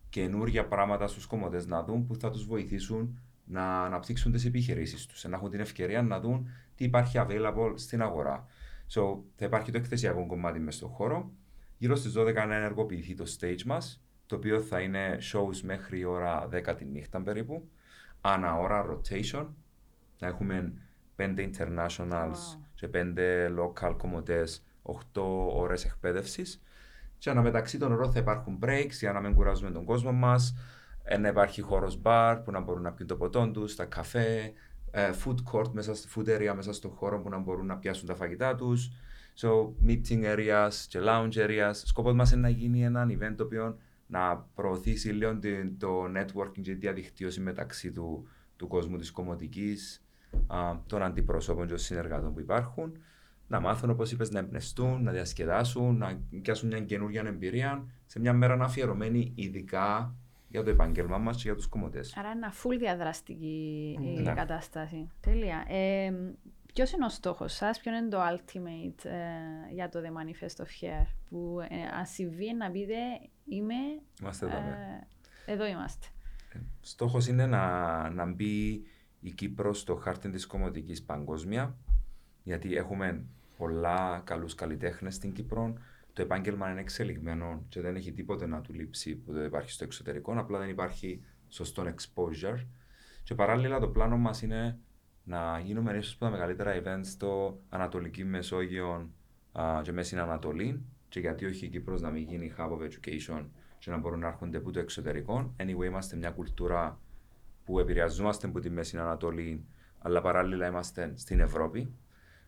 καινούργια 0.09 0.67
πράγματα 0.67 1.07
στους 1.07 1.27
κομμωτές 1.27 1.67
να 1.67 1.83
δουν 1.83 2.07
που 2.07 2.15
θα 2.15 2.31
τους 2.31 2.47
βοηθήσουν 2.47 3.19
να 3.45 3.85
αναπτύξουν 3.85 4.33
τις 4.33 4.45
επιχειρήσεις 4.45 5.07
τους, 5.07 5.25
να 5.25 5.37
έχουν 5.37 5.51
την 5.51 5.61
ευκαιρία 5.61 6.03
να 6.03 6.21
δουν 6.21 6.49
τι 6.75 6.85
υπάρχει 6.85 7.19
available 7.21 7.73
στην 7.75 8.03
αγορά. 8.03 8.47
So, 8.95 9.19
θα 9.35 9.45
υπάρχει 9.45 9.71
το 9.71 9.79
εκθεσιακό 9.79 10.27
κομμάτι 10.27 10.59
μέσα 10.59 10.77
στον 10.77 10.91
χώρο. 10.91 11.33
Γύρω 11.79 11.97
στις 11.97 12.13
12 12.17 12.35
να 12.35 12.55
ενεργοποιηθεί 12.55 13.15
το 13.15 13.25
stage 13.39 13.63
μας, 13.63 14.05
το 14.27 14.37
οποίο 14.37 14.61
θα 14.61 14.81
είναι 14.81 15.19
shows 15.33 15.61
μέχρι 15.63 16.05
ώρα 16.05 16.49
10 16.53 16.75
τη 16.77 16.85
νύχτα 16.85 17.23
περίπου. 17.23 17.69
Ανά 18.21 18.57
ώρα 18.57 18.87
rotation. 18.91 19.47
Να 20.19 20.27
έχουμε 20.27 20.73
5 21.16 21.50
internationals 21.50 22.31
Wow. 22.33 22.61
και 22.74 22.88
5 22.88 23.48
local 23.59 23.94
κομμωτές, 23.98 24.64
8 24.83 25.48
ώρες 25.55 25.85
εκπαίδευσης. 25.85 26.62
Και 27.18 27.31
αναμεταξύ 27.31 27.79
των 27.79 27.92
ώρων 27.92 28.12
θα 28.12 28.18
υπάρχουν 28.18 28.59
breaks 28.62 28.90
για 29.00 29.12
να 29.12 29.20
μην 29.20 29.35
κουράζουμε 29.35 29.70
τον 29.70 29.85
κόσμο 29.85 30.12
μας. 30.12 30.55
Να 31.20 31.29
υπάρχει 31.29 31.61
χώρος 31.62 32.00
bar 32.05 32.40
που 32.44 32.50
να 32.50 32.61
μπορούν 32.61 32.83
να 32.83 32.92
πιούν 32.92 33.09
το 33.09 33.16
ποτό 33.16 33.50
τους, 33.50 33.74
τα 33.76 33.85
καφέ, 33.85 34.52
ε, 34.90 35.11
food 35.24 35.37
court, 35.52 35.70
μέσα, 35.72 35.94
στη- 35.94 36.09
food 36.16 36.29
area 36.29 36.52
μέσα 36.55 36.72
στον 36.72 36.90
χώρο 36.90 37.20
που 37.20 37.29
να 37.29 37.38
μπορούν 37.38 37.66
να 37.66 37.76
πιάσουν 37.76 38.07
τα 38.07 38.14
φαγητά 38.14 38.55
τους. 38.55 38.90
So, 39.40 39.48
meeting 39.87 40.24
areas 40.37 40.70
και 40.88 40.98
lounge 41.02 41.33
areas. 41.35 41.70
Σκοπός 41.72 42.14
μας 42.14 42.31
είναι 42.33 42.40
να 42.40 42.48
γίνει 42.48 42.85
ένα 42.85 43.07
event 43.11 43.35
το 43.37 43.44
οποίο 43.44 43.79
να 44.07 44.37
προωθήσει 44.55 45.09
λίγο 45.09 45.38
την- 45.38 45.79
το 45.79 46.05
networking 46.05 46.50
και 46.52 46.61
τη 46.62 46.74
διαδικτύωση 46.74 47.40
μεταξύ 47.40 47.92
του, 47.92 48.29
του 48.57 48.66
κόσμου 48.66 48.96
της 48.96 49.11
κομμωτικής, 49.11 49.96
α, 49.96 50.06
των 50.87 51.03
αντιπροσώπων 51.03 51.62
και 51.64 51.68
των 51.68 51.79
συνεργατών 51.79 52.33
που 52.35 52.40
υπάρχουν, 52.40 52.99
να 53.49 53.61
μάθουν, 53.61 53.90
όπως 53.90 54.12
είπες, 54.12 54.31
να 54.31 54.38
εμπνευστούν, 54.38 55.03
να 55.03 55.12
διασκεδάσουν, 55.12 55.96
να 55.96 56.20
πιάσουν 56.42 56.68
μια 56.68 56.81
καινούργια 56.81 57.22
εμπειρία 57.27 57.85
σε 58.07 58.20
μια 58.20 58.33
μέρα 58.33 58.57
να 58.57 58.64
αφιερωμένη 58.64 59.33
ειδικά 59.35 60.14
για 60.49 60.62
το 60.64 60.70
επάγγελμά 60.70 61.18
μας 61.18 61.37
και 61.37 61.42
για 61.44 61.55
τους 61.55 61.66
κομμωτές. 61.66 62.16
Άρα 62.16 62.31
είναι 62.31 62.46
full 62.62 62.77
διαδραστική 62.79 63.96
η 64.01 64.20
Ναι. 64.22 64.33
κατάσταση. 64.35 65.11
Τέλεια. 65.20 65.64
Ε, 65.68 66.12
Ποιος 66.72 66.92
είναι 66.92 67.05
ο 67.05 67.09
στόχος 67.09 67.53
σας, 67.53 67.81
ποιο 67.81 67.94
είναι 67.96 68.09
το 68.09 68.18
ultimate 68.20 69.05
ε, 69.05 69.72
για 69.75 69.88
το 69.88 69.99
The 70.05 70.07
Manifest 70.09 70.62
of 70.64 70.66
Hair, 70.85 71.07
που 71.29 71.59
ε, 71.68 71.96
αν 71.99 72.07
συμβεί 72.07 72.55
να 72.55 72.70
πείτε 72.70 72.94
είμαι. 73.49 73.75
Είμαστε 74.20 74.46
εδώ. 74.46 74.55
ναι. 74.61 75.01
ε, 75.46 75.53
εδώ 75.53 75.66
είμαστε. 75.66 76.07
Στόχος 76.81 77.27
είναι 77.27 77.46
να, 77.46 78.11
να 78.11 78.27
μπει 78.27 78.83
η 79.27 79.31
Κύπρος 79.31 79.81
στο 79.81 79.95
χάρτη 79.95 80.31
της 80.31 80.47
κομμωτικής 80.47 81.03
παγκόσμια, 81.03 81.77
γιατί 82.43 82.77
έχουμε 82.77 83.25
πολλά 83.57 84.23
καλούς 84.25 84.55
καλλιτέχνες 84.55 85.15
στην 85.15 85.33
Κύπρο. 85.33 85.73
Το 86.12 86.23
επάγγελμα 86.23 86.71
είναι 86.71 86.81
εξελιγμένο 86.81 87.65
και 87.69 87.81
δεν 87.81 87.97
έχει 87.97 88.12
τίποτε 88.12 88.47
να 88.47 88.61
του 88.61 88.73
λείψει 88.73 89.17
που 89.17 89.33
δεν 89.33 89.45
υπάρχει 89.45 89.71
στο 89.71 89.85
εξωτερικό, 89.85 90.39
απλά 90.39 90.59
δεν 90.59 90.69
υπάρχει 90.69 91.23
σωστό 91.49 91.83
exposure. 91.85 92.67
Και 93.23 93.35
παράλληλα 93.35 93.81
το 93.81 93.89
πλάνο 93.89 94.17
μας 94.17 94.43
είναι 94.43 94.79
να 95.25 95.59
γίνουμε 95.59 95.97
ίσως 95.97 96.12
από 96.12 96.25
τα 96.25 96.31
μεγαλύτερα 96.31 96.83
events 96.83 97.07
στο 97.07 97.61
Ανατολική 97.69 98.25
Μεσόγειο 98.25 99.11
α, 99.53 99.81
και 99.83 99.93
Μέση 99.93 100.19
Ανατολή 100.19 100.85
και 101.09 101.21
γιατί 101.21 101.45
όχι 101.45 101.67
η 101.67 101.69
Κύπρος 101.69 102.01
να 102.01 102.11
μην 102.11 102.23
γίνει 102.23 102.53
hub 102.59 102.71
of 102.71 102.81
education 102.81 103.45
και 103.79 103.91
να 103.91 103.97
μπορούν 103.97 104.19
να 104.19 104.27
έρχονται 104.27 104.57
από 104.57 104.71
το 104.71 104.79
εξωτερικό. 104.79 105.55
Anyway, 105.57 105.85
είμαστε 105.85 106.17
μια 106.17 106.31
κουλτούρα 106.31 107.01
που 107.66 107.79
επηρεαζόμαστε 107.79 108.46
από 108.46 108.61
τη 108.61 108.70
Μέση 108.70 108.98
Ανατολή, 108.98 109.64
αλλά 109.98 110.20
παράλληλα 110.20 110.66
είμαστε 110.66 111.12
στην 111.14 111.40
Ευρώπη. 111.40 111.92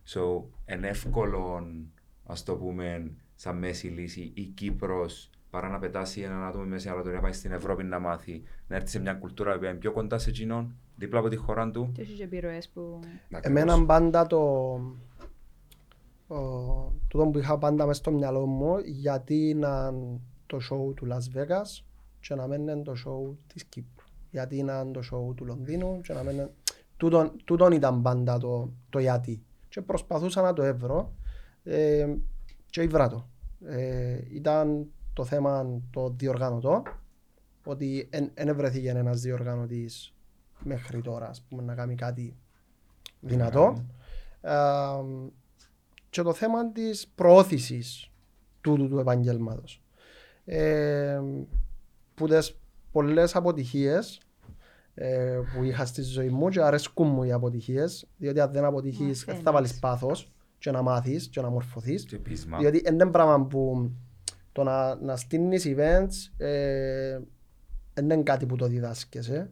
So, 0.08 0.42
είναι 0.72 0.88
εύκολο, 0.88 1.66
ας 2.26 2.42
το 2.42 2.56
πούμε, 2.56 3.10
σαν 3.34 3.58
μέση 3.58 3.86
λύση 3.86 4.30
η 4.34 4.42
Κύπρος 4.42 5.30
παρά 5.50 5.68
να 5.68 5.78
πετάσει 5.78 6.20
έναν 6.20 6.44
άτομο 6.44 6.62
στη 6.62 6.72
Μέση 6.72 6.88
Ανατολή 6.88 7.14
να 7.14 7.20
πάει 7.20 7.32
στην 7.32 7.52
Ευρώπη 7.52 7.84
να 7.84 7.98
μάθει, 7.98 8.42
να 8.68 8.76
έρθει 8.76 8.88
σε 8.88 9.00
μια 9.00 9.14
κουλτούρα 9.14 9.58
που 9.58 9.64
είναι 9.64 9.74
πιο 9.74 9.92
κοντά 9.92 10.18
σε 10.18 10.30
εκείνον, 10.30 10.74
δίπλα 10.96 11.18
από 11.18 11.28
τη 11.28 11.36
χώρα 11.36 11.70
του. 11.70 11.90
Και 11.92 12.00
έχεις 12.00 12.16
και 12.16 12.22
επιρροές 12.22 12.68
που. 12.68 13.00
Εμένα 13.40 13.84
πάντα 13.84 14.26
το... 14.26 14.38
Ο, 16.28 16.92
τούτο 17.08 17.26
που 17.26 17.38
είχα 17.38 17.58
πάντα 17.58 17.86
μες 17.86 17.96
στο 17.96 18.10
μυαλό 18.10 18.46
μου 18.46 18.78
γιατί 18.78 19.54
να 19.54 19.94
το 20.46 20.58
show 20.70 20.94
του 20.94 21.06
Las 21.10 21.38
Vegas 21.38 21.84
και 22.20 22.34
να 22.34 22.46
μην 22.46 22.60
είναι 22.60 22.82
το 22.82 22.92
show 23.06 23.36
της 23.46 23.64
Κύπρου. 23.64 23.97
Γιατί 24.30 24.56
είναι 24.56 24.90
το 24.92 25.00
show 25.12 25.34
του 25.34 25.44
Λονδίνου 25.44 26.00
και 26.00 26.12
να 26.12 26.22
μην 26.22 26.34
είναι... 26.34 26.50
Τούτον, 26.96 27.32
τούτον 27.44 27.72
ήταν 27.72 28.02
πάντα 28.02 28.38
το, 28.38 28.72
το 28.90 28.98
γιατί. 28.98 29.42
Και 29.68 29.82
προσπαθούσα 29.82 30.42
να 30.42 30.52
το 30.52 30.62
έβρω 30.62 31.14
ε, 31.64 32.14
και 32.70 32.82
ήβρα 32.82 33.08
το. 33.08 33.28
Ε, 33.66 34.18
ήταν 34.32 34.86
το 35.12 35.24
θέμα 35.24 35.80
το 35.90 36.14
διοργανωτό 36.16 36.82
ότι 37.64 38.08
δεν 38.34 38.56
βρέθηκε 38.56 38.88
ένας 38.88 39.20
διοργανωτής 39.20 40.14
μέχρι 40.58 41.00
τώρα 41.00 41.28
ας 41.28 41.42
πούμε, 41.48 41.62
να 41.62 41.74
κάνει 41.74 41.94
κάτι 41.94 42.36
δυνατό. 43.20 43.84
Ε, 44.40 44.54
και 46.10 46.22
το 46.22 46.32
θέμα 46.32 46.72
της 46.72 47.08
προώθησης 47.14 48.10
τούτου 48.60 48.88
του 48.88 48.98
επαγγέλματος. 48.98 49.82
Ε, 50.44 51.20
που 52.14 52.26
τις 52.26 52.58
πολλές 52.98 53.36
αποτυχίες 53.36 54.20
ε, 54.94 55.38
που 55.54 55.62
είχα 55.64 55.84
στη 55.86 56.02
ζωή 56.02 56.28
μου 56.28 56.48
και 56.48 56.62
αρέσκουν 56.62 57.08
μου 57.08 57.22
οι 57.22 57.32
αποτυχίες 57.32 58.06
διότι 58.16 58.40
αν 58.40 58.52
δεν 58.52 58.64
αποτυχείς 58.64 59.24
δεν 59.24 59.34
θα 59.34 59.42
Μαθαίνεις. 59.42 59.52
βάλεις 59.52 59.78
πάθος 59.78 60.32
και 60.58 60.70
να 60.70 60.82
μάθεις 60.82 61.28
και 61.28 61.40
να 61.40 61.48
μορφωθείς 61.50 62.04
Και 62.04 62.18
πείσμα. 62.18 62.58
διότι 62.58 62.82
είναι 62.88 63.06
πράγμα 63.06 63.46
που 63.46 63.90
το 64.52 64.62
να, 64.62 64.94
να 64.94 65.16
στείλεις 65.16 65.64
events 65.68 66.44
ε, 66.44 67.18
δεν 67.94 68.04
είναι 68.10 68.22
κάτι 68.22 68.46
που 68.46 68.56
το 68.56 68.66
διδάσκεσαι. 68.66 69.50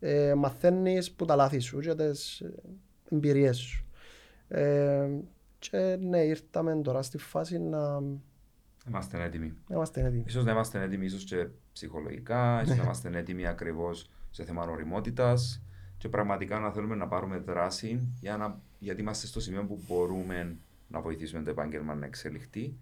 Ε, 0.00 0.34
μαθαίνεις 0.34 1.12
που 1.12 1.24
τα 1.24 1.36
λάθη 1.36 1.58
σου 1.58 1.78
και 1.80 1.94
τις 1.94 2.40
ε, 2.40 2.52
εμπειρίες 3.10 3.56
σου. 3.56 3.86
Ε, 4.48 5.08
και 5.58 5.98
ναι, 6.00 6.18
ήρθαμε 6.18 6.80
τώρα 6.82 7.02
στη 7.02 7.18
φάση 7.18 7.58
να 7.58 8.02
Είμαστε 8.88 9.22
έτοιμοι. 9.22 9.54
να 9.66 9.74
είμαστε 9.76 10.00
έτοιμοι. 10.00 10.24
Ίσως 10.26 10.44
να 10.44 10.50
είμαστε 10.50 10.82
έτοιμοι 10.82 11.04
ίσως 11.04 11.24
και 11.24 11.48
ψυχολογικά, 11.72 12.62
ίσως 12.62 12.76
να 12.76 12.82
είμαστε 12.82 13.10
έτοιμοι 13.18 13.46
ακριβώς 13.46 14.10
σε 14.30 14.44
θέμα 14.44 14.64
οριμότητας 14.64 15.62
και 15.98 16.08
πραγματικά 16.08 16.58
να 16.58 16.70
θέλουμε 16.70 16.94
να 16.94 17.06
πάρουμε 17.08 17.38
δράση 17.38 18.08
για 18.20 18.36
να, 18.36 18.60
γιατί 18.78 19.00
είμαστε 19.00 19.26
στο 19.26 19.40
σημείο 19.40 19.64
που 19.64 19.80
μπορούμε 19.88 20.56
να 20.88 21.00
βοηθήσουμε 21.00 21.42
το 21.42 21.50
επάγγελμα 21.50 21.94
να 21.94 22.06
εξελιχθεί 22.06 22.74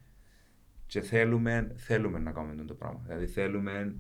και 0.87 1.01
θέλουμε, 1.01 1.73
θέλουμε 1.77 2.19
να 2.19 2.31
κάνουμε 2.31 2.65
το 2.65 2.75
πράγμα. 2.75 3.01
Δηλαδή 3.07 3.27
θέλουμε 3.27 3.95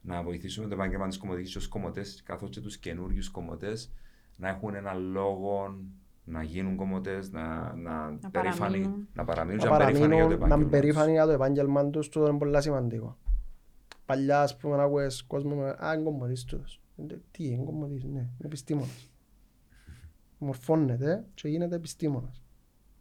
να 0.00 0.22
βοηθήσουμε 0.22 0.66
το 0.68 0.74
επάγγελμα 0.74 1.08
της 1.08 1.18
κομμωτικής 1.18 1.52
και 1.52 1.58
τους 1.58 1.68
κομμωτές 1.68 2.22
καθώς 2.24 2.50
και 2.50 2.60
τους 2.60 2.76
καινούριους 2.78 3.28
κομμωτές 3.30 3.92
να 4.36 4.48
έχουν 4.48 4.74
ένα 4.74 4.92
λόγο 4.94 5.78
να 6.24 6.42
γίνουν 6.42 6.76
κομμωτές, 6.76 7.30
να, 7.30 7.74
να, 7.74 8.18
περήφανοι- 8.30 8.58
παραμείνουν. 8.58 9.08
να 9.14 9.24
παραμείνουν 9.24 9.64
Να 9.64 9.64
και 9.64 9.68
να 9.78 9.84
είναι 9.84 9.84
περήφανοι 9.84 10.14
για 10.14 10.28
το 10.28 10.38
παραμείνουν, 10.38 10.48
να 10.48 10.54
είναι 10.54 10.54
επάγγελμας 10.54 10.60
τους. 10.60 10.70
περήφανοι 10.70 11.12
για 11.12 11.24
το 11.26 11.30
επάγγελμα 11.32 11.90
τους, 11.90 12.08
τούτο 12.08 12.28
είναι 12.28 12.38
πολύ 12.38 12.62
σημαντικό. 12.62 13.16
Παλιά, 14.08 14.42
ας 14.42 14.56
πούμε, 14.56 14.76
να 14.76 14.82
ακούες 14.82 15.22
κόσμο 15.22 15.54
με 15.54 15.68
«Α, 15.78 15.92
είναι 15.94 16.02
κομμωτής 16.02 16.44
τούτος». 16.44 16.80
Ε, 16.96 17.14
Τι 17.30 17.44
είναι 17.46 17.64
κομμωτής, 17.64 18.04
ναι, 18.04 18.10
είναι 18.10 18.28
επιστήμονας. 18.44 19.10
Μορφώνεται 20.38 21.24
και 21.34 21.48
γίνεται 21.48 21.74
επιστήμονας. 21.76 22.42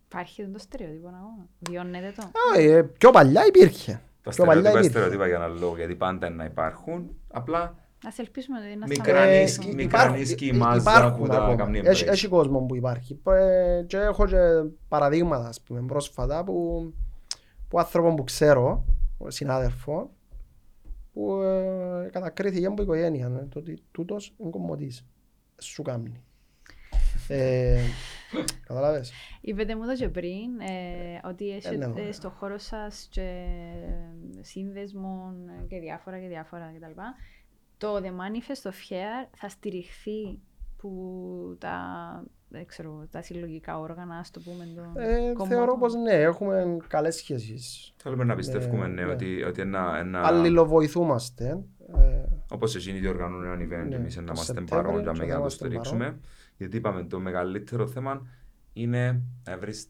Υπάρχει 0.07 0.47
το 0.47 0.59
στερεότυπο 0.59 1.07
ακόμα. 1.07 1.47
Βιώνεται 1.59 2.13
το. 2.15 2.23
Α, 2.23 2.59
ε, 2.61 2.83
Πιο 2.83 3.11
παλιά 3.11 3.45
υπήρχε. 3.47 4.01
Τα 4.21 4.29
Πιο 4.29 4.45
παλιά 4.45 4.61
στερεότυπα, 4.61 4.69
υπήρχε. 4.69 4.89
στερεότυπα 4.89 5.27
για 5.27 5.35
έναν 5.35 5.57
λόγο, 5.59 5.75
γιατί 5.77 5.95
πάντα 5.95 6.27
είναι 6.27 6.35
να 6.35 6.45
υπάρχουν. 6.45 7.15
Απλά 7.27 7.59
Α 8.05 8.09
ελπίσουμε 8.17 8.57
ότι 8.59 8.75
να 8.75 8.85
Μικρά 8.87 9.03
σταματήσει. 9.03 9.41
νίσκη, 9.41 9.69
Ε, 9.69 9.73
μικρά 9.73 9.99
υπάρχουν- 9.99 10.19
νίσκη, 10.19 10.47
ε, 10.47 10.53
μάζα 10.53 10.91
υπάρχουν 10.91 11.21
που 11.21 11.27
τα 11.27 11.37
ακόμα. 11.37 11.55
κάνει 11.55 11.81
Έχει, 11.83 12.03
embrace. 12.05 12.11
έχει 12.11 12.27
κόσμο 12.27 12.59
που 12.59 12.75
υπάρχει. 12.75 13.19
Ε, 13.27 13.83
Και 13.87 13.97
έχω 13.97 14.25
και 14.25 14.37
παραδείγματα 14.87 15.47
ας 15.47 15.61
πούμε, 15.61 15.81
πρόσφατα 15.81 16.43
που, 16.43 16.93
που 17.67 17.79
άνθρωπο 17.79 18.13
που 18.13 18.23
ξέρω, 18.23 18.85
ο 19.17 19.29
συνάδελφο, 19.29 20.11
που 21.17 21.41
ε, 21.41 22.09
κατακρίθηκε 22.11 22.65
από 22.65 22.81
η 22.81 22.83
οικογένεια 22.83 23.25
ε, 23.25 23.45
το 23.45 23.59
ότι 23.59 23.83
τούτος 23.91 24.33
είναι 24.37 24.49
κομμωτής. 24.49 25.05
Σου 25.61 25.81
κάμνει. 25.81 26.23
Ε, 27.27 27.79
καταλάβες; 28.67 29.11
Είπετε 29.41 29.75
μου 29.75 29.85
το 29.85 29.95
και 29.95 30.09
πριν 30.09 30.59
ε, 30.59 31.21
ότι 31.23 31.45
ναι, 31.45 31.55
έχετε 31.55 31.87
ναι. 31.87 32.11
στο 32.11 32.29
χώρο 32.29 32.57
σας 32.57 33.07
και 33.11 33.45
σύνδεσμο 34.41 35.33
και 35.67 35.79
διάφορα 35.79 36.19
και 36.19 36.27
διάφορα 36.27 36.73
κτλ. 36.75 37.01
Το 37.77 37.95
The 37.95 38.09
Manifest 38.09 38.69
of 38.69 38.93
Hair 38.93 39.27
θα 39.35 39.49
στηριχθεί 39.49 40.39
που 40.77 41.57
τα, 41.59 41.77
δεν 42.49 42.65
ξέρω, 42.65 43.07
τα 43.11 43.21
συλλογικά 43.21 43.79
όργανα, 43.79 44.15
ας 44.17 44.31
το 44.31 44.39
πούμε, 44.39 44.65
των 44.75 45.03
Ε, 45.03 45.17
κομμάτων. 45.17 45.47
θεωρώ 45.47 45.77
πως 45.77 45.93
ναι, 45.93 46.11
έχουμε 46.13 46.77
καλές 46.87 47.15
σχέσεις. 47.15 47.93
Θέλουμε 47.97 48.23
να 48.23 48.35
πιστεύουμε 48.35 48.87
Ναι, 48.87 48.93
ναι, 48.93 49.05
ναι. 49.05 49.11
ότι, 49.11 49.43
ότι 49.43 49.61
ένα, 49.61 49.97
ένα, 49.97 50.21
Αλληλοβοηθούμαστε. 50.21 51.45
Ε, 51.97 52.23
όπως 52.51 52.75
εκείνοι 52.75 52.99
διοργανώνουν 52.99 53.43
ένα 53.45 53.55
event, 53.83 53.87
Ναι, 53.89 53.95
εμείς 53.95 54.15
να 54.15 54.23
το 54.23 54.31
είμαστε 54.33 54.53
Σεπτέμβριο 54.53 54.77
παρόν 54.77 55.03
και 55.03 55.03
για 55.03 55.11
να 55.13 55.27
να 55.27 55.33
το 55.33 55.39
είμαστε 55.39 55.65
στηρίξουμε. 55.65 56.03
παρόν. 56.05 56.19
Γιατί 56.57 56.77
είπαμε 56.77 57.03
το 57.03 57.19
μεγαλύτερο 57.19 57.87
θέμα 57.87 58.27
είναι 58.73 59.21
να 59.43 59.57
βρεις 59.57 59.87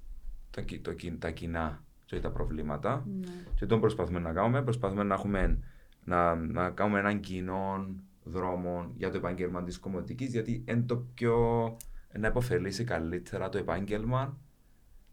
τα 1.20 1.32
κοινά 1.32 1.84
και 2.06 2.20
τα 2.20 2.32
προβλήματα. 2.32 3.06
Ναι. 3.20 3.28
Και 3.56 3.66
το 3.66 3.80
προσπαθούμε 3.80 4.20
να 4.20 4.34
κάνουμε. 4.34 4.62
Προσπαθούμε 4.64 5.04
να, 5.04 5.14
έχουμε, 5.14 5.60
να, 6.04 6.36
να 6.36 6.70
κάνουμε 6.70 7.00
έναν 7.00 7.20
κοινό 7.20 7.86
δρόμο 8.24 8.92
για 8.98 9.10
το 9.12 9.18
επάγγελμα 9.18 9.64
της 9.64 9.80
κομμωτικής, 9.80 10.32
γιατί 10.32 10.64
είναι 10.68 10.82
το 10.82 10.96
πιο. 11.14 11.38
Να 12.18 12.28
υποφελήσει 12.28 12.84
καλύτερα 12.84 13.50
το 13.50 13.58
επάγγελμα. 13.58 14.38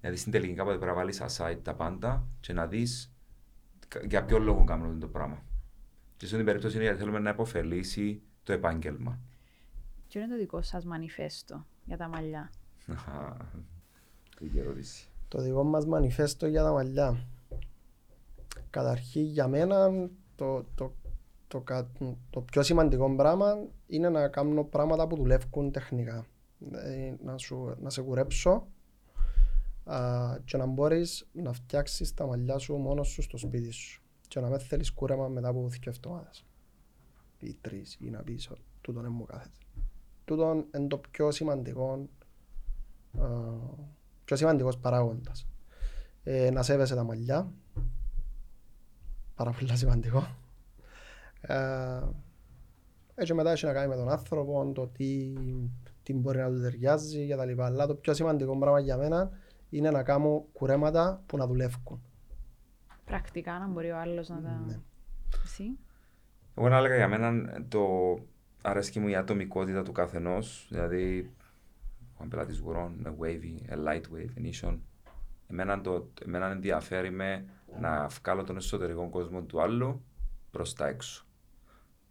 Δηλαδή 0.00 0.18
στην 0.18 0.32
τελική 0.32 0.55
κάποτε 0.55 0.76
πρέπει 0.76 0.92
να 0.92 0.98
βάλεις 0.98 1.22
aside 1.26 1.59
τα 1.62 1.74
πάντα 1.74 2.26
και 2.40 2.52
να 2.52 2.66
δεις 2.66 3.12
για 4.07 4.24
ποιο 4.24 4.38
λόγο 4.38 4.64
κάνουμε 4.64 4.98
το 4.98 5.09
πράγμα. 5.09 5.42
Και 6.16 6.26
σε 6.26 6.36
την 6.36 6.44
περίπτωση 6.44 6.74
είναι 6.74 6.84
γιατί 6.84 6.98
θέλουμε 7.00 7.18
να 7.18 7.30
υποφελήσει 7.30 8.22
το 8.42 8.52
επάγγελμα. 8.52 9.18
Ποιο 10.09 10.20
είναι 10.20 10.30
το 10.30 10.38
δικό 10.38 10.62
σας 10.62 10.84
μανιφέστο 10.84 11.66
για 11.84 11.96
τα 11.96 12.09
μαλλιά; 12.09 12.50
Καλή 14.36 14.59
ερώτηση. 14.59 15.09
Το 15.28 15.42
δικό 15.42 15.64
μας 15.64 15.86
μανιφέστο 15.86 16.46
για 16.46 16.62
τα 16.62 16.72
μαλλιά. 16.72 17.26
Καταρχήν 18.70 19.22
για 19.24 19.48
μένα 19.48 20.09
το, 20.36 20.64
το, 20.74 20.94
το, 21.48 21.61
κα- 21.61 21.90
το 22.30 22.40
πιο 22.40 22.62
σημαντικό 22.62 23.14
πράγμα 23.14 23.55
είναι 23.86 24.09
να 24.09 24.28
κάνω 24.28 24.64
πράγματα 24.64 25.07
που 25.07 25.16
δουλεύουν 25.16 25.70
τεχνικά. 25.70 26.26
Δηλαδή, 26.69 27.17
να, 27.25 27.39
σου, 27.39 27.75
να 27.81 27.91
σε 27.91 28.03
κουρέψω 28.03 28.69
α, 29.85 30.39
και 30.45 30.57
να 30.57 30.67
μπορείς 30.67 31.27
να 31.33 31.53
φτιάξεις 31.53 32.15
τα 32.15 32.27
μαλλιά 32.27 32.59
σου 32.59 32.75
μόνος 32.77 33.09
σου 33.09 33.23
στο 33.23 33.37
σπίτι 33.37 33.71
σου 33.71 34.03
και 34.29 34.41
να 34.41 34.49
μην 34.49 34.59
θέλεις 34.59 34.93
κούρεμα 34.93 35.29
μετά 35.29 35.49
από 35.49 35.69
δύο 35.69 35.81
εβδομάδες 35.87 36.47
ή 37.39 37.55
τρεις 37.61 37.97
ή 38.01 38.11
να 38.11 38.23
πεις 38.23 38.51
ότι 38.51 38.65
τούτον 38.81 39.03
δεν 39.03 39.12
μου 39.12 39.25
κάθεται. 39.25 39.59
Τούτον 40.25 40.67
είναι 40.77 40.87
το 40.87 40.99
πιο 41.11 41.31
σημαντικό 41.31 42.09
α, 43.19 43.29
πιο 44.25 44.37
σημαντικός 44.37 44.79
παράγοντας. 44.79 45.47
Ε, 46.23 46.51
να 46.51 46.62
σέβεσαι 46.62 46.95
τα 46.95 47.05
μαλλιά. 47.05 47.53
Πάρα 49.35 49.51
πολύ 49.51 49.77
σημαντικό. 49.77 50.37
Ε, 51.41 52.01
έτσι 53.15 53.35
μετά 53.35 53.51
έχει 53.53 53.65
να 53.65 53.73
κάνει 53.73 53.89
με 53.89 53.97
τον 53.97 54.09
άνθρωπο, 54.09 54.73
το 54.75 54.87
τι, 54.87 55.33
τι 56.05 56.14
μπορεί 56.14 56.38
να 56.38 56.50
του 56.50 56.61
ταιριάζει 56.61 57.26
και 57.26 57.36
τα 57.36 57.44
λοιπά. 57.44 57.66
Αλλά 57.66 57.86
το 57.86 57.94
πιο 57.94 58.14
σημαντικό 58.14 58.59
πράγμα 58.59 58.80
για 58.80 58.96
μένα 58.96 59.30
είναι 59.70 59.90
να 59.90 60.02
κάνω 60.02 60.46
κουρέματα 60.52 61.22
που 61.26 61.36
να 61.36 61.46
δουλεύουν. 61.46 62.02
Πρακτικά 63.05 63.59
να 63.59 63.66
μπορεί 63.66 63.90
ο 63.90 63.98
άλλος 63.98 64.28
να 64.28 64.42
τα. 64.42 64.62
Ναι. 64.66 64.80
Εσύ; 65.44 65.78
Εγώ 66.55 66.68
να 66.68 66.76
έλεγα 66.76 66.96
για 66.96 67.09
μένα 67.09 67.32
το 67.68 67.80
αρέσκει 68.62 69.00
μου 69.00 69.09
η 69.09 69.16
ατομικότητα 69.16 69.82
του 69.82 69.92
καθενός. 69.92 70.66
Δηλαδή, 70.70 71.30
ο 72.16 72.26
πελάτης 72.28 72.59
γουρών, 72.59 72.92
με 72.98 73.16
wavy, 73.20 73.72
a 73.72 73.76
light 73.86 74.02
wave, 74.02 74.42
initial. 74.42 74.78
Εμένα, 75.50 75.80
το, 75.80 76.11
εμένα 76.24 76.50
ενδιαφέρει 76.50 77.11
με 77.11 77.44
να 77.80 78.07
βγάλω 78.07 78.44
τον 78.44 78.57
εσωτερικό 78.57 79.09
κόσμο 79.09 79.42
του 79.42 79.62
άλλου 79.62 80.05
προς 80.50 80.74
τα 80.74 80.86
έξω. 80.86 81.26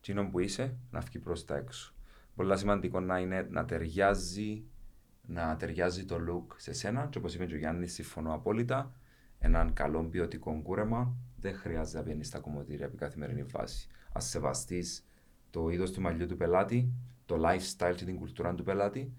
Τι 0.01 0.11
είναι 0.11 0.23
που 0.23 0.39
είσαι, 0.39 0.75
να 0.91 0.99
βγει 0.99 1.19
προς 1.19 1.45
τα 1.45 1.55
έξω. 1.55 1.92
Πολύ 2.36 2.57
σημαντικό 2.57 2.99
να 2.99 3.19
είναι 3.19 3.47
να 3.51 3.65
ταιριάζει, 3.65 4.63
να 5.27 5.55
ταιριάζει 5.55 6.05
το 6.05 6.15
look 6.15 6.55
σε 6.57 6.73
σένα. 6.73 7.07
Και 7.07 7.17
όπως 7.17 7.36
είπε 7.36 7.45
και 7.45 7.53
ο 7.53 7.57
Γιάννης, 7.57 7.93
συμφωνώ 7.93 8.34
απόλυτα. 8.34 8.95
Έναν 9.39 9.73
καλό 9.73 10.03
ποιοτικό 10.03 10.61
κούρεμα 10.61 11.15
δεν 11.39 11.55
χρειάζεται 11.55 11.97
να 11.97 12.03
βγαίνει 12.03 12.23
στα 12.23 12.39
κομμωτήρια 12.39 12.86
επί 12.86 12.97
καθημερινή 12.97 13.43
βάση. 13.43 13.88
Α 14.17 14.19
σεβαστείς 14.19 15.05
το 15.49 15.69
είδος 15.69 15.91
του 15.91 16.01
μαλλιού 16.01 16.25
του 16.25 16.38
πελάτη, 16.38 16.93
το 17.25 17.36
lifestyle 17.36 17.93
και 17.95 18.05
την 18.05 18.17
κουλτούρα 18.17 18.55
του 18.55 18.63
πελάτη, 18.63 19.13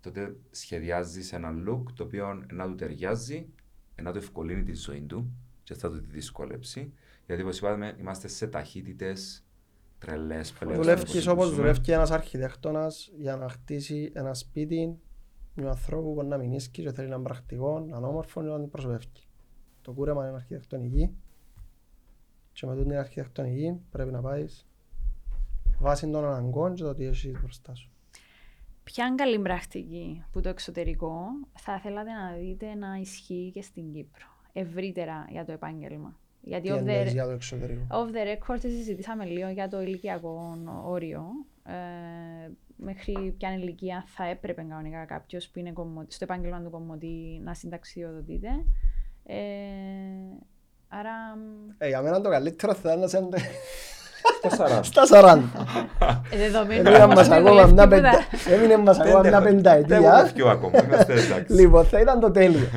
τότε 0.00 0.36
σχεδιάζεις 0.50 1.32
ένα 1.32 1.54
look 1.66 1.82
το 1.94 2.04
οποίο 2.04 2.44
να 2.52 2.66
του 2.66 2.74
ταιριάζει, 2.74 3.48
να 4.02 4.12
του 4.12 4.18
ευκολύνει 4.18 4.62
τη 4.62 4.74
ζωή 4.74 5.00
του 5.00 5.32
και 5.62 5.74
θα 5.74 5.90
του 5.90 6.00
τη 6.00 6.06
δυσκόλεψει. 6.06 6.92
Γιατί 7.26 7.42
όπως 7.42 7.58
είπαμε, 7.58 7.96
είμαστε 8.00 8.28
σε 8.28 8.46
ταχύτητες 8.46 9.43
τρελές 9.98 10.52
πλέον. 10.52 10.76
Δουλεύεις 10.76 11.22
στο 11.22 11.32
όπως 11.32 11.46
ζούμε. 11.46 11.56
δουλεύει 11.56 11.92
ένας 11.92 12.10
αρχιτέκτονας 12.10 13.10
για 13.16 13.36
να 13.36 13.48
χτίσει 13.48 14.12
ένα 14.14 14.34
σπίτι 14.34 14.98
με 15.54 15.68
ανθρώπου 15.68 16.14
που 16.14 16.22
να 16.22 16.36
μην 16.36 16.52
ίσκει 16.52 16.82
και 16.82 16.92
θέλει 16.92 17.08
να 17.08 17.14
είναι 17.14 17.24
πρακτικός, 17.24 17.86
να 17.86 17.96
είναι 17.96 18.06
όμορφος 18.06 18.44
και 18.44 18.50
να 18.50 18.60
την 18.60 18.70
προσωπεύει. 18.70 19.06
Το 19.82 19.92
κούρεμα 19.92 20.26
είναι 20.26 20.36
αρχιτεκτονική 20.36 21.16
και 22.52 22.66
με 22.66 22.74
τούτη 22.74 22.88
την 22.88 22.98
αρχιτεκτονική 22.98 23.80
πρέπει 23.90 24.10
να 24.10 24.20
πάεις 24.20 24.66
βάσει 25.78 26.10
των 26.10 26.24
αναγκών 26.24 26.74
και 26.74 26.82
το 26.82 26.94
τι 26.94 27.04
έχεις 27.04 27.32
μπροστά 27.40 27.74
σου. 27.74 27.90
Ποια 28.84 29.14
καλή 29.16 29.38
πρακτική 29.38 30.24
που 30.32 30.40
το 30.40 30.48
εξωτερικό 30.48 31.16
θα 31.58 31.80
θέλατε 31.80 32.10
να 32.12 32.32
δείτε 32.32 32.74
να 32.74 32.94
ισχύει 32.94 33.50
και 33.54 33.62
στην 33.62 33.92
Κύπρο, 33.92 34.26
ευρύτερα 34.52 35.26
για 35.30 35.44
το 35.44 35.52
επάγγελμα; 35.52 36.18
Γιατί 36.46 36.68
Τι 36.68 36.74
off 36.74 36.78
εννοείς 36.78 37.10
the, 37.10 37.12
για 37.12 37.24
το 37.24 37.30
εξωτερικό; 37.30 37.86
off 37.90 38.14
the 38.14 38.36
record 38.36 38.58
συζητήσαμε 38.60 39.24
λίγο 39.24 39.48
για 39.48 39.68
το 39.68 39.80
ηλικιακό 39.82 40.58
όριο. 40.84 41.24
Ε, 41.66 42.50
μέχρι 42.76 43.34
ποια 43.38 43.54
ηλικία 43.54 44.04
θα 44.06 44.24
έπρεπε 44.24 44.62
κανονικά 44.62 45.04
κάποιος 45.04 45.48
που 45.48 45.58
είναι 45.58 45.72
κομμω- 45.72 46.04
στο 46.08 46.24
επάγγελμα 46.24 46.62
του 46.62 46.70
κομμωτή 46.70 47.40
να 47.44 47.54
συνταξιοδοτείται. 47.54 48.48
Ε, 49.26 49.36
άρα 50.88 51.10
Ε, 51.78 51.88
για 51.88 52.02
μένα 52.02 52.20
το 52.20 52.28
καλύτερο 52.30 52.74
θα 52.74 52.80
ήταν 52.88 52.98
να 52.98 53.04
είσαι 53.04 53.18
Στα 54.50 54.80
40. 54.80 54.80
στα 54.82 55.02
40. 55.06 55.38
ε, 56.30 56.36
δεδομένου 56.36 56.80
Έμεινε 56.88 57.02
όμως 57.04 57.14
μας 57.14 57.26
ότι 57.26 57.34
ακόμα 57.36 57.50
δουλεύει 57.50 57.72
μια 57.72 57.82
τίποτα. 57.88 58.10
πεντα- 58.10 58.54
έμεινε 58.54 58.76
μας 58.76 58.98
ακόμα 59.00 59.20
μια 59.20 59.40
Δεν 59.40 59.54
πενταετία. 59.54 59.96
έχουμε 59.96 60.30
πιο 60.34 60.48
ακόμα. 60.48 60.84
Είμαστε 60.84 61.12
εντάξει. 61.12 61.52
Λοιπόν, 61.54 61.84
θα 61.84 62.00
ήταν 62.00 62.20
το 62.20 62.30
τέλειο. 62.30 62.68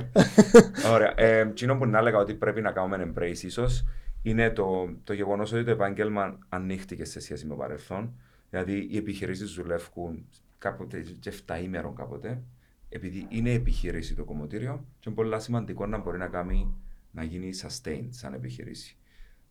Ωραία. 0.94 1.14
Ε, 1.16 1.40
εκείνο 1.40 1.76
που 1.78 1.86
να 1.86 1.98
έλεγα 1.98 2.18
ότι 2.18 2.34
πρέπει 2.34 2.62
να 2.62 2.72
κάνουμε 2.72 3.12
embrace 3.14 3.44
ίσως 3.44 3.86
είναι 4.22 4.50
το, 4.50 4.90
το 5.04 5.14
γεγονός 5.14 5.52
ότι 5.54 5.64
το 5.64 5.72
επάγγελμα 5.72 6.38
ανοίχτηκε 6.50 7.06
σε 7.06 7.20
σχέση 7.20 7.46
με 7.46 7.50
το 7.54 7.60
παρελθόν. 7.60 8.14
Δηλαδή 8.50 8.88
οι 8.92 8.98
επιχειρήσεις 8.98 9.52
δουλεύουν 9.54 10.26
κάποτε 10.58 11.04
και 11.20 11.32
7 11.48 11.64
ημέρων 11.64 11.96
κάποτε. 11.96 12.42
Επειδή 12.90 13.26
είναι 13.30 13.52
επιχείρηση 13.52 14.16
το 14.16 14.24
κομμωτήριο, 14.24 14.86
και 15.00 15.06
είναι 15.10 15.16
πολύ 15.16 15.42
σημαντικό 15.42 15.86
να 15.86 15.98
μπορεί 15.98 16.18
να 16.18 16.28
κάνει 16.28 16.74
να 17.12 17.24
γίνει 17.24 17.50
sustained 17.62 18.08
σαν 18.10 18.34
επιχείρηση. 18.34 18.98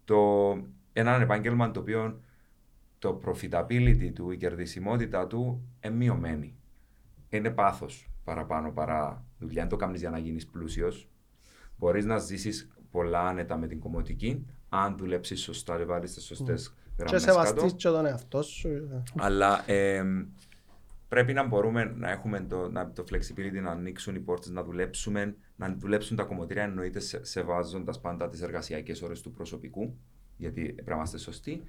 Το, 0.04 0.16
ένα 1.00 1.20
επάγγελμα 1.20 1.70
το 1.70 1.80
οποίο 1.80 2.20
το 2.98 3.20
profitability 3.24 4.10
του, 4.14 4.30
η 4.30 4.36
κερδισιμότητα 4.36 5.26
του 5.26 5.68
είναι 5.84 5.94
μειωμένη. 5.94 6.56
Είναι 7.28 7.50
πάθος 7.50 8.10
παραπάνω 8.24 8.70
παρά 8.70 9.24
δουλειά. 9.38 9.62
Αν 9.62 9.68
το 9.68 9.76
κάνεις 9.76 10.00
για 10.00 10.10
να 10.10 10.18
γίνεις 10.18 10.46
πλούσιος, 10.46 11.08
μπορείς 11.76 12.04
να 12.04 12.18
ζήσεις 12.18 12.70
πολλά 12.90 13.20
άνετα 13.20 13.56
με 13.56 13.66
την 13.66 13.80
κομμωτική, 13.80 14.46
αν 14.68 14.96
δουλέψεις 14.96 15.40
σωστά 15.40 15.76
και 15.76 15.84
βάλεις 15.84 16.14
τις 16.14 16.24
σωστές 16.24 16.68
Και 16.68 17.02
γραμμές 17.02 17.22
σεβαστείς 17.22 17.62
κάτω. 17.62 17.74
και 17.74 17.88
τον 17.88 18.06
εαυτό 18.06 18.42
σου. 18.42 19.02
Αλλά 19.16 19.70
ε, 19.70 20.02
πρέπει 21.08 21.32
να 21.32 21.46
μπορούμε 21.46 21.84
να 21.84 22.10
έχουμε 22.10 22.40
το, 22.40 22.70
να, 22.70 22.92
το 22.92 23.04
flexibility 23.10 23.62
να 23.62 23.70
ανοίξουν 23.70 24.14
οι 24.14 24.20
πόρτες, 24.20 24.50
να 24.50 24.62
δουλέψουμε, 24.62 25.36
να 25.56 25.74
δουλέψουν 25.78 26.16
τα 26.16 26.24
κομμωτήρια 26.24 26.62
εννοείται 26.62 27.00
σε, 27.00 27.24
σεβάζοντας 27.24 28.00
πάντα 28.00 28.28
τις 28.28 28.42
εργασιακές 28.42 29.02
ώρες 29.02 29.20
του 29.20 29.30
προσωπικού, 29.30 29.96
γιατί 30.36 30.72
πρέπει 30.72 30.88
να 30.88 30.94
είμαστε 30.94 31.18
σωστοί. 31.18 31.62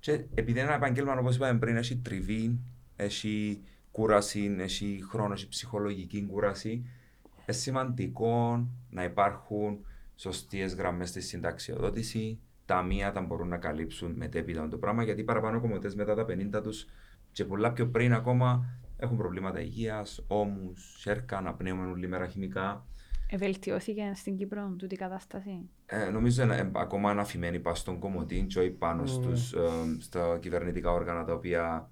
Και 0.00 0.12
επειδή 0.12 0.50
είναι 0.50 0.60
ένα 0.60 0.74
επάγγελμα, 0.74 1.18
όπως 1.18 1.36
είπαμε 1.36 1.58
πριν, 1.58 1.76
έχει 1.76 1.96
τριβή, 1.96 2.58
έχει 2.96 3.62
κούραση, 3.90 4.56
έχει 4.58 5.04
χρόνο, 5.08 5.32
έχει 5.32 5.48
ψυχολογική 5.48 6.26
κούραση, 6.26 6.70
είναι 6.70 7.56
σημαντικό 7.56 8.66
να 8.90 9.04
υπάρχουν 9.04 9.78
σωστές 10.16 10.74
γραμμές 10.74 11.08
στη 11.08 11.20
συνταξιοδότηση. 11.20 12.38
Τα 12.64 12.82
μία 12.82 13.12
τα 13.12 13.20
μπορούν 13.20 13.48
να 13.48 13.56
καλύψουν 13.56 14.12
μετέπειτα 14.12 14.68
το 14.68 14.76
πράγμα, 14.76 15.02
γιατί 15.02 15.22
παραπάνω 15.22 15.60
κομμωτές 15.60 15.94
μετά 15.94 16.14
τα 16.14 16.26
50 16.28 16.62
τους 16.62 16.86
και 17.32 17.44
πολλά 17.44 17.72
πιο 17.72 17.88
πριν 17.88 18.12
ακόμα 18.12 18.64
έχουν 18.96 19.16
προβλήματα 19.16 19.60
υγείας, 19.60 20.24
ώμους, 20.26 20.96
σέρκα, 20.98 21.36
αναπνέουν 21.36 21.90
όλη 21.90 22.08
μέρα 22.08 22.26
χημικά. 22.26 22.86
Ε, 23.30 23.36
Βελτιώθηκε 23.36 24.12
στην 24.14 24.36
Κύπρο 24.36 24.74
τούτη 24.78 24.94
η 24.94 24.98
κατάσταση; 24.98 25.68
Ε, 25.86 26.10
νομίζω 26.10 26.42
είναι 26.42 26.56
ε, 26.56 26.70
ακόμα 26.74 27.10
αναφημένη 27.10 27.60
πα 27.60 27.74
στον 27.74 27.98
κομμωτή 27.98 28.44
και 28.48 28.58
όχι 28.58 28.70
πάνω 28.70 29.02
Mm. 29.02 29.06
στους, 29.08 29.52
ε, 29.52 29.60
στα 30.00 30.38
κυβερνητικά 30.40 30.90
όργανα 30.92 31.24
τα 31.24 31.32
οποία 31.32 31.90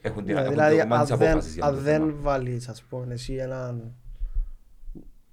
έχουν 0.00 0.24
την 0.24 0.34
Ναι, 0.34 0.40
έχουν 0.40 0.52
δηλαδή, 0.52 0.76
το 0.76 0.82
κομμάτι 0.82 1.00
αν 1.00 1.06
της 1.08 1.18
δεν, 1.18 1.28
απόφασης 1.28 1.54
για 1.54 1.64
αν 1.64 1.74
το 1.74 1.80
δεν 1.80 2.00
θέμα. 2.00 2.20
βάλεις, 2.20 2.68
ας 2.68 2.82
πούμε, 2.82 3.14
εσύ 3.14 3.34
έναν 3.34 3.94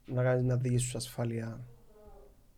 να 0.05 0.23
κάνεις 0.23 0.43
μια 0.43 0.57
δική 0.57 0.77
σου 0.77 0.97
ασφάλεια 0.97 1.59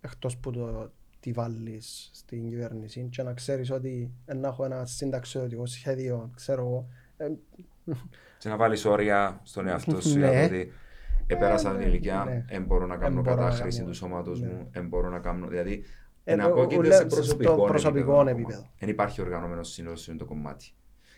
εκτός 0.01 0.37
που 0.37 0.51
το 0.51 0.91
τι 1.19 1.31
βάλεις 1.31 2.09
στην 2.13 2.49
κυβέρνηση 2.49 3.07
και 3.11 3.23
να 3.23 3.33
ξέρεις 3.33 3.71
ότι 3.71 4.11
ε, 4.25 4.33
να 4.33 4.47
έχω 4.47 4.65
ένα 4.65 4.85
συνταξιωτικό 4.85 5.65
σχέδιο, 5.65 6.31
ξέρω 6.35 6.61
εγώ, 6.61 6.87
ε, 7.17 7.31
Και 8.37 8.49
να 8.49 8.57
βάλεις 8.57 8.85
όρια 8.85 9.39
στον 9.43 9.67
εαυτό 9.67 10.01
σου 10.01 10.17
Ναι. 10.19 10.29
για 10.29 10.39
το 10.39 10.45
ότι 10.45 10.71
επέρασα 11.33 11.69
την 11.69 11.79
ναι, 11.79 11.85
ηλικία, 11.85 12.23
ναι. 12.27 12.45
δεν 12.49 12.63
μπορώ 12.63 12.85
να 12.85 12.97
κάνω 12.97 13.17
Εν 13.17 13.23
μπορώ 13.23 13.35
να 13.35 13.41
κατάχρηση 13.43 13.77
κάνω, 13.77 13.89
του 13.89 13.95
σώματος 13.95 14.41
ναι. 14.41 14.47
μου, 14.47 14.67
δεν 14.71 14.87
μπορώ 14.87 15.09
να 15.09 15.19
κάνω. 15.19 15.47
Δηλαδή, 15.47 15.83
Ε, 16.23 16.35
να 16.35 16.45
ο- 16.45 16.53
πω 16.53 16.65
και 16.65 16.77
ουλέ- 16.77 16.93
σε 16.93 16.97
στο 16.99 17.15
προσωπικό, 17.15 17.55
προσωπικό 17.63 18.11
επίπεδο. 18.13 18.29
επίπεδο. 18.29 18.69
Δεν 18.79 18.89
υπάρχει 18.89 19.21
οργανωμένος 19.21 19.69
σύνολος 19.71 20.01
σε 20.01 20.11
αυτό 20.11 20.23
το 20.25 20.29
κομμάτι. 20.33 20.65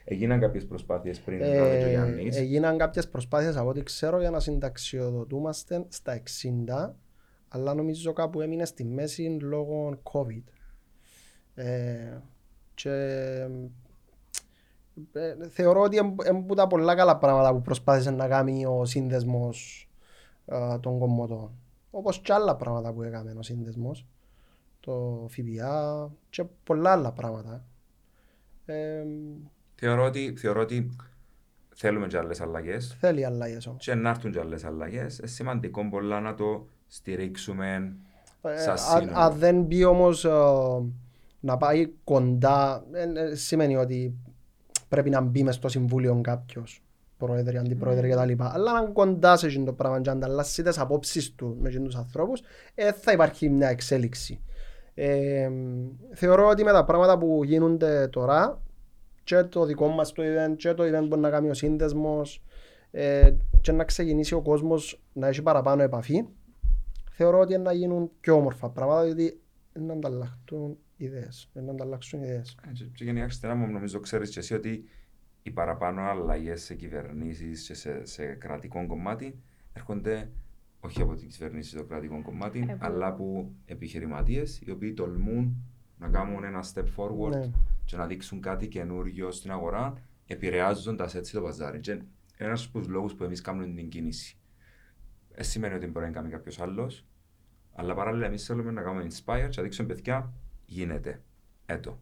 Έγιναν 0.03 0.39
κάποιες 0.39 0.65
προσπάθειες 0.65 1.19
πριν, 1.19 1.41
Ε, 1.41 1.45
ε, 1.47 1.79
και 1.79 1.85
ο 1.85 1.89
Γιάννης. 1.89 2.37
έγιναν 2.37 2.77
κάποιες 2.77 3.09
προσπάθειες 3.09 3.55
από 3.57 3.69
ό,τι 3.69 3.83
ξέρω 3.83 4.19
για 4.19 4.29
να 4.29 4.39
συνταξιοδοτούμαστε 4.39 5.85
στα 5.89 6.13
60 6.13 6.95
αλλά 7.47 7.73
νομίζω 7.73 8.13
κάπου 8.13 8.41
έμεινε 8.41 8.65
στη 8.65 8.83
μέση 8.85 9.37
λόγω 9.41 9.99
COVID. 10.03 10.43
Ε, 11.55 12.17
και 12.73 12.89
ε, 15.13 15.35
θεωρώ 15.49 15.81
ότι 15.81 15.97
είναι 15.97 16.13
από 16.29 16.55
τα 16.55 16.67
πολλά 16.67 16.95
καλά 16.95 17.17
πράγματα 17.17 17.53
που 17.53 17.61
προσπάθησε 17.61 18.11
να 18.11 18.27
κάνει 18.27 18.65
ο 18.65 18.85
σύνδεσμος 18.85 19.84
ε, 20.45 20.77
των 20.79 20.99
κομμωτών. 20.99 21.51
Όπως 21.91 22.19
και 22.21 22.33
άλλα 22.33 22.55
πράγματα 22.55 22.93
που 22.93 23.03
έκαμε 23.03 23.33
ο 23.37 23.41
σύνδεσμος. 23.41 24.05
Το 24.79 25.25
ΦΠΑ 25.29 26.11
και 26.29 26.43
πολλά 26.63 26.91
άλλα 26.91 27.11
πράγματα. 27.11 27.65
Ε, 28.65 29.03
Θεωρώ 29.75 30.03
ότι, 30.05 30.33
θεωρώ 30.37 30.61
ότι 30.61 30.95
θέλουμε 31.75 32.07
και 32.07 32.17
άλλες 32.17 32.41
αλλαγές. 32.41 32.95
θέλει 32.99 33.25
αλλαγές 33.25 33.67
όμως. 33.67 33.83
Και 33.85 33.95
να 33.95 34.09
έρθουν 34.09 34.31
και 34.31 34.39
άλλες 34.39 34.63
αλλαγές. 34.63 35.17
Είναι 35.17 35.27
σημαντικό 35.27 35.89
πολλά 35.89 36.19
να 36.19 36.33
το 36.35 36.67
στηρίξουμε 36.87 37.95
Ε, 38.41 38.57
σαν 38.57 38.69
αν- 38.69 38.77
σύνολο. 38.77 39.11
Αν 39.19 39.37
δεν 39.37 39.61
μπει 39.61 39.83
όμως 39.83 40.25
ε, 40.25 40.29
να 41.39 41.57
πάει 41.57 41.87
κοντά, 42.03 42.85
ε, 42.91 43.11
ε, 43.29 43.35
σημαίνει 43.35 43.75
ότι 43.75 44.15
πρέπει 44.89 45.09
να 45.09 45.21
μπει 45.21 45.43
μες 45.43 45.55
στο 45.55 45.67
συμβούλιο 45.67 46.19
κάποιος, 46.23 46.83
πρόεδρε, 47.17 47.57
αντιπρόεδρε 47.57 48.09
κτλ. 48.09 48.33
Αλλά 48.37 48.71
αν 48.71 48.93
κοντά 48.93 49.37
σε 49.37 49.45
εκείνο 49.45 49.65
το 49.65 49.73
πράγμα 49.73 50.01
και 50.01 50.09
ανταλλάσσει 50.09 50.63
τις 50.63 50.79
απόψεις 50.79 51.35
του 51.35 51.57
με 51.59 51.69
εκείνους 51.69 51.87
τους 51.87 51.95
ανθρώπους, 51.95 52.41
ε, 52.75 52.91
θα 52.91 53.11
υπάρχει 53.11 53.49
μια 53.49 53.67
εξέλιξη. 53.67 54.41
Ε, 54.93 55.49
θεωρώ 56.13 56.47
ότι 56.47 56.63
με 56.63 56.71
τα 56.71 56.85
πράγματα 56.85 57.17
που 57.17 57.43
γίνονται 57.43 58.07
τώρα 58.07 58.61
και 59.23 59.43
το 59.43 59.65
δικό 59.65 59.87
μας 59.87 60.11
το 60.11 60.23
event 60.25 60.55
και 60.57 60.73
το 60.73 60.83
event 60.83 61.07
που 61.09 61.19
να 61.19 61.29
κάνει 61.29 61.49
ο 61.49 61.53
σύνδεσμος 61.53 62.43
ε, 62.91 63.31
και 63.61 63.71
να 63.71 63.83
ξεκινήσει 63.83 64.33
ο 64.33 64.41
κόσμος 64.41 65.01
να 65.13 65.27
έχει 65.27 65.41
παραπάνω 65.41 65.81
επαφή 65.81 66.25
θεωρώ 67.15 67.39
ότι 67.39 67.57
να 67.57 67.73
γίνουν 67.73 68.11
πιο 68.19 68.35
όμορφα 68.35 68.69
πράγματα 68.69 69.03
διότι 69.03 69.41
να 69.73 69.93
ανταλλαχτούν 69.93 70.77
ιδέες, 70.97 71.49
να 71.53 71.71
ανταλλάξουν 71.71 72.23
ιδέες. 72.23 72.57
Ε, 72.67 72.71
Και, 72.73 72.83
και 72.93 73.03
γενικά 73.03 73.25
Χριστίνα 73.25 73.55
μου 73.55 73.67
νομίζω 73.67 73.99
ξέρεις 73.99 74.29
και 74.29 74.39
εσύ 74.39 74.53
ότι 74.53 74.85
οι 75.47 75.51
παραπάνω 75.51 76.01
αλλαγές 76.01 76.63
σε 76.63 76.75
κυβερνήσεις 76.75 77.67
και 77.67 77.73
σε, 77.73 78.05
σε 78.05 78.25
κρατικό 78.25 78.87
κομμάτι 78.87 79.39
έρχονται 79.73 80.31
όχι 80.79 81.01
από 81.01 81.15
την 81.15 81.27
κυβερνήση 81.29 81.69
στο 81.69 81.83
κρατικό 81.83 82.21
κομμάτι, 82.21 82.59
Ε, 82.69 82.73
που- 82.73 82.77
αλλά 82.79 83.07
από 83.07 83.51
επιχειρηματίες 83.65 84.61
οι 84.65 84.71
οποίοι 84.71 84.93
τολμούν 84.93 85.55
να 85.97 86.07
κάνουν 86.09 86.43
ένα 86.43 86.63
step 86.73 86.85
forward 86.95 87.29
Ναι. 87.29 87.49
και 87.85 87.97
να 87.97 88.05
δείξουν 88.07 88.41
κάτι 88.41 88.67
καινούργιο 88.67 89.31
στην 89.31 89.51
αγορά, 89.51 89.93
επηρεάζοντας 90.27 91.15
έτσι 91.15 91.33
το 91.33 91.41
παζάρι. 91.41 91.79
Και 91.79 92.01
ένας 92.37 92.65
από 92.65 92.79
τους 92.79 92.87
λόγους 92.87 93.13
που 93.15 93.23
εμείς 93.23 93.41
κάνουμε 93.41 93.65
την 93.65 93.89
κίνηση. 93.89 94.37
Δεν 95.35 95.43
σημαίνει 95.43 95.73
ότι 95.75 95.87
μπορεί 95.87 96.05
να 96.05 96.11
κάνει 96.11 96.29
κάποιος 96.29 96.59
άλλος, 96.59 97.05
αλλά 97.73 97.93
παράλληλα 97.93 98.25
εμείς 98.25 98.45
θέλουμε 98.45 98.71
να 98.71 98.81
κάνουμε 98.81 99.07
inspire 99.09 99.47
και 99.49 99.55
να 99.57 99.63
δείξουμε 99.63 99.87
παιδιά, 99.87 100.33
γίνεται. 100.65 101.21
Έτο. 101.65 101.99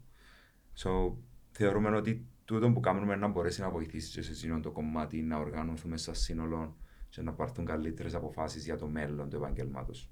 So, 0.78 1.14
θεωρούμε 1.52 1.89
ότι 1.96 2.26
τούτο 2.54 2.72
που 2.72 2.80
κάνουμε 2.80 3.16
να 3.16 3.28
μπορέσει 3.28 3.62
να 3.62 3.70
βοηθήσει 3.70 4.12
και 4.12 4.22
σε 4.22 4.32
εκείνο 4.32 4.60
το 4.60 4.72
κομμάτι 4.72 5.22
να 5.22 5.38
οργανωθούμε 5.38 5.97
σαν 5.97 6.16
σύνολο 6.16 6.76
και 7.10 7.22
να 7.22 7.32
πάρθουν 7.34 7.66
καλύτερες 7.66 8.16
αποφάσεις 8.16 8.66
για 8.66 8.78
το 8.78 8.88
μέλλον 8.88 9.30
του 9.30 9.36
επαγγελμάτος. 9.36 10.10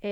Ε, 0.00 0.08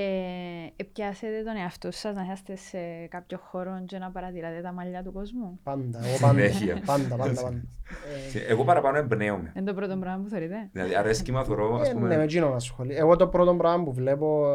επιάσετε 0.77 1.43
τον 1.45 1.57
εαυτό 1.57 1.91
σας 1.91 2.15
να 2.15 2.23
είσαστε 2.23 2.57
σε 2.57 2.79
κάποιο 3.09 3.39
χώρο 3.39 3.83
και 3.87 3.99
να 3.99 4.11
παρατηράτε 4.11 4.61
τα 4.61 4.73
μαλλιά 4.73 5.03
του 5.03 5.13
κόσμου; 5.13 5.59
Πάντα, 5.63 5.99
εγώ 6.07 6.19
πάντα, 6.21 6.33
Συνέχεια. 6.33 6.83
πάντα, 6.87 7.17
πάντα, 7.17 7.43
πάντα. 7.43 7.63
Ε, 8.35 8.39
Εγώ 8.53 8.65
παραπάνω 8.65 8.97
εμπνέομαι. 8.99 9.53
Είναι 9.57 9.67
το 9.67 9.75
πρώτο 9.75 9.97
πράγμα 9.97 10.23
που 10.23 10.29
θεωρείτε; 10.29 10.69
Δηλαδή, 10.73 10.95
αρέσκει 10.95 11.33
με 11.33 11.45
θωρώ, 11.45 11.75
ας 11.75 11.89
ε, 11.89 11.93
πούμε. 11.93 12.09
ναι, 12.09 12.17
με 12.17 12.23
εκείνο 12.23 12.49
να 12.49 12.55
ασχολεί. 12.57 12.95
Εγώ 12.95 13.17
το 13.17 13.29
πρώτο 13.29 13.55
πράγμα 13.55 13.85
που 13.85 13.93
βλέπω 13.93 14.47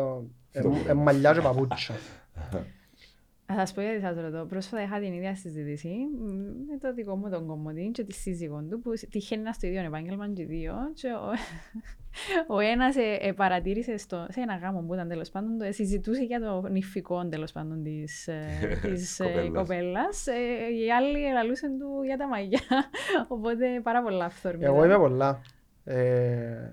ε, 0.51 0.59
ε, 0.59 0.89
ε, 0.89 0.93
μαλλιά 0.93 1.33
και 1.33 1.41
παπούτσια. 1.41 1.95
Θα 3.53 3.59
σας 3.59 3.73
πω 3.73 3.81
γιατί 3.81 3.99
σας 3.99 4.15
ρωτώ. 4.15 4.45
Πρόσφατα 4.45 4.83
είχα 4.83 4.99
την 4.99 5.13
ίδια 5.13 5.35
συζήτηση 5.35 5.87
μ, 5.87 6.25
με 6.71 6.77
το 6.81 6.93
δικό 6.93 7.15
μου 7.15 7.29
τον 7.29 7.47
κομμωτή 7.47 7.89
και 7.93 8.03
τη 8.03 8.13
σύζυγό 8.13 8.65
του 8.69 8.79
που 8.79 8.91
τυχαίνει 9.09 9.43
να 9.43 9.53
στο 9.53 9.67
ίδιο 9.67 9.81
επάγγελμα 9.81 10.29
και 10.29 10.41
οι 10.41 10.45
δύο 10.45 10.73
και 10.93 11.07
ο, 11.07 11.29
ο 12.55 12.59
ένας 12.59 12.95
ε, 12.95 13.17
ε, 13.21 13.31
παρατήρησε 13.31 13.97
στο, 13.97 14.25
σε 14.29 14.39
ένα 14.41 14.55
γάμο 14.55 14.81
που 14.81 14.93
ήταν 14.93 15.07
τέλος 15.07 15.29
πάντων 15.29 15.57
το, 15.57 15.65
ε, 15.65 15.71
συζητούσε 15.71 16.23
για 16.23 16.39
το 16.39 16.67
νηφικό 16.71 17.27
τέλος 17.27 17.51
πάντων 17.51 17.83
της, 17.83 18.27
ε, 18.27 18.41
της 18.81 19.19
ε, 19.19 19.23
Κοπέλας. 19.23 19.51
κοπέλας 19.53 20.27
ε, 20.27 20.33
οι 20.83 20.91
άλλοι 20.91 21.25
ελαλούσαν 21.25 21.77
του 21.77 22.03
για 22.05 22.17
τα 22.17 22.27
μαγιά 22.27 22.59
οπότε 23.27 23.65
πάρα 23.83 24.03
πολλά 24.03 24.25
αυθόρμητα. 24.25 24.65
Εγώ 24.65 24.85
είμαι 24.85 24.97
πολλά. 24.97 25.41
Ε, 25.83 26.69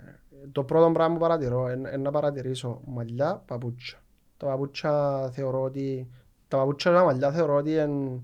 το 0.53 0.65
πρώτο 0.65 0.91
πράγμα 0.91 1.15
που 1.15 1.21
παρατηρώ 1.21 1.71
είναι 1.71 1.97
να 1.97 2.11
παρατηρήσω 2.11 2.81
μαλλιά, 2.87 3.43
παπούτσια. 3.47 3.99
Τα 4.37 4.47
παπούτσια 4.47 5.29
θεωρώ 5.33 5.63
ότι 5.63 6.09
τα 6.49 6.57
παπούτσια 6.57 6.91
και 6.91 6.97
τα 6.97 7.05
μαλλιά 7.05 7.33
θεωρώ 7.33 7.55
ότι 7.55 7.71
είναι, 7.71 8.21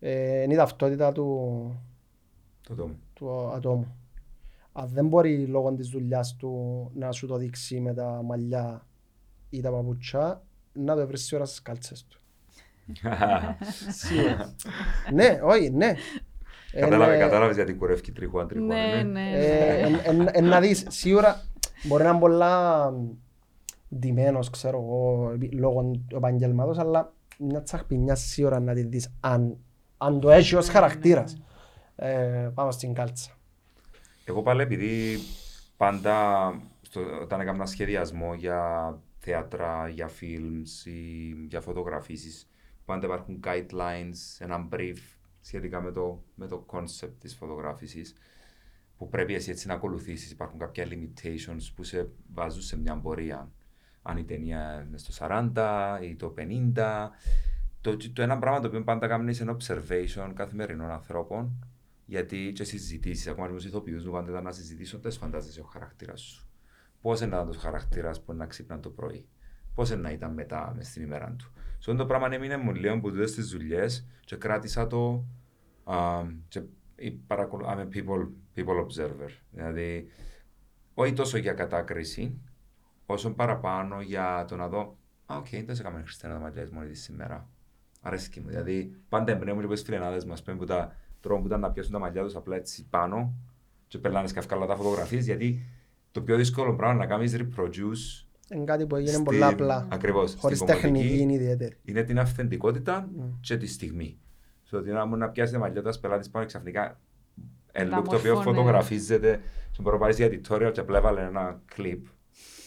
ε, 0.00 0.42
είναι 0.42 0.54
η 0.54 0.56
ταυτότητα 0.56 1.12
του, 1.12 1.26
Το 2.68 2.74
τόμο. 2.74 2.94
του 3.14 3.50
ατόμου. 3.54 3.96
Αν 4.72 4.88
δεν 4.92 5.06
μπορεί 5.08 5.46
λόγω 5.46 5.72
της 5.72 5.88
δουλειάς 5.88 6.36
του 6.36 6.90
να 6.94 7.12
σου 7.12 7.26
το 7.26 7.36
δείξει 7.36 7.80
με 7.80 7.94
τα 7.94 8.22
μαλλιά 8.24 8.86
ή 9.50 9.60
τα 9.60 9.70
παπούτσια, 9.70 10.42
να 10.72 10.96
το 10.96 11.06
βρεις 11.06 11.32
ώρα 11.32 11.44
στις 11.44 11.62
κάλτσες 11.62 12.06
του. 12.06 12.20
Σίγουρα. 13.88 14.54
ναι, 15.12 15.38
όχι, 15.42 15.70
ναι. 15.70 15.94
Κατάλαβε, 16.72 17.14
Είναι- 17.14 17.24
κατάλαβες 17.24 17.56
γιατί 17.56 17.74
κουρεύει 17.74 18.12
τριχουάν 18.12 18.48
τριχουάν. 18.48 18.68
ναι, 18.68 19.02
ναι. 19.02 19.02
ναι, 19.02 19.30
ε, 19.30 19.88
ναι. 19.88 19.98
εν- 20.04 20.20
εν- 20.20 20.28
εν 20.32 20.44
να 20.44 20.60
δεις, 20.60 20.84
σίγουρα 20.88 21.42
μπορεί 21.82 22.02
να 22.02 22.08
είναι 22.10 22.18
πολλά 22.18 22.92
ντυμένος, 23.94 24.50
ξέρω 24.50 24.78
εγώ, 24.78 25.30
επί- 25.34 25.52
λόγω 25.54 25.90
του 26.08 26.16
επαγγελμάτος, 26.16 26.78
αλλά 26.78 27.12
μια 27.38 27.62
τσαχπινιά 27.62 28.14
σίγουρα 28.14 28.60
να 28.60 28.74
τη 28.74 28.82
δεις 28.82 29.12
αν, 29.20 29.56
αν 29.96 30.20
το 30.20 30.30
έχει 30.30 30.54
ως 30.56 30.66
Ναι, 30.66 30.72
χαρακτήρας. 30.72 31.40
Ε, 31.96 32.50
πάμε 32.54 32.72
στην 32.72 32.92
κάλτσα. 32.94 33.30
Εγώ 34.24 34.42
πάλι 34.42 34.62
επειδή 34.62 35.18
πάντα 35.76 36.48
στο, 36.82 37.00
όταν 37.22 37.40
έκανα 37.40 37.66
σχεδιασμό 37.66 38.34
για 38.34 38.98
θέατρα, 39.18 39.88
για 39.88 40.08
films 40.20 40.86
ή 40.86 41.30
για 41.48 41.60
φωτογραφίσεις, 41.60 42.48
πάντα 42.84 43.06
υπάρχουν 43.06 43.40
guidelines, 43.44 44.16
ένα 44.38 44.68
brief 44.72 44.96
σχετικά 45.40 45.80
με 45.80 45.92
το, 45.92 46.22
με 46.34 46.46
το 46.46 46.66
concept 46.72 47.12
της 47.18 47.34
φωτογράφησης 47.34 48.14
που 48.96 49.08
πρέπει 49.08 49.34
εσύ 49.34 49.50
έτσι 49.50 49.66
να 49.66 49.74
ακολουθήσεις. 49.74 50.30
Υπάρχουν 50.30 50.58
κάποια 50.58 50.86
limitations 50.90 51.68
που 51.74 51.82
σε 51.82 52.08
βάζουν 52.32 52.62
σε 52.62 52.78
μια 52.78 52.96
πορεία. 52.96 53.50
Αν 54.06 54.16
η 54.16 54.24
ταινία 54.24 54.84
είναι 54.88 54.98
στο 54.98 55.26
40 55.54 55.98
ή 56.02 56.14
το 56.16 56.34
50. 56.38 57.08
Το, 57.80 57.96
το 58.12 58.22
ένα 58.22 58.38
πράγμα 58.38 58.60
το 58.60 58.66
οποίο 58.66 58.84
πάντα 58.84 59.06
κάνεις 59.06 59.38
είναι 59.40 59.56
observation 59.60 60.32
καθημερινών 60.34 60.90
ανθρώπων 60.90 61.66
γιατί 62.06 62.52
και 62.54 62.64
συζητήσεις, 62.64 63.26
ακόμα 63.26 63.46
και 63.46 63.52
με 63.52 63.58
τους 63.58 63.66
ηθοποιούς 63.68 64.04
μου 64.04 64.12
πάντα 64.12 64.30
ήταν 64.30 64.42
να 64.44 64.52
συζητήσω, 64.52 64.98
δεν 64.98 65.12
φαντάζεσαι 65.12 65.60
ο 65.60 65.64
χαρακτήρας 65.64 66.20
σου. 66.20 66.46
Πώς 67.00 67.20
είναι 67.20 67.30
να 67.30 67.36
ήταν 67.36 67.48
ο 67.48 67.52
χαρακτήρας 67.58 68.22
που 68.22 68.32
είναι 68.32 68.40
να 68.40 68.46
ξύπνα 68.46 68.80
το 68.80 68.90
πρωί, 68.90 69.26
πώς 69.74 69.90
είναι 69.90 70.00
να 70.00 70.10
ήταν 70.10 70.32
μετά 70.32 70.72
μες 70.76 70.86
στην 70.86 71.02
ημέρα 71.02 71.34
του. 71.38 71.50
Σε 71.78 71.90
αυτό 71.90 71.96
το 71.96 72.06
πράγμα 72.06 72.34
έμεινε 72.34 72.56
μου 72.56 72.74
λίγο 72.74 73.00
που 73.00 73.10
τούτες 73.10 73.34
τις 73.34 73.48
δουλειές 73.50 74.06
και 74.24 74.36
κράτησα 74.36 74.86
το. 74.86 75.24
α, 75.84 76.22
και 76.48 76.62
ή 76.96 77.10
παρακολου- 77.10 77.66
I'm 77.68 77.78
a 77.78 77.96
people, 77.96 78.28
people 78.56 78.86
observer. 78.86 79.30
Δηλαδή, 79.50 80.06
όχι 80.94 81.12
τόσο 81.12 81.36
για 81.38 81.52
κατάκριση, 81.52 82.40
όσο 83.06 83.30
παραπάνω 83.30 84.00
για 84.00 84.44
το 84.48 84.56
να 84.56 84.68
δω. 84.68 84.96
Α, 85.26 85.36
οκ, 85.36 85.46
δες 85.64 85.82
έκαμε 85.82 86.00
η 86.02 86.05
Χριστιάνα 86.05 86.34
τα 86.34 86.40
μαλλιά 86.40 86.62
της 86.62 86.70
μόνη 86.70 86.88
της 86.88 87.02
σήμερα. 87.02 87.48
Αρέσκει 88.02 88.40
μου. 88.40 88.48
Δηλαδή, 88.48 88.96
πάντα 89.08 89.32
εμπνέομαι 89.32 89.58
και 89.60 89.66
από 89.66 89.74
τις 89.74 89.82
φιλενάδες 89.82 90.24
μας 90.24 90.42
που 90.42 90.64
τα 90.64 90.96
τρόπον 91.20 91.40
που 91.40 91.46
ήταν 91.46 91.60
να 91.60 91.70
πιάσουν 91.70 91.92
τα 91.92 91.98
μαλλιά 91.98 92.22
τους 92.22 92.36
απλά 92.36 92.56
έτσι 92.56 92.86
πάνω 92.90 93.32
και 93.86 93.98
περνάνε 93.98 94.26
σκαφκάλα 94.28 94.66
τα 94.66 94.76
φωτογραφίες 94.76 95.24
γιατί 95.24 95.62
το 96.10 96.20
πιο 96.22 96.36
δύσκολο 96.36 96.74
πράγμα 96.74 96.94
είναι 96.94 97.04
να 97.04 97.10
κάνεις 97.10 97.36
reproduce 97.36 98.26
Είναι 98.54 98.64
κάτι 98.64 98.86
που 98.86 98.96
έγινε 98.96 99.10
στην- 99.12 99.24
πολλά 99.24 99.46
απλά. 99.48 99.86
Ακριβώς, 99.90 100.34
Χωρίς 100.38 100.58
στην 100.58 100.68
κομμωτική 100.74 100.92
τεχνική 100.98 101.22
είναι 101.22 101.32
ιδιαίτερη. 101.32 101.76
είναι 101.84 102.02
την 102.02 102.18
αυθεντικότητα 102.18 103.08
Mm. 103.18 103.22
και 103.40 103.56
τη 103.56 103.66
στιγμή. 103.66 104.18
Στο 104.62 104.78
ότι 104.78 104.90
να 104.90 105.06
μου 105.06 105.16
να 105.16 105.28
πιάσει 105.28 105.52
τα 105.52 105.58
μαλλιά 105.58 105.82
τους 105.82 105.98
πελάτης 105.98 106.30
πάνω 106.30 106.46
ξαφνικά 106.46 107.00
ένα 107.72 107.90
Τα 107.90 108.00
look 108.00 108.04
το 108.08 108.16
οποίο 108.16 108.34
μορφώνει. 108.34 108.56
φωτογραφίζεται 108.56 109.40
και 109.70 109.82
μπορεί 109.82 109.94
να 109.96 110.00
πάρεις 110.00 110.16
για 110.16 110.28
tutorial 110.28 110.70
και 110.72 110.80
απλά 110.80 110.98
έβαλε 110.98 111.22
ένα 111.22 111.60
κλιπ 111.74 112.06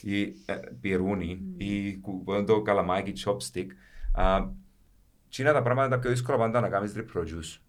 ή 0.02 0.22
ε, 0.45 0.56
πυρούνι 0.82 1.41
ή 1.58 1.95
κου- 1.97 2.24
που 2.24 2.34
είναι 2.34 2.43
το 2.43 2.62
καλαμάκι 2.62 3.14
chopstick. 3.26 3.68
Α, 4.14 4.47
Τι 5.30 5.41
είναι 5.41 5.52
τα 5.52 5.62
πράγματα 5.62 5.89
τα 5.89 6.00
πιο 6.00 6.10
δύσκολα 6.10 6.38
πάντα 6.38 6.60
να 6.60 6.70
κάνεις 6.70 6.93
reproduce 6.95 7.60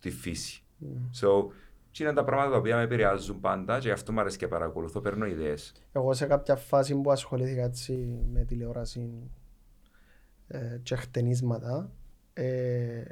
τη 0.00 0.10
φύση. 0.10 0.62
So, 1.20 1.28
τι 1.92 2.02
είναι 2.02 2.12
τα 2.12 2.24
πράγματα 2.24 2.50
τα 2.52 2.58
οποία 2.58 2.76
με 2.76 2.82
επηρεάζουν 2.82 3.40
πάντα 3.40 3.78
και 3.78 3.86
γι' 3.86 3.92
αυτό 3.92 4.12
μου 4.12 4.20
αρέσει 4.20 4.38
και 4.38 4.48
παρακολουθώ, 4.48 5.00
παίρνω 5.00 5.26
ιδέες. 5.26 5.72
Εγώ 5.92 6.12
σε 6.12 6.26
κάποια 6.26 6.56
φάση 6.56 6.94
που 7.00 7.10
ασχολήθηκα 7.10 7.62
έτσι 7.62 8.18
με 8.32 8.44
τηλεόραση 8.44 9.30
ε, 10.46 10.78
και 10.82 10.94
χτενίσματα, 10.96 11.90
ε, 12.32 13.02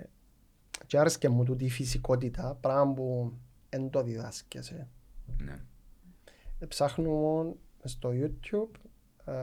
και 0.86 0.98
άρεσκε 0.98 1.28
μου 1.28 1.44
τούτη 1.44 1.64
η 1.64 1.70
φυσικότητα, 1.70 2.58
πράγμα 2.60 2.92
που 2.92 3.32
δεν 3.70 3.90
το 3.90 4.02
διδάσκεσαι. 4.02 4.88
Ναι. 5.42 5.56
Ε, 6.58 6.66
Ψάχνω 6.66 7.56
στο 7.84 8.10
YouTube 8.12 8.78
α, 9.24 9.34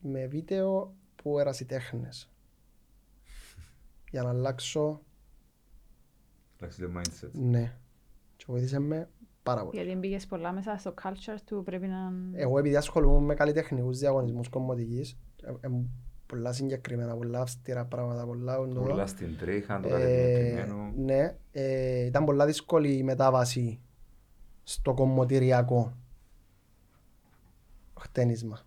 με 0.00 0.26
βίντεο 0.26 0.94
που 1.22 1.38
ερασιτέχνες 1.38 2.30
για 4.12 4.22
να 4.22 4.28
αλλάξω, 4.28 5.00
Εντάξει 6.60 6.80
το 6.80 6.88
mindset. 6.96 7.30
ναι. 7.32 7.76
Και 8.36 8.44
βοήθησε 8.48 8.78
με 8.78 9.08
πάρα 9.42 9.64
πολύ. 9.64 9.82
Γιατί 9.82 9.98
μπήκες 9.98 10.26
πολλά 10.26 10.52
μέσα 10.52 10.76
στο 10.78 10.94
culture 11.02 11.38
του, 11.44 11.62
πρέπει 11.64 11.86
να... 11.86 12.12
Εγώ 12.32 12.58
επειδή 12.58 12.76
ασχολούμαι 12.76 13.20
με 13.26 13.34
καλλιτεχνικούς 13.34 13.98
διαγωνισμούς 13.98 14.48
κομμωτικής, 14.48 15.18
ε, 15.42 15.50
ε, 15.60 15.70
πολλά 16.26 16.52
συγκεκριμένα, 16.52 17.16
πολλά 17.16 17.40
αυστηρά 17.40 17.84
πράγματα, 17.84 18.26
πολλά 18.26 18.58
οντό. 18.58 18.80
Πολλά 18.80 19.06
στην 19.06 19.36
τρίχα, 19.38 19.80
το 19.80 19.88
Ε, 19.88 19.90
κατευθυντικό. 19.90 20.92
ναι, 20.96 21.36
ε, 21.52 22.04
ήταν 22.04 22.24
πολλά 22.24 22.46
δύσκολη 22.46 22.96
η 22.96 23.02
μετάβαση 23.02 23.80
στο 24.62 24.94
κομμωτηριακό 24.94 25.96
χτένισμα. 28.00 28.58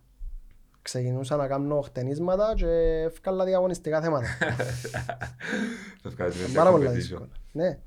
Ξεκινούσα 0.82 1.36
να 1.36 1.46
κάνω 1.46 1.80
χτενίσματα 1.80 2.52
και 2.56 2.66
έφκαλα 3.06 3.44
διαγωνιστικά 3.44 4.00
θέματα. 4.00 4.26
Θα 6.02 6.10
βγάλεις 6.10 6.36
μέσα 6.36 6.52
Πάρα 6.54 6.70
πολλά 6.70 6.90
competition. 6.90 6.94
δύσκολα. 6.94 7.28
Ναι. 7.52 7.78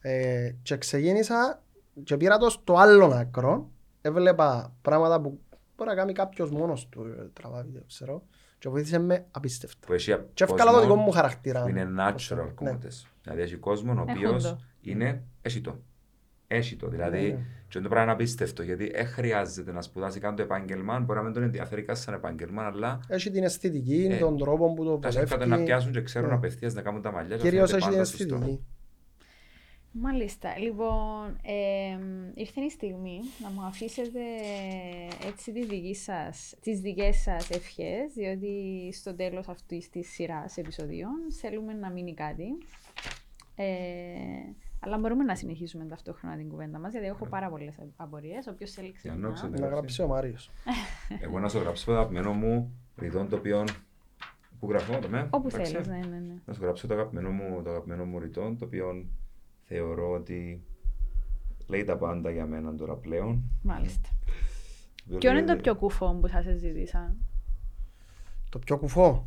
Ε, 0.00 0.50
και 0.62 0.76
ξεκίνησα 0.76 1.62
και 2.04 2.16
πήρα 2.16 2.36
το 2.38 2.50
στο 2.50 2.74
άλλο 2.76 3.06
άκρο. 3.06 3.70
Έβλεπα 4.00 4.72
πράγματα 4.82 5.20
που 5.20 5.40
μπορεί 5.76 5.90
να 5.90 5.96
κάνει 5.96 6.12
κάποιος 6.12 6.50
μόνος 6.50 6.88
του 6.88 7.02
ε, 7.18 7.24
τραβά 7.32 7.62
βίντεο, 7.62 7.82
ξέρω. 7.86 8.22
Και 8.58 8.68
βοήθησε 8.68 8.98
με 8.98 9.26
απίστευτα. 9.30 9.86
Που 9.86 9.92
έχει 9.92 10.16
Και 10.34 10.44
έφκαλα 10.44 10.70
το 10.70 10.76
κόσμο 10.76 10.80
δικό 10.92 10.94
μου 10.96 11.10
χαρακτήρα. 11.10 11.62
που 11.62 11.68
είναι 11.68 11.84
Ναι. 11.84 12.02
natural 12.08 12.50
κομμάτες. 12.54 13.06
Δηλαδή 13.22 13.42
έχει 13.42 13.56
κόσμο 13.56 13.90
ο 13.92 13.94
Έχουν 13.94 14.10
οποίος 14.10 14.42
το. 14.42 14.58
είναι, 14.80 15.22
έχει 15.42 15.60
το. 15.60 15.78
Έχει 16.52 16.76
το. 16.76 16.88
Δηλαδή, 16.88 17.20
Ναι. 17.32 17.38
και 17.68 17.80
το 17.80 17.88
πράγμα 17.88 18.02
είναι 18.02 18.12
απίστευτο, 18.12 18.62
γιατί 18.62 18.90
δεν 18.90 19.06
χρειάζεται 19.06 19.72
να 19.72 19.82
σπουδάσει 19.82 20.20
καν 20.20 20.36
το 20.36 20.42
επάγγελμα, 20.42 21.00
μπορεί 21.00 21.18
να 21.18 21.24
μην 21.24 21.32
τον 21.34 21.42
ενδιαφέρει 21.42 21.82
καν 21.82 21.96
σαν 21.96 22.14
επάγγελμα, 22.14 22.62
αλλά 22.66 23.00
Έχει 23.08 23.30
την 23.30 23.44
αισθητική, 23.44 24.08
Ε, 24.10 24.16
τον 24.16 24.38
τρόπο 24.38 24.74
που 24.74 24.84
το 24.84 24.98
τα 24.98 25.10
σέρκατα 25.10 25.36
να 25.36 25.50
παλεύει. 25.50 25.64
πιάσουν 25.64 25.92
και 25.92 26.02
ξέρουν 26.02 26.28
Ναι. 26.28 26.34
απευθείας 26.34 26.74
να 26.74 26.82
κάνουν 26.82 27.02
τα 27.02 27.12
μαλλιά 27.12 27.36
και 27.36 27.42
Κυρίως 27.42 27.70
φαίνεται 27.70 27.86
έχει 27.86 27.96
την 27.96 27.98
πάντα 27.98 28.04
σωστό. 28.04 28.34
αισθητική. 28.34 28.64
Μάλιστα. 29.92 30.58
Λοιπόν, 30.58 31.38
ε, 31.42 31.98
ήρθε 32.34 32.60
η 32.60 32.70
στιγμή 32.70 33.20
να 33.42 33.50
μου 33.50 33.62
αφήσετε 33.66 34.20
έτσι 35.26 35.52
τις, 35.52 35.66
δική 35.66 35.94
σας, 35.94 36.54
τις 36.60 36.80
δικές 36.80 37.16
σας 37.16 37.50
ευχές, 37.50 38.12
διότι 38.14 38.52
στο 38.92 39.14
τέλος 39.14 39.48
αυτής 39.48 39.90
της 39.90 40.08
σειράς 40.12 40.56
επεισοδίων 40.56 41.10
θέλουμε 41.40 41.72
να 41.72 41.90
μείνει 41.90 42.14
κάτι. 42.14 42.44
Ε, 43.54 43.64
αλλά 44.80 44.98
μπορούμε 44.98 45.24
να 45.24 45.34
συνεχίσουμε 45.36 45.84
ταυτόχρονα 45.84 46.36
την 46.36 46.48
κουβέντα 46.48 46.78
μας, 46.78 46.92
γιατί 46.92 47.06
έχω 47.06 47.26
πάρα 47.26 47.48
πολλές 47.48 47.74
απορίες. 47.96 48.46
Όποιος 48.46 48.70
θέλει 48.72 48.94
Για 49.02 49.14
να 49.14 49.16
ξεκινά. 49.16 49.32
ξέρετε. 49.32 49.60
Να 49.60 49.66
γράψει 49.68 50.02
ο 50.02 50.06
Μάριος. 50.06 50.50
Εγώ 51.24 51.38
να 51.38 51.48
σου 51.48 51.58
γράψω 51.58 51.84
το 51.86 51.92
αγαπημένο 51.92 52.32
μου 52.32 52.72
ρητό 52.96 53.24
το 53.24 53.36
οποίο. 53.36 53.64
Πού 54.60 54.68
γράφω, 54.70 54.98
το 54.98 55.08
με. 55.08 55.28
Όπου 55.30 55.48
εντάξει. 55.48 55.72
θέλεις, 55.72 55.88
ναι, 55.88 55.96
ναι, 55.96 56.18
ναι. 56.18 56.34
Να 56.44 56.52
σου 56.54 56.62
γράψω 56.62 56.86
το 56.86 56.94
αγαπημένο 56.94 57.30
μου, 57.30 57.62
το 57.62 57.70
αγαπημένο 57.70 58.04
μου 58.04 58.18
ρητό 58.18 58.54
το 58.58 58.64
οποίο 58.64 59.06
θεωρώ 59.64 60.10
ότι 60.10 60.62
λέει 61.66 61.84
τα 61.84 61.96
πάντα 61.96 62.30
για 62.30 62.46
μένα 62.46 62.74
τώρα 62.74 62.94
πλέον. 62.94 63.42
Μάλιστα. 63.62 64.08
Διότι- 65.04 65.26
Ποιο 65.28 65.38
είναι 65.38 65.54
το 65.54 65.56
πιο 65.56 65.74
κουφό 65.76 66.14
που 66.20 66.26
σας 66.28 66.44
ζήτησα. 66.58 67.14
Το 68.48 68.58
πιο 68.58 68.78
κουφό; 68.78 69.26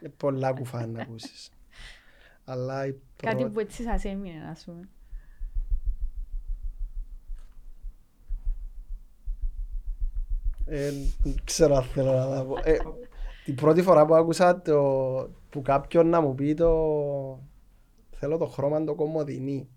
Ε, 0.00 0.08
πολλά 0.08 0.52
κουφά 0.52 0.86
να 0.86 1.02
ακούσεις. 1.02 1.50
Αλλά 2.48 2.86
η 2.86 2.94
Κάτι 3.16 3.36
πρώτη- 3.36 3.52
που 3.52 3.60
έτσι 3.60 3.82
σας 3.82 4.04
έμεινε, 4.04 4.48
ας 4.50 4.64
πούμε. 4.64 4.88
Ε, 10.66 10.90
δεν 11.22 11.34
ξέρω 11.44 11.76
αν 11.76 11.82
θέλω 11.82 12.12
να 12.12 12.34
τα 12.36 12.44
πω. 12.44 12.56
Ε, 12.64 12.76
την 13.44 13.54
πρώτη 13.54 13.82
φορά 13.82 14.06
που 14.06 14.14
άκουσα 14.14 14.62
το, 14.62 14.80
που 15.50 15.62
κάποιον 15.62 16.08
να 16.08 16.20
μου 16.20 16.34
πει 16.34 16.54
το 16.54 16.70
θέλω 18.18 18.36
το 18.36 18.46
χρώμα 18.46 18.84
το 18.84 18.94
κομμωδινή. 18.94 19.68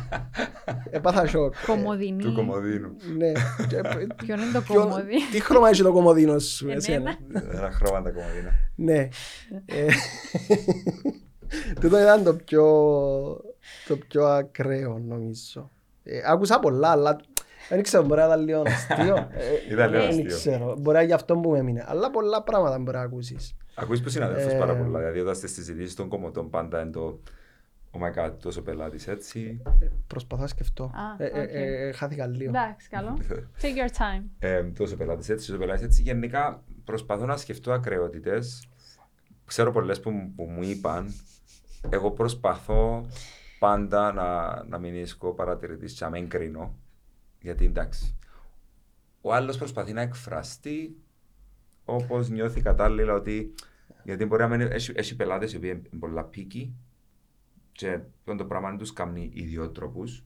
Έπαθα 0.90 1.26
σοκ. 1.26 1.54
Κομμωδινή. 1.66 2.22
Του 2.22 2.32
κομμωδίνου. 2.34 2.96
Ναι. 3.16 3.32
Και, 3.68 3.80
Ποιο 4.16 4.34
είναι 4.34 4.52
το 4.52 4.60
ποιον- 4.60 4.82
κομμωδί. 4.82 5.16
Τι 5.32 5.40
χρώμα 5.40 5.68
έχει 5.68 5.82
το 5.82 5.92
κομμωδίνο 5.92 6.38
σου, 6.38 6.64
Εμένα. 6.64 6.78
εσένα. 6.78 7.16
Ένα 7.52 7.70
χρώμα 7.70 8.02
τα 8.02 8.10
κομμωδίνα. 8.10 8.50
Ναι. 8.74 9.08
Ε, 11.50 11.72
Τούτο 11.80 12.00
ήταν 12.00 12.22
το 12.24 12.34
πιο, 12.34 12.64
το 13.88 13.96
πιο 14.08 14.24
ακραίο 14.26 14.98
νομίζω. 14.98 15.70
Ε, 16.04 16.20
άκουσα 16.26 16.58
πολλά, 16.58 16.88
αλλά 16.90 17.20
δεν 17.68 17.82
ξέρω, 17.82 18.02
μπορεί 18.04 18.20
να 18.20 18.26
ήταν 18.26 18.44
λίγο 18.44 18.62
αστείο. 18.66 19.16
Ε, 19.68 19.72
Ήταν 19.72 19.90
λίγο 19.90 20.00
Δεν 20.02 20.08
αστείο. 20.08 20.26
ξέρω, 20.26 20.74
μπορεί 20.78 20.92
να 20.96 20.98
είναι 20.98 21.08
γι' 21.08 21.12
αυτό 21.14 21.36
που 21.36 21.50
με 21.50 21.58
έμεινε. 21.58 21.84
Αλλά 21.86 22.10
πολλά 22.10 22.42
πράγματα 22.42 22.78
μπορεί 22.78 22.96
να 22.96 23.02
ακούσεις. 23.02 23.56
Ακούεις 23.74 24.02
που 24.02 24.08
συναδέλφους 24.08 24.52
Ε, 24.52 24.58
πάρα 24.58 24.76
πολλά, 24.76 24.98
δηλαδή 24.98 25.20
όταν 25.20 25.34
στις 25.34 25.52
συζητήσεις 25.52 25.94
των 25.94 26.08
κομμωτών 26.08 26.50
πάντα 26.50 26.80
είναι 26.80 26.90
το 26.90 27.20
Oh 27.92 27.98
my 28.00 28.24
god, 28.26 28.32
τόσο 28.42 28.62
πελάτης 28.62 29.08
έτσι. 29.08 29.62
Προσπαθώ 30.06 30.42
να 30.42 30.48
σκεφτώ. 30.48 30.84
Α, 30.84 31.24
Ε, 31.24 31.26
ε, 31.26 31.40
οκ. 31.42 31.48
ε, 31.52 31.92
Χάθηκα 31.92 32.26
λίγο. 32.26 32.48
Εντάξει, 32.50 32.88
καλό. 32.88 33.18
Take 33.62 33.64
your 33.64 33.90
time. 33.98 34.22
Ε, 34.38 34.62
τόσο 34.62 34.96
πελάτης 34.96 35.28
έτσι, 35.28 35.46
τόσο 35.46 35.58
πελάτης 35.58 35.82
έτσι. 35.84 36.02
Γενικά 36.02 36.62
προσπαθώ 36.84 37.26
να 37.26 37.36
σκεφτώ 37.36 37.72
ακρότητες. 37.72 38.68
Ξέρω 39.44 39.72
πολλές 39.72 40.00
που, 40.00 40.10
μου- 40.10 40.32
που 40.36 40.44
μου 40.44 40.62
είπαν. 40.62 41.14
Εγώ 41.90 42.10
προσπαθώ 42.10 43.06
πάντα 43.58 44.12
να, 44.12 44.62
να 44.64 44.78
μινίσκω 44.78 45.32
παρατηρητής 45.32 45.92
και 45.92 46.04
να 46.04 46.10
μην 46.10 46.28
κρίνω. 46.28 46.74
Γιατί 47.40 47.64
εντάξει. 47.64 48.16
Ο 49.20 49.34
άλλος 49.34 49.58
προσπαθεί 49.58 49.92
να 49.92 50.00
εκφραστεί 50.00 50.96
όπως 51.84 52.28
νιώθει 52.28 52.60
κατάλληλα 52.60 53.14
ότι 53.14 53.54
γιατί 54.04 54.24
μπορεί 54.24 54.42
να 54.42 54.48
μην 54.48 54.60
έχει, 54.60 54.92
έχει 54.94 55.16
πελάτες 55.16 55.52
οι 55.52 55.56
οποίοι 55.56 55.70
είναι 55.70 55.98
πολλά 55.98 56.24
πίκοι 56.24 56.74
και 57.72 58.00
αυτό 58.18 58.34
το 58.34 58.44
πράγμα 58.44 58.68
δεν 58.68 58.78
τους 58.78 58.92
κάνει 58.92 59.30
ιδιότροπους. 59.34 60.24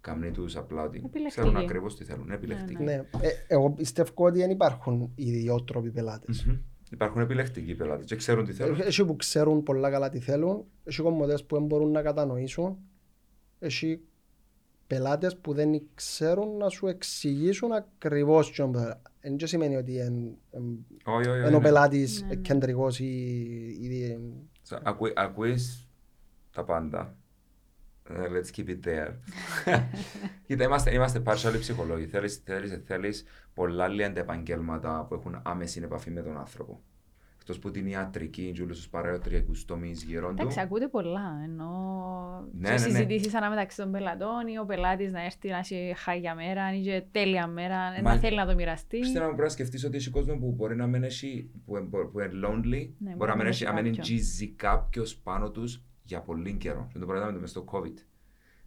Κάνει 0.00 0.30
τους 0.30 0.56
απλά 0.56 0.82
ότι 0.82 0.96
Επιλεκτικοί. 0.96 1.28
ξέρουν 1.28 1.56
ακριβώς 1.56 1.96
τι 1.96 2.04
θέλουν. 2.04 2.24
Είναι 2.24 2.34
επιλεκτικοί. 2.34 2.82
Ναι. 2.82 2.92
Ε, 2.92 3.28
εγώ 3.48 3.70
πιστεύω 3.70 4.12
ότι 4.14 4.38
δεν 4.38 4.50
υπάρχουν 4.50 5.12
ιδιότροποι 5.14 5.90
πελάτες. 5.90 6.44
Μμμ. 6.44 6.58
Υπάρχουν 6.90 7.20
επιλεκτικοί 7.20 7.74
πελάτες 7.74 8.06
και 8.06 8.16
ξέρουν 8.16 8.44
τι 8.44 8.52
θέλουν. 8.52 8.80
Ε, 8.80 8.84
Έχει 8.84 9.04
που 9.04 9.16
ξέρουν 9.16 9.62
πολλά 9.62 9.90
καλά 9.90 10.08
τι 10.08 10.18
θέλουν, 10.18 10.64
έχει 10.84 11.02
κομμωτές 11.02 11.44
που 11.44 11.56
δεν 11.56 11.64
μπορούν 11.66 11.90
να 11.90 12.02
κατανοήσουν, 12.02 12.78
έχει 13.58 14.00
πελάτες 14.86 15.36
που 15.36 15.52
δεν 15.52 15.82
ξέρουν 15.94 16.56
να 16.56 16.68
σου 16.68 16.86
εξηγήσουν 16.86 17.72
ακριβώς 17.72 18.50
τι 18.50 18.62
Δεν 19.20 19.36
και 19.36 19.46
σημαίνει 19.46 19.76
ότι 19.76 19.98
εν- 19.98 20.36
εν- 20.50 20.86
Όχι, 21.04 21.28
όχι, 21.28 21.38
εν 21.38 21.44
όχι, 21.44 21.54
ο 21.54 21.58
ναι. 21.58 21.64
πελάτης 21.64 22.22
Ναι, 22.22 22.28
ναι. 22.28 22.34
κεντρικός 22.36 22.98
ή... 23.00 23.04
ή- 23.80 24.18
Σα- 24.62 24.80
ακού- 24.84 25.12
Ακούεις 25.18 25.88
τα 26.52 26.64
πάντα. 26.64 27.16
Ε, 28.14 28.22
Let's 28.28 28.60
keep 28.60 28.68
it 28.68 28.86
there. 28.88 29.12
Κοίτα, 30.46 30.64
είμαστε, 30.64 30.94
είμαστε 30.94 31.22
partially 31.26 31.56
ψυχολόγοι. 31.58 32.06
Θέλεις, 32.06 32.36
θέλεις, 32.44 32.82
θέλεις 32.86 33.24
πολλά 33.54 33.88
λίγα 33.88 34.12
επαγγέλματα 34.14 35.06
που 35.08 35.14
έχουν 35.14 35.40
άμεση 35.44 35.80
επαφή 35.84 36.10
με 36.10 36.22
τον 36.22 36.38
άνθρωπο. 36.38 36.80
Εκτός 37.40 37.58
που 37.58 37.70
την 37.70 37.86
ιατρική, 37.86 38.52
και 38.54 38.62
όλους 38.62 38.76
τους 38.76 38.88
παραιοτριακούς 38.88 39.64
τομείς 39.64 40.02
γύρω 40.02 40.28
του. 40.28 40.34
Εντάξει, 40.38 40.60
ακούτε 40.60 40.88
πολλά. 40.88 41.40
Ενώ 41.44 41.70
Ναι, 42.52 42.66
σε 42.66 42.72
ναι, 42.72 42.80
ναι. 42.92 42.98
συζητήσεις 42.98 43.34
ανάμεταξύ 43.34 43.76
των 43.76 43.90
πελατών 43.90 44.46
ή 44.46 44.58
ο 44.58 44.64
πελάτης 44.64 45.12
να 45.12 45.24
έρθει 45.24 45.48
να 45.48 45.58
έχει 45.58 45.92
χάγια 45.96 46.34
μέρα 46.34 46.74
ή 46.74 46.80
και 46.80 47.02
τέλεια 47.10 47.46
μέρα, 47.46 47.76
Μα- 47.76 48.00
να 48.14 48.18
θέλει 48.18 48.36
να 48.36 48.46
το 48.46 48.54
μοιραστεί. 48.54 49.04
Στην 49.04 49.20
πρέπει 49.20 49.40
να 49.40 49.48
σκεφτείς 49.48 49.84
ότι 49.84 49.96
έχει 49.96 50.10
κόσμο 50.10 50.36
που 50.36 50.52
μπορεί 50.52 50.76
να 50.76 50.86
μην 50.86 51.02
έχει, 51.04 51.50
που, 51.66 51.76
είναι- 51.76 51.86
που 52.12 52.20
είναι 52.20 52.30
lonely, 52.46 52.88
Ναι, 52.98 53.14
μπορεί 53.14 53.30
να 53.30 53.36
μην 53.36 53.46
έχει, 53.46 53.64
να 53.64 53.72
μην 53.72 53.84
κάποιον. 53.84 54.06
γκίζει 54.06 54.48
κάποιος 54.48 55.16
πάνω 55.16 55.50
τους 55.50 55.82
για 56.10 56.20
πολύ 56.20 56.52
καιρό. 56.52 56.88
Και 56.92 56.98
το 56.98 57.06
πράγμα 57.06 57.38
μες 57.40 57.50
στο 57.50 57.64
COVID. 57.72 57.94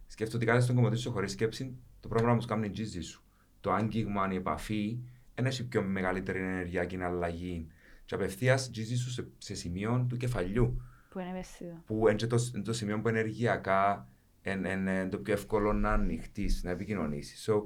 Σκέφτομαι 0.06 0.36
ότι 0.36 0.46
κάθε 0.46 0.60
στον 0.60 0.74
κομμωτή 0.74 0.96
σου 0.96 1.12
χωρίς 1.12 1.32
σκέψη, 1.32 1.76
το 2.00 2.08
πρόβλημα 2.08 2.34
που 2.34 2.40
σου 2.40 2.48
κάνει 2.48 2.68
γκίζει 2.68 3.00
σου. 3.00 3.22
Το 3.60 3.72
άγγιγμα, 3.72 4.32
η 4.32 4.36
επαφή, 4.36 4.98
δεν 5.34 5.46
έχει 5.46 5.68
πιο 5.68 5.82
μεγαλύτερη 5.82 6.38
ενεργειακή 6.38 6.96
αλλαγή. 7.02 7.66
Και 8.04 8.14
απευθείας 8.14 8.70
γκίζει 8.70 8.96
σου 8.96 9.10
σε, 9.10 9.28
σε 9.38 9.54
σημείο 9.54 10.06
του 10.08 10.16
κεφαλιού 10.16 10.82
Που 11.08 11.18
είναι 11.18 11.28
ευαίσθητο. 11.30 11.82
που 11.86 12.08
είναι 12.08 12.14
και 12.16 12.26
το, 12.26 12.50
είναι 12.54 12.62
το 12.62 12.72
σημείο 12.72 13.00
που 13.00 13.08
ενεργειακά 13.08 14.08
είναι 14.42 14.70
είναι 14.70 15.08
το 15.08 15.18
πιο 15.18 15.32
εύκολο 15.32 15.72
να 15.72 15.92
ανοιχτείς, 15.92 16.62
να 16.64 16.70
επικοινωνήσεις. 16.70 17.50
So, 17.50 17.62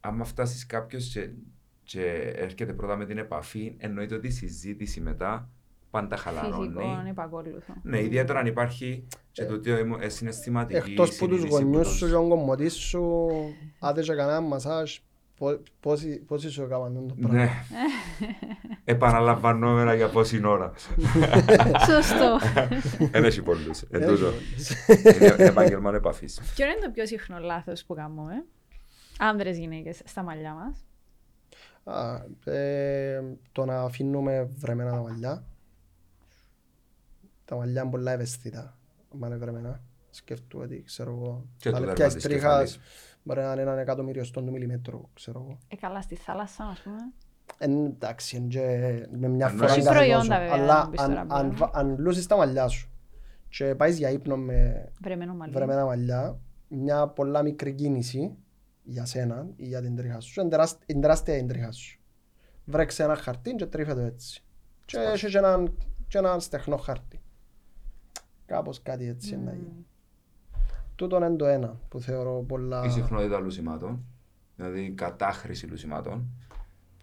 άμα 0.00 0.24
φτάσεις 0.24 0.66
κάποιος 0.66 1.08
και, 1.12 1.30
και 1.82 2.04
έρχεται 2.36 2.72
πρώτα 2.72 2.96
με 2.96 3.06
την 3.06 3.18
επαφή, 3.18 3.74
εννοείται 3.78 4.14
ότι 4.14 4.26
η 4.26 4.30
συζήτηση 4.30 5.00
μετά 5.00 5.50
πάντα 5.94 6.16
χαλαρώνει. 6.16 6.66
Φυσικό, 6.66 7.02
επακόλουθο. 7.08 7.72
Ναι, 7.82 8.00
ιδιαίτερα 8.02 8.38
αν 8.38 8.46
υπάρχει 8.46 9.06
και 9.32 9.44
το 9.44 9.54
ότι 9.54 9.70
είναι 9.70 10.08
συναισθηματική 10.08 10.90
Εκτός 10.90 11.16
που 11.16 11.28
τους 11.28 11.38
συνείδηση 11.40 11.62
γονιούς 11.62 11.88
τους- 11.88 11.96
σου 11.96 12.06
και 12.06 12.12
τον 12.12 12.28
κομμωτή 12.28 12.68
σου, 12.68 13.26
άντε 13.80 14.02
και 14.02 14.14
κανένα 14.14 14.40
μασάζ, 14.40 14.96
Πο- 15.38 15.60
Πόσοι 15.80 16.18
πόσοι 16.26 16.50
σου 16.50 16.62
έκαναν 16.62 17.06
το 17.08 17.14
πράγμα. 17.20 17.38
Ναι. 17.38 17.48
Επαναλαμβανόμενα 18.84 19.94
για 19.94 20.08
πόση 20.08 20.46
ώρα. 20.46 20.72
Σωστό. 21.86 22.38
Δεν 23.10 23.24
έχει 23.24 23.42
πολλούς. 23.42 23.82
Εν 23.82 24.02
Έχει 24.02 24.10
τούτο. 24.10 24.26
όλους. 24.26 24.70
Είναι 25.36 25.44
επάγγελμα 25.44 25.94
επαφής. 25.94 26.40
Ποιο 26.54 26.66
είναι 26.66 26.78
το 26.82 26.90
πιο 26.90 27.06
συχνό 27.06 27.38
λάθος 27.38 27.84
που 27.84 27.94
κάνουμε, 27.94 28.44
άνδρες 29.18 29.58
γυναίκες, 29.58 30.00
στα 30.04 30.22
μαλλιά 30.22 30.52
μας. 30.54 30.84
Α, 31.96 32.14
ε, 32.52 33.22
Το 33.52 33.64
να 33.64 33.80
αφήνουμε 33.82 34.50
βρεμένα 34.56 34.90
τα 34.90 34.96
μαλλιά. 35.02 35.44
Τα 37.44 37.56
μαλλιά 37.56 37.82
είναι 37.82 37.90
πολλά 37.90 38.12
ευαίσθητα. 38.12 38.78
Αν 39.22 39.28
είναι 39.28 39.36
βρεμένα. 39.36 39.82
Σκέφτομαι 40.10 40.64
ότι 40.64 40.82
ξέρω 40.86 41.10
εγώ. 41.10 41.46
Και 41.56 41.70
το 41.70 41.70
τα 41.70 41.78
δέρμα 41.78 41.86
λεπτιά 41.86 42.08
της 42.14 42.22
τρίχας 42.22 42.42
κεφαλής. 42.42 42.78
Μπορεί 43.22 43.40
να 43.40 43.52
είναι 43.52 43.60
έναν 43.60 43.78
εκατομμύριο 43.78 44.24
του 44.32 44.44
μιλιμέτρο, 44.52 45.08
ξέρω 45.14 45.40
εγώ. 45.40 45.58
Ε, 45.68 45.76
καλά, 45.76 46.02
στη 46.02 46.14
θάλασσα, 46.14 46.64
ας 46.64 46.80
πούμε. 46.80 46.96
Εν, 47.58 47.84
εντάξει, 47.84 48.36
εν 48.36 48.48
και 48.48 48.60
με 49.12 49.28
μια 49.28 49.46
Αν 49.46 49.56
φορά 49.56 49.72
έχει 49.72 49.82
κάθε 49.82 49.94
προϊόντα, 49.98 50.18
τόσο. 50.26 50.38
βέβαια, 50.40 50.52
Αλλά 50.52 50.82
να 50.82 50.88
μπεις 50.88 51.00
τώρα 51.00 51.20
αν, 51.20 51.26
πλέον. 51.26 51.40
αν, 51.44 51.56
βα- 51.56 51.70
αν 51.72 51.96
λούσεις 51.98 52.26
τα 52.26 52.36
μαλλιά 52.36 52.68
σου 52.68 52.90
και 53.48 53.74
πάεις 53.74 53.98
για 53.98 54.10
ύπνο 54.10 54.36
με 54.36 54.88
Βρεμένο 55.00 55.34
μαλλί. 55.34 55.52
βρεμένα 55.52 55.84
μαλλιά, 55.84 56.38
μια 56.68 57.06
πολλά 57.08 57.42
μικρή 57.42 57.72
κίνηση 57.72 58.36
για 58.82 59.04
σένα 59.04 59.46
ή 59.56 59.64
για 59.66 59.80
την 59.82 59.96
τρίχα 59.96 60.20
σου, 60.20 60.40
είναι 60.40 60.50
τεράσ- 60.50 60.82
είναι 60.86 61.00
τεράστια 61.00 61.36
η 61.36 61.44
τρίχα 61.44 61.72
σου. 61.72 62.00
Βρέξε 62.64 63.02
ένα 63.02 63.14
χαρτί 63.16 63.54
και 63.54 63.66
τρίφε 63.66 63.94
το 63.94 64.00
έτσι. 64.00 64.42
Και 64.84 64.98
έχεις 64.98 65.30
και 65.30 65.38
έναν, 65.38 65.76
και 66.08 66.18
έναν 66.18 66.40
στεχνό 66.40 66.76
χάρτη. 66.76 67.13
Κάπως 68.46 68.82
κάτι 68.82 69.08
έτσι 69.08 69.34
είναι 69.34 69.44
να 69.44 69.52
γίνει. 69.52 69.86
Τούτον 70.94 71.22
είναι 71.22 71.36
το 71.36 71.46
ένα 71.46 71.80
που 71.88 72.00
θεωρώ 72.00 72.44
πολλά... 72.48 72.84
Η 72.84 72.90
συχνότητα 72.90 73.38
λουσιμάτων, 73.38 74.04
δηλαδή 74.56 74.80
η 74.80 74.90
κατάχρηση 74.90 75.66
λουσιμάτων. 75.66 76.28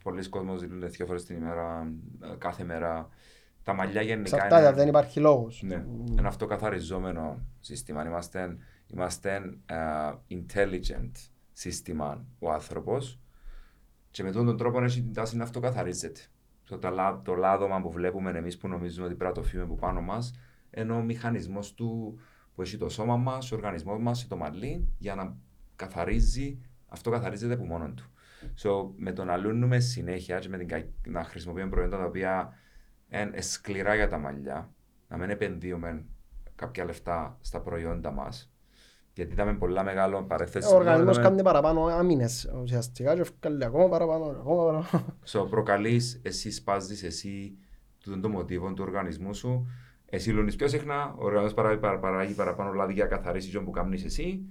Πολλοί 0.04 0.30
κόσμοι 0.30 0.58
δηλούν 0.58 0.90
δύο 0.90 1.06
φορές 1.06 1.26
την 1.26 1.36
ημέρα, 1.36 1.94
ε, 2.24 2.36
κάθε 2.38 2.64
μέρα. 2.64 3.10
Τα 3.64 3.74
μαλλιά 3.74 4.02
γενικά 4.02 4.36
Εξαρτάται, 4.36 4.72
δεν 4.72 4.88
υπάρχει 4.88 5.20
λόγος. 5.20 5.64
Ναι, 5.66 5.86
ένα 6.18 6.28
αυτοκαθαριζόμενο 6.28 7.42
σύστημα. 7.60 8.06
Είμαστε, 8.06 8.58
είμαστε 8.88 9.36
ε, 9.66 9.76
intelligent 10.30 11.12
σύστημα 11.52 12.26
ο 12.40 12.52
άνθρωπος 12.52 13.20
και 14.12 14.24
με 14.24 14.32
τον 14.32 14.58
τρόπο 14.58 14.84
έχει 14.84 15.02
την 15.02 15.14
τάση 15.14 15.38
να 15.38 15.44
αυτοκαθαρίζεται. 15.44 16.20
Το, 16.66 16.78
το, 16.78 16.90
λά- 16.90 17.22
το 17.24 17.34
λάδωμα 17.36 17.82
που 17.82 17.92
βλέπουμε 17.92 18.32
εμείς 18.32 18.58
που 18.58 18.68
νομίζουμε 18.68 19.06
ότι 19.06 19.16
πρέπει 19.16 19.36
να 19.36 19.42
το 19.42 19.48
φύγουμε 19.48 19.64
από 19.64 19.76
πάνω 19.76 20.02
μας, 20.02 20.34
ενώ 20.72 20.96
ο 20.96 21.02
μηχανισμός 21.02 21.74
του 21.74 22.20
που 22.56 22.62
έχει 22.62 22.78
το 22.78 22.90
σώμα 22.90 23.18
μας, 23.18 23.52
ο 23.52 23.56
οργανισμός 23.56 24.00
μας, 24.00 24.28
το 24.28 24.38
μαλλί, 24.38 24.88
για 24.98 25.16
να 25.16 25.36
καθαρίζει, 25.76 26.58
αυτό 26.88 27.10
καθαρίζεται 27.10 27.54
από 27.54 27.66
μόνο 27.66 27.94
του. 27.96 28.06
So, 28.64 28.94
με 28.96 29.12
το 29.12 29.24
να 29.24 29.38
λύνουμε 29.38 29.80
συνέχεια 29.80 30.40
και 30.40 30.50
με 30.50 30.58
την, 30.58 30.68
κα- 30.68 30.88
να 31.06 31.24
χρησιμοποιούμε 31.24 31.70
προϊόντα 31.70 31.98
τα 31.98 32.06
οποία 32.06 32.54
είναι 33.10 33.42
σκληρά 33.42 33.96
για 33.96 34.08
τα 34.08 34.18
μαλλιά, 34.18 34.74
να 35.08 35.18
μην 35.18 35.30
επενδύουμε 35.30 36.06
κάποια 36.56 36.86
λεφτά 36.86 37.38
στα 37.42 37.60
προϊόντα 37.62 38.12
μας. 38.12 38.52
Γιατί 39.14 39.34
ήταν 39.34 39.58
πολλά 39.58 39.84
μεγάλο 39.84 40.24
παρέθεση. 40.24 40.74
Ο 40.74 40.76
οργανισμός 40.76 41.20
κάνει 41.20 41.42
παραπάνω 41.42 41.86
άμυνες 41.86 42.52
ουσιαστικά 42.62 43.16
και 43.16 43.26
βγάλει 43.42 43.66
ακόμα 43.66 43.90
παραπάνω, 43.90 44.26
ακόμα 44.26 44.64
παραπάνω. 44.64 45.16
So, 45.26 45.48
προκαλείς, 45.50 46.20
εσύ 46.24 46.52
σπάζεις 46.52 47.04
εσύ 47.04 47.58
το, 48.04 48.20
το 48.20 48.30
μοτίβο 48.30 48.74
του 48.74 48.84
οργανισμού 48.88 49.34
σου. 49.34 49.68
Εσύ 50.14 50.32
λύνεις 50.32 50.56
πιο 50.56 50.68
συχνά, 50.68 51.14
ο 51.18 51.24
οργανισμός 51.24 51.54
παράγει, 51.54 51.80
παρα- 51.80 52.00
παράγει 52.00 52.34
παραπάνω 52.34 52.72
λάδι 52.74 52.94
για 52.94 53.04
να 53.04 53.10
καθαρίσει 53.10 53.52
το 53.52 53.62
που 53.62 53.72
κάνεις 53.72 54.04
εσύ 54.04 54.46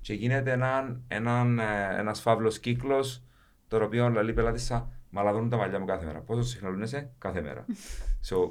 και 0.00 0.14
γίνεται 0.14 0.52
έναν, 0.52 1.02
έναν, 1.08 1.58
ε, 1.58 1.96
ένας 1.98 2.20
φαύλος 2.20 2.58
κύκλος 2.58 3.22
το 3.68 3.82
οποίο 3.82 4.08
λέει 4.08 4.32
πελάτησα 4.32 4.90
μα 5.10 5.22
λαδώνουν 5.22 5.48
τα 5.48 5.56
μαλλιά 5.56 5.78
μου 5.78 5.84
κάθε 5.84 6.04
μέρα. 6.06 6.20
Πόσο 6.20 6.42
συχνά 6.42 6.68
λύνεσαι; 6.70 7.10
Κάθε 7.18 7.40
μέρα. 7.40 7.64
so, 8.28 8.50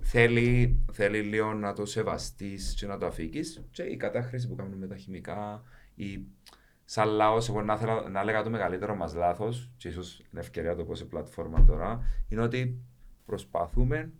θέλει, 0.00 0.78
θέλει 0.92 1.20
λίγο 1.20 1.52
να 1.54 1.72
το 1.72 1.84
σεβαστείς 1.86 2.74
και 2.74 2.86
να 2.86 2.98
το 2.98 3.06
αφήκεις 3.06 3.64
και 3.70 3.82
η 3.82 3.96
κατάχρηση 3.96 4.48
που 4.48 4.54
κάνουμε 4.54 4.76
με 4.76 4.86
τα 4.86 4.96
χημικά 4.96 5.62
η 5.94 6.26
σαν 6.84 7.08
λαός, 7.08 7.48
εγώ 7.48 7.62
να, 7.62 7.76
θέλω, 7.76 8.08
να 8.08 8.20
έλεγα 8.20 8.42
το 8.42 8.50
μεγαλύτερο 8.50 8.94
μας 8.94 9.14
λάθος 9.14 9.70
και 9.76 9.88
ίσως 9.88 10.18
είναι 10.30 10.40
ευκαιρία 10.40 10.70
να 10.70 10.76
το 10.76 10.84
πω 10.84 10.94
σε 10.94 11.04
πλατφόρμα 11.04 11.64
τώρα 11.64 12.00
είναι 12.28 12.42
ότι 12.42 12.78
προσπαθούμε 13.26 14.12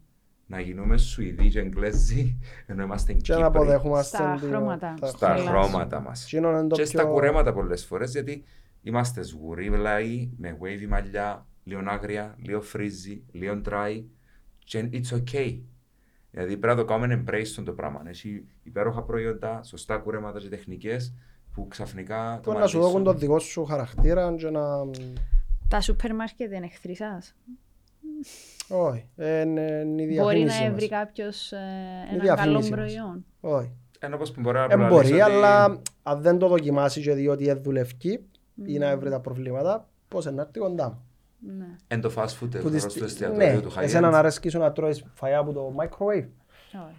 να 0.50 0.60
γίνουμε 0.60 0.96
Σουηδοί 0.96 1.48
και 1.48 1.58
Εγγλέζοι 1.60 2.38
ενώ 2.66 2.82
είμαστε 2.82 3.12
Και 3.12 3.32
να 3.32 3.36
Κύπροι 3.36 3.42
αποδέχομαστε 3.58 4.16
Στα 4.16 4.36
την- 4.40 4.48
χρώματα. 4.48 4.94
τα 5.00 5.06
στα 5.06 5.26
Χρώματα. 5.36 5.50
χρώματα 5.50 6.00
μας 6.00 6.24
Εκείνο 6.24 6.50
είναι 6.50 6.66
το 6.66 6.76
και 6.76 6.84
στα 6.84 7.02
πιο- 7.02 7.12
κουρέματα 7.12 7.52
πολλές 7.52 7.84
φορές 7.84 8.12
γιατί 8.12 8.44
είμαστε 8.82 9.22
σγουρίβλαοι 9.22 10.30
με 10.36 10.58
wavy 10.62 10.86
μαλλιά, 10.88 11.46
λίγο 11.64 11.82
άγρια, 11.86 12.36
λίγο 12.42 12.60
φρίζι, 12.60 13.24
λίγο 13.32 13.60
dry 13.68 14.02
και 14.58 14.88
it's 14.92 15.16
okay. 15.16 15.58
Δηλαδή 16.30 16.56
πρέπει 16.56 16.76
να 16.76 16.76
το 16.76 16.84
κάνουμε 16.84 17.24
embrace 17.26 17.62
το 17.64 17.72
πράγμα. 17.72 18.02
Έχει 18.06 18.44
υπέροχα 18.62 19.02
προϊόντα, 19.02 19.62
σωστά 19.62 19.96
κουρέματα 19.96 20.38
και 20.40 20.48
τεχνικές 20.48 21.14
που 21.52 21.68
ξαφνικά 21.68 22.34
Που 22.34 22.40
το 22.42 22.52
να 22.52 22.58
μαλλί 22.58 22.70
σου 22.70 22.80
δώσουν 22.80 22.96
σου- 22.96 23.04
το 23.04 23.12
δικό 23.12 23.38
σου 23.38 23.64
χαρακτήρα 23.64 24.34
και 24.34 24.50
να... 24.50 24.60
Τα 25.68 25.80
σούπερ 25.80 26.14
μάρκετ 26.14 26.52
είναι 26.52 26.64
εχθροί 26.66 26.96
σας; 26.96 27.34
Όχι, 28.68 29.06
ε, 29.16 29.40
είναι 29.40 29.60
είναι 29.60 30.02
η 30.02 30.06
Μπορεί 30.06 30.36
διαφήμιση 30.36 30.62
να 30.62 30.70
μας. 30.70 30.74
βρει 30.78 30.88
κάποιο 30.88 31.24
ένα 31.24 32.22
διαφήμιση 32.22 32.36
καλό 32.36 32.58
μας. 32.58 32.68
προϊόν. 32.68 33.24
Όχι. 33.40 33.72
Ενώ 33.98 34.16
πως 34.16 34.34
μπορεί 34.38 34.56
να 34.58 34.64
Ε, 34.64 34.66
μπορεί, 34.76 34.78
προλαλείς 34.88 35.10
ότι- 35.12 35.20
αλλά 35.20 35.80
αν 36.02 36.20
δεν 36.20 36.38
το 36.38 36.48
δοκιμάσεις 36.48 37.04
και 37.04 37.12
δει 37.14 37.28
ότι 37.28 37.44
δεν 37.44 37.62
δουλεύει 37.62 38.28
ή 38.66 38.78
να 38.78 38.96
βρει 38.98 39.10
τα 39.10 39.20
προβλήματα, 39.20 39.88
πώς 40.08 40.24
είναι 40.24 40.34
να 40.34 40.42
έρθει 40.42 40.58
κοντά 40.58 40.88
μου. 40.88 41.04
Ναι. 41.58 41.66
Εν 41.88 42.00
το 42.00 42.12
fast 42.16 42.24
food 42.24 42.50
Που 42.50 42.56
ευρώ 42.56 42.70
τις- 42.70 42.82
στο 42.82 42.98
Ναι, 42.98 43.04
εστιατόριο 43.06 43.60
του 43.60 43.72
high 43.72 43.82
εσένα 43.82 44.10
να 44.10 44.16
end. 44.16 44.18
αρέσκει 44.18 44.48
σου 44.48 44.58
να 44.58 44.72
τρώεις 44.72 45.04
φαγιά 45.14 45.38
από 45.38 45.52
το 45.52 45.74
microwave. 45.78 46.28
Όχι. 46.86 46.96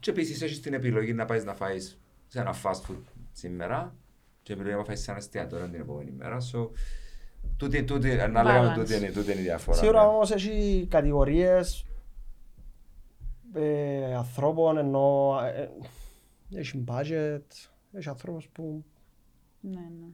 Και 0.00 0.10
επίσης 0.10 0.42
έχεις 0.42 0.60
την 0.60 0.74
επιλογή 0.74 1.12
να 1.12 1.24
πάεις 1.24 1.44
να 1.44 1.54
φάεις 1.54 2.00
σε 2.26 2.40
ένα 2.40 2.54
fast 2.62 2.90
food 2.90 3.02
σήμερα 3.32 3.94
και 4.42 4.52
επιλογή 4.52 4.74
να 4.76 4.84
φάεις 4.84 5.00
σε 5.02 5.10
ένα 5.10 5.18
εστιατόριο 5.20 5.66
την 5.68 5.80
επόμενη 5.80 6.10
μέρα. 6.10 6.36
So, 6.52 6.68
τούτη, 7.56 7.84
τούτη, 7.84 8.14
να 8.14 8.42
λέγαμε 8.42 8.72
Balance. 8.72 8.74
τούτη 8.78 8.96
είναι, 8.96 9.10
τούτη 9.10 9.32
είναι 9.32 9.40
η 9.40 9.44
διαφορά. 9.44 9.76
Σίγουρα 9.76 10.02
ναι. 10.02 10.08
όμως 10.08 10.30
έχει 10.30 10.86
κατηγορίες 10.90 11.86
ε, 13.54 14.14
ανθρώπων 14.14 14.76
ενώ 14.76 15.38
ε, 15.54 15.70
έχει 16.58 16.84
budget, 16.88 17.42
έχει 17.92 18.08
ανθρώπους 18.08 18.48
που 18.48 18.84
Ναι, 19.60 19.80
ναι. 19.80 20.06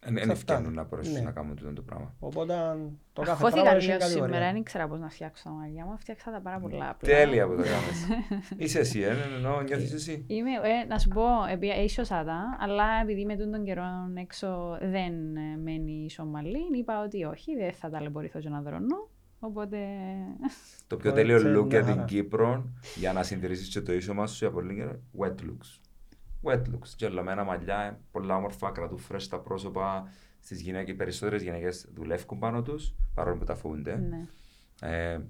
Εν- 0.00 0.16
Εν 0.16 0.24
σε 0.24 0.30
ευκαινούν 0.32 0.62
αυτά. 0.66 0.74
να 0.74 0.84
μπορέσουν 0.84 1.12
Ναι. 1.12 1.20
να 1.20 1.30
κάνουν 1.30 1.56
τούτο 1.56 1.72
το 1.72 1.82
πράγμα. 1.82 2.14
οπότε 2.18 2.54
το 3.12 3.22
κάθε 3.22 3.42
Χώθηκα 3.42 3.60
πράγμα 3.62 3.76
έχει 3.78 3.86
λίγο 3.86 3.98
κατηγορία. 3.98 4.24
σήμερα, 4.34 4.52
δεν 4.52 4.60
ήξερα 4.60 4.88
πώς 4.88 5.00
να 5.00 5.08
φτιάξω 5.08 5.42
τα 5.44 5.50
μαλλιά 5.50 5.84
μου. 5.84 5.98
Φτιάξα 5.98 6.30
τα 6.30 6.40
πάρα 6.40 6.58
πολλά 6.58 6.88
απλά. 6.90 7.08
Τέλεια 7.08 7.46
που 7.46 7.56
το 7.56 7.62
κάνεις. 7.62 8.06
Είσαι 8.62 8.78
εσύ, 8.78 9.00
ε, 9.00 9.14
εννοώ, 9.36 9.60
νιώθεις 9.60 9.92
εσύ. 9.92 10.24
Είμαι, 10.26 10.50
ε, 10.50 10.86
να 10.88 10.98
σου 10.98 11.08
πω, 11.08 11.22
επειδή 11.50 11.82
ίσωσα 11.82 12.24
τα, 12.24 12.56
αλλά 12.60 12.84
επειδή 13.02 13.24
με 13.24 13.36
τον 13.36 13.64
καιρό 13.64 13.84
έξω 14.14 14.78
δεν 14.80 15.36
ε, 15.36 15.56
μένει 15.62 16.04
ίσο 16.04 16.24
μαλλί, 16.24 16.58
είπα 16.78 17.02
ότι 17.02 17.24
όχι, 17.24 17.54
δεν 17.56 17.72
θα 17.72 17.90
ταλαιπωρηθώ 17.90 18.38
και 18.38 18.48
να 18.48 18.60
δρονώ. 18.60 19.08
Οπότε. 19.40 19.78
Το 20.86 20.96
πιο 20.96 21.10
Ωραία, 21.10 21.24
τέλειο 21.24 21.50
μια 21.50 21.60
look 21.60 21.68
για 21.68 21.82
την 21.82 21.92
χαρά. 21.92 22.04
Κύπρο, 22.04 22.64
για 22.96 23.12
να 23.12 23.22
συντηρήσεις 23.22 23.68
και 23.68 23.80
το 23.80 23.92
ίσωμα 23.92 24.26
σου 24.26 24.36
για 24.44 24.50
πολύ 24.50 24.74
καιρό, 24.74 25.00
wet 25.18 25.26
looks. 25.42 25.80
Wet 26.42 26.62
looks. 26.62 26.94
Γελωμένα 26.96 27.44
μαλλιά, 27.44 27.80
ε, 27.80 27.98
πολλά 28.10 28.36
όμορφα, 28.36 28.70
κρατούν 28.70 29.00
fresh 29.10 29.22
τα 29.30 29.38
πρόσωπα. 29.38 30.08
Στις 30.40 30.60
γυναίκες, 30.60 30.94
οι 30.94 30.96
περισσότερες 30.96 31.42
γυναίκες 31.42 31.88
δουλεύουν 31.94 32.38
πάνω 32.38 32.62
τους, 32.62 32.94
παρόλο 33.14 33.36
που 33.36 33.44
τα 33.44 33.54
φοβούνται. 33.54 33.96
ναι. 33.96 34.26
Ε, 34.80 35.20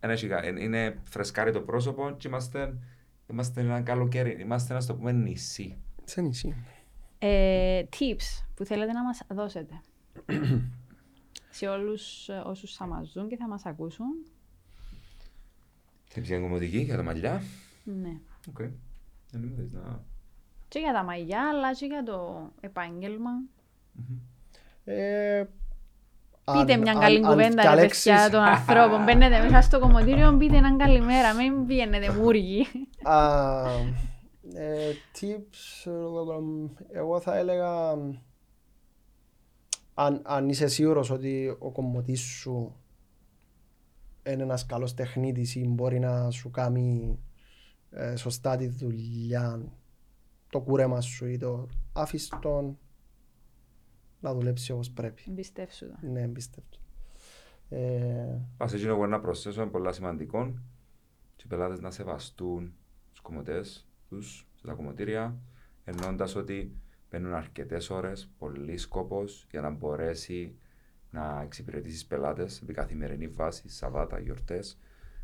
ένα 0.00 0.16
σιγά- 0.16 0.44
ε, 0.44 0.48
είναι 0.62 0.98
φρεσκάρι 1.02 1.52
το 1.52 1.60
πρόσωπο 1.60 2.10
και 2.16 2.28
είμαστε, 2.28 2.78
είμαστε 3.30 3.60
ένα 3.60 3.80
καλοκαίρι, 3.80 4.40
είμαστε 4.40 4.74
να 4.74 4.84
το 4.86 4.94
πούμε 4.94 5.12
νησί. 5.12 5.76
Σε 6.04 6.20
νησί. 6.20 6.54
Ε, 7.18 7.82
tips 7.98 8.44
που 8.54 8.64
θέλετε 8.64 8.92
να 8.92 9.02
μας 9.02 9.20
δώσετε; 9.28 9.80
Σε 11.50 11.66
όλους 11.68 12.28
ε, 12.28 12.42
όσους 12.46 12.74
θα 12.74 12.86
μας 12.86 13.12
δουν 13.12 13.28
και 13.28 13.36
θα 13.36 13.48
μας 13.48 13.66
ακούσουν. 13.66 14.06
Θέλεις 16.08 16.28
μια 16.28 16.40
κομμωτική 16.40 16.78
για 16.78 16.96
τα 16.96 17.02
μαλλιά. 17.02 17.42
Ναι. 17.84 18.18
Οκ. 18.48 18.58
Δεν 19.30 19.42
είμαι 19.42 19.62
δεις 19.62 19.72
να... 19.72 20.04
Και 20.68 20.78
για 20.78 20.92
τα 20.92 21.02
μαλλιά, 21.02 21.48
αλλά 21.48 21.74
και 21.74 21.86
για 21.86 22.02
το 22.02 22.48
επάγγελμα. 22.60 23.30
Ε, 24.84 25.44
Πείτε 26.52 26.72
αν- 26.72 26.80
μια 26.80 26.92
αν- 26.92 27.00
καλή 27.00 27.16
αν 27.16 27.22
κουβέντα 27.22 27.54
ρε 27.54 27.60
διαλέξεις- 27.62 28.04
παιδιά 28.04 28.30
των 28.30 28.40
ανθρώπων. 28.40 29.04
Μπαίνετε 29.04 29.40
μέσα 29.42 29.60
στο 29.60 29.78
κομμωτήριο, 29.78 30.36
πείτε 30.36 30.56
έναν 30.56 30.78
καλημέρα, 30.78 31.34
μην 31.34 31.66
πηγαίνετε 31.66 32.12
μούργοι. 32.12 32.66
Α, 33.02 33.66
ε, 34.54 34.92
tips, 35.20 35.90
ε, 36.92 36.98
εγώ 36.98 37.20
θα 37.20 37.36
έλεγα 37.36 37.90
αν, 39.94 40.22
αν 40.24 40.48
είσαι 40.48 40.66
σίγουρος 40.66 41.10
ότι 41.10 41.56
ο 41.58 41.70
κομμωτής 41.70 42.20
σου 42.20 42.74
είναι 44.26 44.42
ένας 44.42 44.66
καλός 44.66 44.94
τεχνίτης 44.94 45.54
ή 45.54 45.66
μπορεί 45.68 45.98
να 45.98 46.30
σου 46.30 46.50
κάνει 46.50 47.18
ε, 47.90 48.16
σωστά 48.16 48.56
τη 48.56 48.66
δουλειά, 48.68 49.60
το 50.50 50.60
κούρεμα 50.60 51.00
σου 51.00 51.26
ή 51.26 51.36
το 51.36 51.68
άφης 51.92 52.28
τον 52.40 52.78
να 54.20 54.34
δουλέψει 54.34 54.72
όπως 54.72 54.90
πρέπει. 54.90 55.22
Εμπιστεύσου 55.28 55.86
το. 55.86 55.94
Ναι, 56.00 56.20
εμπιστεύτω. 56.20 56.78
Ε, 57.68 58.38
Ας 58.56 58.72
έτσι 58.72 58.86
εγώ 58.86 59.06
να 59.06 59.20
προσθέσω 59.20 59.62
είναι 59.62 59.70
πολλά 59.70 59.92
σημαντικό 59.92 60.54
και 61.36 61.42
οι 61.44 61.48
πελάτες 61.48 61.80
να 61.80 61.90
σεβαστούν 61.90 62.72
τους 63.10 63.20
κομμωτές 63.20 63.86
τους 64.08 64.48
στα 64.54 64.74
κομμωτήρια 64.74 65.38
εννοώντας 65.84 66.34
ότι 66.34 66.76
παίρνουν 67.08 67.34
αρκετές 67.34 67.90
ώρες, 67.90 68.30
πολύ 68.38 68.76
σκόπος 68.76 69.46
για 69.50 69.60
να 69.60 69.70
μπορέσει 69.70 70.58
να 71.10 71.40
εξυπηρετήσει 71.42 71.94
τους 71.94 72.06
πελάτες 72.06 72.62
επί 72.62 72.72
καθημερινή 72.72 73.28
βάση, 73.28 73.68
Σαββάτα, 73.68 74.18
γιορτές. 74.18 74.78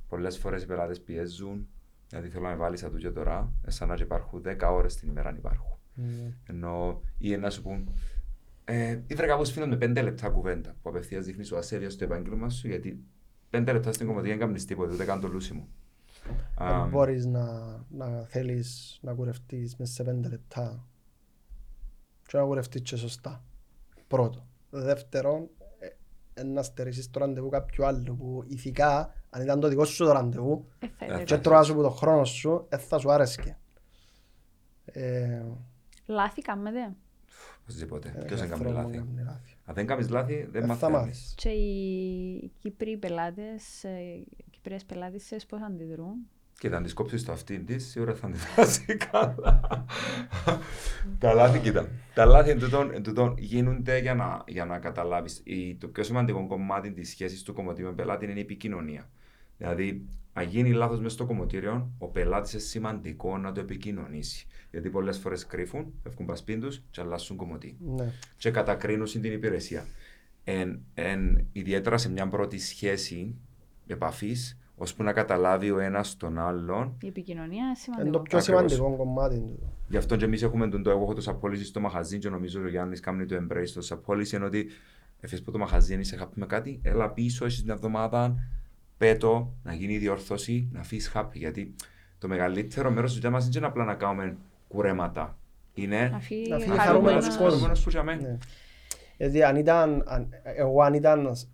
Πολλές 0.09 0.39
φορές 0.39 0.63
οι 0.63 0.67
πελάτες 0.67 1.01
πιέζουν 1.01 1.69
γιατί 2.15 2.33
θέλω 2.33 2.45
να 2.45 2.51
με 2.51 2.57
βάλεις 2.57 2.83
ατού 2.83 2.97
και 2.97 3.11
τώρα, 3.11 3.53
ε, 3.65 3.71
σαν 3.71 3.89
να 3.89 3.95
και 3.95 4.03
υπάρχουν 4.03 4.43
10 4.43 4.73
ώρες 4.73 4.97
την 4.97 5.09
ημέρα 5.09 5.29
αν 5.29 5.37
υπάρχουν. 5.37 5.79
ναι. 5.95 6.37
Ενώ 6.47 7.03
ή 7.19 7.37
να 7.37 7.51
σου 7.51 7.63
πούν 7.63 7.89
ε, 8.65 8.99
ή 9.07 9.15
βρε 9.15 9.27
κάπως 9.27 9.51
φίλο 9.51 9.67
με 9.67 9.77
πέντε 9.77 10.03
λεπτά 10.03 10.29
κουβέντα 10.29 10.77
που 10.83 10.89
απευθείας 10.89 11.25
δείχνεις 11.25 11.47
σου 11.47 11.57
ασέβεια 11.57 11.91
στο 11.91 12.05
επάγγελμα 12.05 12.49
σου 12.49 12.69
γιατί 12.69 13.05
πέντε 13.51 13.73
λεπτά 13.73 13.93
στην 13.93 14.07
κομμωτή 14.07 14.29
δεν 14.29 14.39
κάνεις 14.39 14.65
τίποτα, 14.65 14.93
ούτε 14.95 15.05
καν 15.05 15.21
το 15.21 15.29
λούσιμο. 15.29 15.69
Δεν 16.59 16.67
Α, 16.67 16.87
μπορείς 16.87 17.27
να, 17.27 17.45
να 17.91 18.25
θέλεις 18.29 18.99
να 19.03 19.15
κουρευτείς 19.15 19.77
μέσα 19.77 19.93
σε 19.93 20.03
πέντε 20.05 20.29
λεπτά 20.29 20.89
και 22.27 22.37
να 22.37 22.45
κουρευτείς 22.45 22.81
και 22.81 22.97
σωστά. 22.97 23.45
Πρώτο. 24.09 24.47
Δεύτερον, 24.71 25.49
ε, 25.79 25.89
ε, 26.41 26.45
να 26.45 26.63
στερήσεις 26.63 27.11
το 27.11 27.19
ραντεβού 27.21 27.49
κάποιου 27.49 27.87
άλλου 27.87 28.17
που 28.17 28.45
ηθικά, 28.47 29.15
αν 29.37 29.43
ήταν 29.43 29.61
το 29.61 29.69
δικό 29.69 29.85
σου 29.85 30.05
το 30.05 30.13
ραντεβού 30.13 30.69
Ε, 30.79 30.87
θα 30.99 31.05
Ε, 31.05 31.15
είναι. 31.15 31.23
και 31.25 31.39
τρώας 31.39 31.71
από 31.71 31.83
τον 31.83 31.91
χρόνος 31.93 32.31
σου, 32.31 32.67
δεν 32.69 32.79
θα 32.79 32.99
σου 32.99 33.13
άρεσκε. 33.13 33.59
Ε, 34.85 35.43
Λάθη 36.07 36.43
κάνετε. 36.43 36.95
Οπωσδήποτε. 37.63 38.15
ε, 38.19 38.23
Ποιος 38.25 38.41
δεν 38.41 38.49
κάνει 38.49 38.63
εχθρό 38.63 38.81
μου 38.81 38.87
λάθη; 38.89 38.97
κάνει 38.99 39.23
λάθη. 39.25 39.57
Αν 39.65 39.75
δεν 39.75 39.87
κάνεις 39.87 40.09
λάθη, 40.11 40.35
δεν 40.35 40.51
Δεν 40.51 40.61
θα 40.63 40.67
μαθαίνεις. 40.91 40.97
μάθεις. 40.99 41.35
Και 41.37 41.49
οι 41.49 42.53
Κύπροι 42.59 42.97
πελάτες, 42.97 43.85
ε, 43.85 43.89
οι 44.37 44.45
Κυπρίες 44.51 44.85
πελάτησες 44.85 45.47
πώς 45.47 45.61
αντιδρούν; 45.63 46.15
Κοίτα, 46.59 46.77
αν 46.77 46.83
της 46.83 46.95
κόψεις 46.95 47.25
το 47.25 47.33
αυτήν 47.33 47.67
της, 47.67 47.91
σίγουρα 47.91 48.15
θα 48.15 48.27
αντιδράσει 48.27 48.97
καλά. 49.11 49.61
Τα 51.19 51.33
λάθη, 51.33 51.59
κοίτα. 51.59 51.89
Τα 52.15 52.25
λάθη 52.25 52.51
εν 52.51 52.59
τούτον, 52.59 52.95
εν 52.95 53.03
τούτον 53.03 53.35
γίνονται 53.39 53.99
για 53.99 54.15
να, 54.15 54.45
για 54.47 54.65
να 54.65 54.79
καταλάβεις. 54.79 55.41
Η, 55.45 55.75
το 55.77 55.89
πιο 55.89 56.03
σημαντικό 56.03 56.47
κομμάτι 56.47 56.93
της 56.93 57.09
σχέσης 57.11 57.43
του 57.43 57.53
κομμωτήριου 57.53 57.89
με 57.89 57.95
πελάτη 57.95 58.25
είναι 58.25 58.35
η 58.39 58.41
επικοινωνία. 58.41 59.11
Δηλαδή, 59.59 60.05
αν 60.33 60.47
γίνει 60.49 60.73
λάθος 60.73 60.99
μέσα 61.01 61.15
στο 61.15 61.27
κομμωτήριο, 61.27 61.91
ο 61.99 62.07
πελάτης 62.09 62.53
είναι 62.53 62.63
σημαντικό 62.63 63.39
να 63.39 63.53
το 63.53 63.61
επικοινωνήσει. 63.61 64.47
Γιατί 64.71 64.91
πολλές 64.91 65.19
φορές 65.19 65.47
κρύφουν, 65.47 65.93
φεύγουν 66.03 66.27
πασπίν 66.27 66.61
τους 66.61 66.83
και 66.91 67.01
αλλάσουν 67.01 67.37
κομμωτή. 67.37 67.77
Ναι. 67.97 68.13
και 68.37 68.51
κατακρίνουν 68.51 69.07
την 69.07 69.33
υπηρεσία. 69.33 69.87
Εν, 70.45 70.81
εν, 70.95 71.47
ιδιαίτερα 71.53 71.99
σε 71.99 72.11
μια 72.11 72.29
πρώτη 72.29 72.59
σχέση 72.59 73.35
επαφής, 73.87 74.59
ώσπου 74.77 75.03
να 75.03 75.13
καταλάβει 75.13 75.71
ο 75.71 75.79
ένας 75.79 76.17
τον 76.17 76.39
άλλον. 76.39 76.97
Η 77.03 77.07
επικοινωνία 77.07 77.57
είναι 77.57 77.67
Είναι 77.67 77.75
σημαντικό. 77.77 78.11
το 78.11 78.21
πιο 78.21 78.39
Ακριβώς. 78.39 78.73
σημαντικό 78.73 78.97
κομμάτι 78.97 79.37
του. 79.37 79.73
Γι' 79.89 79.97
αυτό 79.97 80.17
και 80.17 80.25
εμείς 80.25 80.43
έχουμε 80.43 80.69
τον 80.69 80.83
το 80.83 80.91
εγώ 80.91 81.03
έχω 81.03 81.15
το 81.15 81.21
σαπόληση 81.21 81.65
στο 81.65 81.81
μαχαζί, 81.81 82.19
και 82.19 82.29
νομίζω 82.29 82.59
ότι 82.59 82.69
ο 82.69 82.71
Γιάννης 82.71 83.01
κάνει 83.01 83.27
το 83.27 83.37
embrace 83.37 83.63
στο 83.67 83.81
σαπόληση. 83.81 84.37
Είναι 84.37 84.45
ότι 84.45 84.67
εφέ 85.21 85.37
που 85.37 85.51
το 85.51 85.59
μαχαζί 85.59 85.95
είναι 85.95 86.03
σε 86.03 86.19
happy 86.23 86.33
με 86.35 86.47
κάτι, 86.47 86.81
έλα 86.83 87.11
πίσω, 87.11 87.45
εσύ 87.45 87.61
την 87.63 87.71
εβδομάδα, 87.71 88.35
πέτω, 88.97 89.55
να 89.63 89.75
γίνει 89.75 89.93
η 89.93 89.99
διόρθωση, 89.99 90.69
να 90.73 90.81
αφήσει 90.81 91.11
happy. 91.15 91.33
Γιατί 91.33 91.75
το 92.19 92.29
μεγαλύτερο 92.29 92.91
μέρος 92.91 93.11
της 93.13 93.21
δουλειάς 93.21 93.33
μας 93.43 93.49
δεν 93.49 93.57
είναι 93.63 93.67
απλά 93.71 93.85
να 93.85 93.95
κάνουμε 93.95 94.37
κουρέματα. 94.69 95.39
Είναι 95.75 96.09
Να 96.09 96.19
φύγει 96.21 96.49
Να 96.51 96.59
φύγει 96.59 96.69
χαρούμενος. 96.77 96.85
χαρούμενος 96.87 97.27
κόσμος. 97.29 97.49
χαρούμενος 97.51 97.83
που 97.83 97.89
είχαμε. 97.91 98.15
Ναι. 98.15 98.37
Γιατί 99.17 99.43
αν 99.43 99.57
ήταν, 99.57 100.03
αν, 100.07 100.29
εγώ 100.43 100.83
αν 100.83 100.95
ήταν 100.95 101.37
σ- 101.37 101.49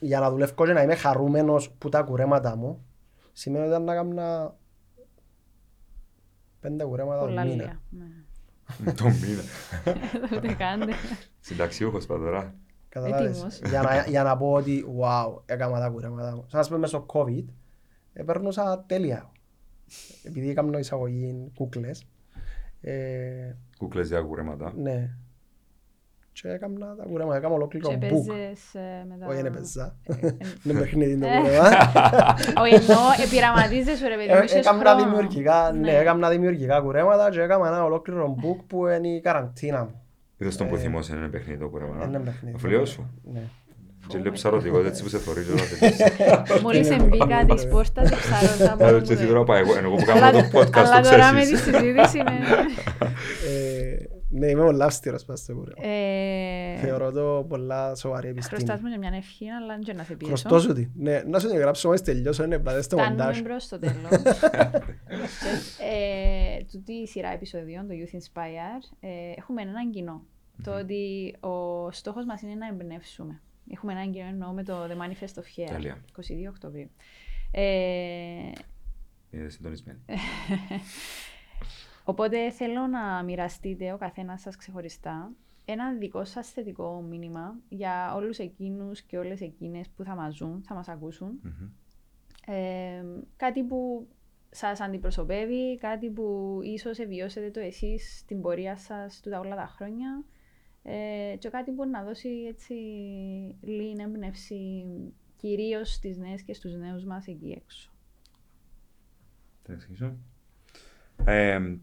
για 0.00 0.20
να 0.20 0.30
δουλεύω 0.30 0.64
και 0.66 0.72
να 0.72 0.82
είμαι 0.82 0.94
χαρούμενος 0.94 1.70
που 1.70 1.88
τα 1.88 2.02
κουρέματα 2.02 2.56
μου, 2.56 2.86
σημαίνει 3.32 3.64
ότι 3.64 3.70
ήταν 3.72 3.84
να 3.84 3.94
κάνω 3.94 4.56
πέντε 6.60 6.84
κουρέματα 6.84 7.20
το 7.20 7.26
Πολλά 7.26 7.44
μήνα. 7.44 7.54
λίγα. 7.54 7.80
Ναι. 7.90 8.92
Το 9.00 9.04
μήνα. 9.04 9.42
Ούτε 10.36 10.52
κάντε. 10.54 10.92
Συνταξιούχος 11.40 12.06
παντορά. 12.06 12.54
Καταλάβες. 12.92 13.30
Έτοιμος. 13.36 13.60
για, 13.70 13.82
να, 13.82 14.04
για 14.08 14.22
να 14.22 14.36
πω 14.36 14.52
ότι 14.52 14.84
wow, 15.00 15.40
έκανα 15.46 15.80
τα 15.80 15.88
κουρέματα 15.88 16.34
μου. 16.36 16.44
Σαν 16.48 16.60
να 16.60 16.66
πούμε 16.66 16.78
μέσα 16.78 16.96
στο 16.96 17.06
COVID, 17.12 17.44
έπαιρνωσα 18.12 18.84
τέλεια. 18.86 19.30
Επειδή 20.24 20.50
έκανα 20.50 20.78
εισαγωγή 20.78 21.50
κούκλες, 21.54 22.06
ε, 22.80 22.92
Κούκλες 23.78 24.08
για 24.08 24.20
κουρέματα. 24.20 24.72
ναι. 24.76 25.10
Και 26.34 26.48
έκανα 26.48 26.94
τα 26.96 27.04
κουρέματα, 27.04 27.36
έκανα 27.36 27.54
ολόκληρο 27.54 27.88
Και 27.88 27.94
book. 27.96 28.00
παίζες 28.00 28.74
ε, 28.74 29.04
με 29.08 29.16
τα... 29.20 29.26
Όχι, 29.26 29.42
δεν 29.42 29.52
παίζα. 29.52 29.96
Ε, 30.02 30.26
ε, 30.26 30.36
Είναι 30.64 30.78
παιχνίδι 30.78 31.18
το 31.18 31.26
Ε. 31.26 31.38
κουρέμα. 31.40 31.68
Όχι, 32.62 32.74
εννοώ, 32.74 32.98
επειραματίζεσαι 33.26 34.08
ρε 34.08 34.14
παιδί 34.16 34.28
μου, 34.28 34.34
Ε, 34.34 34.38
είχες 34.44 34.52
Έκανα 34.54 34.90
χρόνο. 34.90 35.04
δημιουργικά, 35.04 35.72
ναι, 35.72 35.78
Ναι. 35.80 35.92
έκανα 35.96 36.28
δημιουργικά 36.28 36.80
κουρέματα 36.80 37.30
και 37.30 37.40
έκανα 37.40 37.66
ένα 37.66 37.84
ολόκληρο 37.84 38.34
book 38.42 38.64
που 38.66 38.86
είναι 38.86 39.08
η 39.08 39.20
καραντίνα 39.20 39.84
μου. 39.84 40.02
Είδες 40.42 40.56
τον 40.56 40.68
που 40.68 40.74
Ε, 40.74 40.78
θυμόσαι 40.78 41.16
είναι 41.16 41.26
παιχνίδι 41.28 41.58
το 41.60 41.68
κουρέμα. 41.68 42.04
Είναι 42.06 42.18
παιχνίδι. 42.18 42.54
Αφιλιό 42.56 42.84
σου. 42.84 43.10
Ναι. 43.32 43.40
Και 44.06 44.18
λέει 44.18 44.32
ψαρωτικό, 44.32 44.78
έτσι 44.78 45.02
που 45.02 45.08
σε 45.08 45.18
θωρίζω 45.18 45.52
να 45.54 45.62
τελείσεις. 45.78 46.62
Μόλις 46.62 46.86
Είναι 46.86 47.02
εμπήκα 47.04 47.24
πολύ 47.26 47.44
της 47.54 47.62
ωραίο. 47.62 47.74
πόρτας, 47.74 48.10
ψάρωσα 48.10 48.76
Ε, 48.78 48.84
μόνο 48.84 49.00
Και 49.00 49.12
μου 49.14 49.20
τι 49.20 49.26
τώρα 49.26 49.44
πάω 49.44 49.56
εγώ, 49.56 49.72
εγώ 49.82 49.94
που 49.96 50.04
Αλλά- 50.10 50.20
κάνω 50.30 50.38
το 50.42 50.58
podcast, 50.58 50.84
Αλλά 50.86 51.00
το 51.00 51.08
τώρα 51.10 51.32
με 51.32 51.40
τη 51.44 51.52
ξέρεις. 51.52 51.78
συζήτηση 51.80 52.18
με... 52.18 52.32
Ε, 54.34 54.38
Ναι, 54.38 54.46
είμαι 54.46 54.62
πολύ 54.64 54.82
αυστηρός 54.82 55.24
πάνω 55.24 55.38
στο 55.38 55.54
κουρέμα. 55.54 55.88
Ε, 55.88 56.76
Θεωρώ 56.78 57.12
το 57.12 57.44
πολλά 57.48 57.94
σοβαρή 57.94 58.28
επιστήμη. 58.28 58.56
Χρωστάς 58.60 58.80
μου 58.82 58.90
και 58.90 58.98
μια 58.98 59.16
ευχή, 59.16 59.48
αλλά 59.48 59.78
δεν 59.84 59.96
να 59.96 60.04
σε 60.04 60.14
πιέσω. 60.14 60.36
Χρωστώ 60.36 60.60
σου 60.60 60.72
τι. 60.74 60.88
Ναι, 60.94 61.22
να 61.26 61.38
σου 61.38 61.48
την 61.48 61.58
γράψω 61.58 61.86
μόλις 61.86 62.02
τελειώσω, 62.02 62.44
είναι 62.44 62.58
πλατές 62.58 62.84
στο 62.84 62.96
Φτάνουμε 62.96 63.22
μοντάζ. 63.22 63.40
μπρος 63.40 63.62
στο 63.62 63.78
τέλος. 63.78 64.10
ε, 65.92 66.62
τούτη 66.72 66.92
η 66.92 67.06
σειρά 67.06 67.28
επεισοδίων, 67.32 67.86
το 67.86 67.94
Youth 67.94 68.16
Inspire, 68.16 68.96
ε, 69.00 69.08
έχουμε 69.36 69.62
έναν 69.62 69.90
κοινό. 69.90 70.24
Το 70.62 70.78
ότι 70.78 71.34
ο 71.40 71.90
στόχος 71.90 72.24
μας 72.24 72.42
είναι 72.42 72.54
να 72.54 72.66
εμπνεύσουμε. 72.66 73.40
Έχουμε 73.72 73.92
έναν 73.92 74.12
κοινό 74.12 74.26
εννοώ 74.26 74.52
με 74.52 74.62
το 74.62 74.84
The 74.84 74.92
Manifest 74.92 75.34
of 75.34 75.42
Hair, 75.60 75.70
Τέλεια. 75.70 75.96
22 76.16 76.48
Οκτωβρίου. 76.48 76.90
Ε, 77.50 77.62
Είναι 79.30 79.48
συντονισμένη. 79.48 79.98
Οπότε 82.04 82.50
θέλω 82.50 82.86
να 82.86 83.22
μοιραστείτε 83.22 83.92
ο 83.92 83.96
καθένας 83.96 84.40
σας 84.40 84.56
ξεχωριστά 84.56 85.32
ένα 85.64 85.92
δικό 85.92 86.24
σας 86.24 86.50
θετικό 86.50 87.00
μήνυμα 87.00 87.54
για 87.68 88.14
όλους 88.14 88.38
εκείνους 88.38 89.02
και 89.02 89.18
όλες 89.18 89.40
εκείνες 89.40 89.88
που 89.88 90.04
θα 90.04 90.14
μας 90.14 90.34
ζουν, 90.34 90.62
θα 90.66 90.74
μας 90.74 90.88
ακούσουν. 90.88 91.40
Μμμ. 91.42 91.70
Ε, 92.46 93.04
κάτι 93.36 93.62
που 93.62 94.08
σας 94.50 94.80
αντιπροσωπεύει, 94.80 95.78
κάτι 95.78 96.10
που 96.10 96.58
ίσως 96.62 96.98
βιώσετε 96.98 97.50
το 97.50 97.60
εσείς 97.60 98.18
στην 98.18 98.40
πορεία 98.40 98.76
σας 98.76 99.20
του 99.20 99.30
τα 99.30 99.38
όλα 99.38 99.56
τα 99.56 99.66
χρόνια 99.66 100.24
ε, 100.82 101.36
και 101.38 101.48
κάτι 101.48 101.70
που 101.70 101.88
να 101.88 102.04
δώσει 102.04 102.28
έτσι 102.48 102.74
λίγη 103.60 103.96
έμπνευση 104.00 104.84
κυρίως 105.36 105.92
στις 105.92 106.18
νέες 106.18 106.42
και 106.42 106.54
στους 106.54 106.74
νέους 106.74 107.04
μας 107.04 107.26
εκεί 107.26 107.50
έξω. 107.64 107.90
Θα 109.62 109.72
εξηγήσω. 109.72 110.16
Ε, 111.24 111.76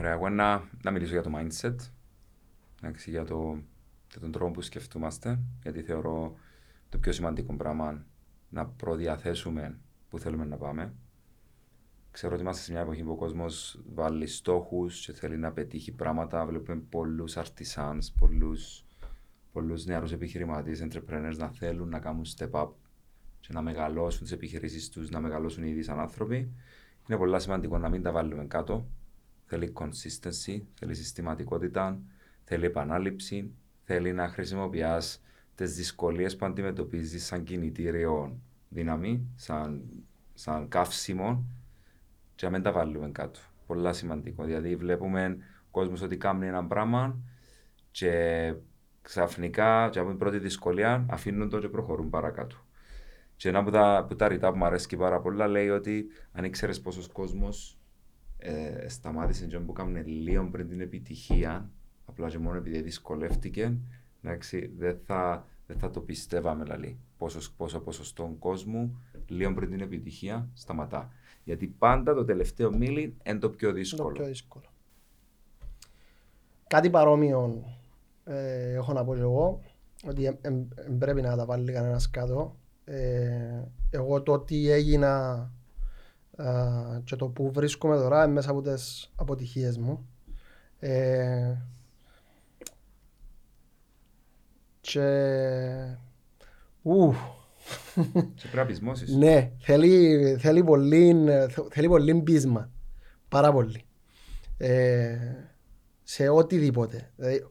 Ωραία, 0.00 0.12
εγώ 0.12 0.28
να, 0.28 0.68
να 0.82 0.90
μιλήσω 0.90 1.12
για 1.12 1.22
το 1.22 1.30
mindset, 1.34 1.74
εντάξει, 2.82 3.10
για, 3.10 3.24
το, 3.24 3.62
για 4.10 4.20
τον 4.20 4.32
τρόπο 4.32 4.50
που 4.50 4.60
σκεφτούμαστε, 4.60 5.38
γιατί 5.62 5.82
θεωρώ 5.82 6.36
το 6.88 6.98
πιο 6.98 7.12
σημαντικό 7.12 7.54
πράγμα 7.56 8.04
να 8.48 8.66
προδιαθέσουμε 8.66 9.78
που 10.08 10.18
θέλουμε 10.18 10.44
να 10.44 10.56
πάμε. 10.56 10.94
Ξέρω 12.10 12.32
ότι 12.32 12.42
είμαστε 12.42 12.62
σε 12.62 12.72
μια 12.72 12.80
εποχή 12.80 13.02
που 13.02 13.10
ο 13.10 13.16
κόσμος 13.16 13.80
βάλει 13.94 14.26
στόχους 14.26 15.04
και 15.06 15.12
θέλει 15.12 15.36
να 15.36 15.52
πετύχει 15.52 15.92
πράγματα. 15.92 16.46
Βλέπουμε 16.46 16.82
πολλούς 16.90 17.36
artisans, 17.36 18.02
πολλούς 18.18 18.84
πολλούς 19.52 19.84
νεαρούς 19.84 20.12
επιχειρηματίες, 20.12 20.86
entrepreneurs 20.88 21.36
να 21.36 21.48
θέλουν 21.48 21.88
να 21.88 21.98
κάνουν 21.98 22.24
step 22.36 22.50
up 22.50 22.68
και 23.40 23.52
να 23.52 23.62
μεγαλώσουν 23.62 24.22
τις 24.22 24.32
επιχειρήσεις 24.32 24.88
τους, 24.88 25.10
να 25.10 25.20
μεγαλώσουν 25.20 25.64
ήδη 25.64 25.82
σαν 25.82 25.98
άνθρωποι. 25.98 26.36
Είναι 27.08 27.18
πολύ 27.18 27.40
σημαντικό 27.40 27.78
να 27.78 27.88
μην 27.88 28.02
τα 28.02 28.12
βάλουμε 28.12 28.44
κάτω. 28.44 28.86
Θέλει 29.52 29.72
consistency, 29.74 30.62
θέλει 30.74 30.94
συστηματικότητα, 30.94 32.00
θέλει 32.44 32.64
επανάληψη, 32.64 33.54
θέλει 33.84 34.12
να 34.12 34.28
χρησιμοποιάς 34.28 35.22
τις 35.54 35.74
δυσκολίες 35.74 36.36
που 36.36 36.46
αντιμετωπίζεις 36.46 37.26
σαν 37.26 37.44
κινητήριο 37.44 38.40
δύναμη, 38.68 39.26
σαν, 39.36 39.82
σαν 40.34 40.68
καύσιμο 40.68 41.44
και 42.34 42.46
να 42.46 42.52
μην 42.52 42.62
τα 42.62 42.72
βάλουμε 42.72 43.10
κάτω. 43.10 43.40
Πολλά 43.66 43.92
σημαντικό. 43.92 44.44
Δηλαδή 44.44 44.76
βλέπουμε 44.76 45.36
ο 45.64 45.68
κόσμος 45.70 46.02
ότι 46.02 46.16
κάνει 46.16 46.46
ένα 46.46 46.64
πράγμα 46.64 47.18
και 47.90 48.54
ξαφνικά 49.02 49.88
και 49.92 49.98
από 49.98 50.08
την 50.08 50.18
πρώτη 50.18 50.38
δυσκολία 50.38 51.06
αφήνουν 51.10 51.48
το 51.48 51.58
και 51.58 51.68
προχωρούν 51.68 52.10
παρακάτω. 52.10 52.56
Και 53.36 53.48
ένα 53.48 53.58
από 53.58 53.70
τα, 53.70 54.04
που 54.08 54.16
τα 54.16 54.28
ρητά 54.28 54.50
που 54.50 54.58
μου 54.58 54.64
αρέσει 54.64 54.96
πάρα 54.96 55.20
πολλά 55.20 55.48
λέει 55.48 55.68
ότι 55.68 56.06
αν 56.32 56.44
ήξερες 56.44 56.80
πόσος 56.80 57.08
κόσμος 57.08 57.79
ε, 58.40 58.88
σταμάτησε 58.88 59.46
και 59.46 59.58
που 59.58 59.72
έκανε 59.76 60.02
λίγο 60.02 60.48
πριν 60.50 60.68
την 60.68 60.80
επιτυχία, 60.80 61.70
Απλά 62.10 62.28
και 62.28 62.38
μόνο 62.38 62.56
επειδή 62.56 62.80
δυσκολεύτηκε, 62.80 63.76
εντάξει, 64.22 64.72
δεν 64.78 64.98
θα, 65.06 65.46
δεν 65.66 65.78
θα 65.78 65.90
το 65.90 66.00
πιστεύαμε 66.00 66.64
λαλή. 66.64 66.98
Πόσος, 67.18 67.52
πόσο 67.52 67.80
ποσοστό 67.80 68.36
κόσμου, 68.38 69.00
λίγο 69.26 69.54
πριν 69.54 69.70
την 69.70 69.80
επιτυχία, 69.80 70.48
σταματά. 70.54 71.12
Γιατί 71.44 71.66
πάντα 71.66 72.14
το 72.14 72.24
τελευταίο 72.24 72.76
μίλι 72.76 73.16
είναι 73.22 73.38
το 73.38 73.50
πιο 73.50 73.68
Είναι 73.68 73.76
το 73.76 73.82
δύσκολο. 73.82 74.12
πιο 74.12 74.24
δύσκολο. 74.24 74.64
Κάτι 76.66 76.90
παρόμοιο 76.90 77.64
ε, 78.24 78.72
έχω 78.72 78.92
να 78.92 79.04
πω 79.04 79.14
και 79.14 79.20
εγώ, 79.20 79.60
ότι 80.04 80.24
ε, 80.26 80.38
ε, 80.40 80.48
ε, 80.48 80.90
πρέπει 80.98 81.20
να 81.22 81.36
τα 81.36 81.44
βάλει 81.44 81.72
κανένας 81.72 82.10
κάτω. 82.10 82.56
Ε, 82.84 83.62
εγώ 83.90 84.22
το 84.22 84.38
τι 84.40 84.70
έγινα 84.70 85.50
α, 86.40 87.00
και 87.04 87.16
το 87.16 87.26
που 87.28 87.50
βρίσκομαι 87.52 87.96
τώρα 87.96 88.24
είναι 88.24 88.32
μέσα 88.32 88.50
από 88.50 88.62
τις 88.62 89.12
αποτυχίες 89.16 89.78
μου. 89.78 90.08
Ε, 90.78 91.54
και... 94.80 95.00
Ου, 96.82 97.14
Και 98.34 98.42
πρέπει 98.42 98.56
να 98.56 98.66
πεισμώσεις. 98.66 99.14
ναι, 99.16 99.52
θέλει, 99.60 100.36
θέλει, 100.40 100.64
πολύ, 100.64 101.24
θέλει 101.70 101.88
πολύ 101.88 102.22
πείσμα. 102.22 102.70
Πάρα 103.28 103.52
πολύ. 103.52 103.84
Ε, 104.56 105.16
σε 106.02 106.28
οτιδήποτε. 106.28 107.10
Δηλαδή, 107.16 107.46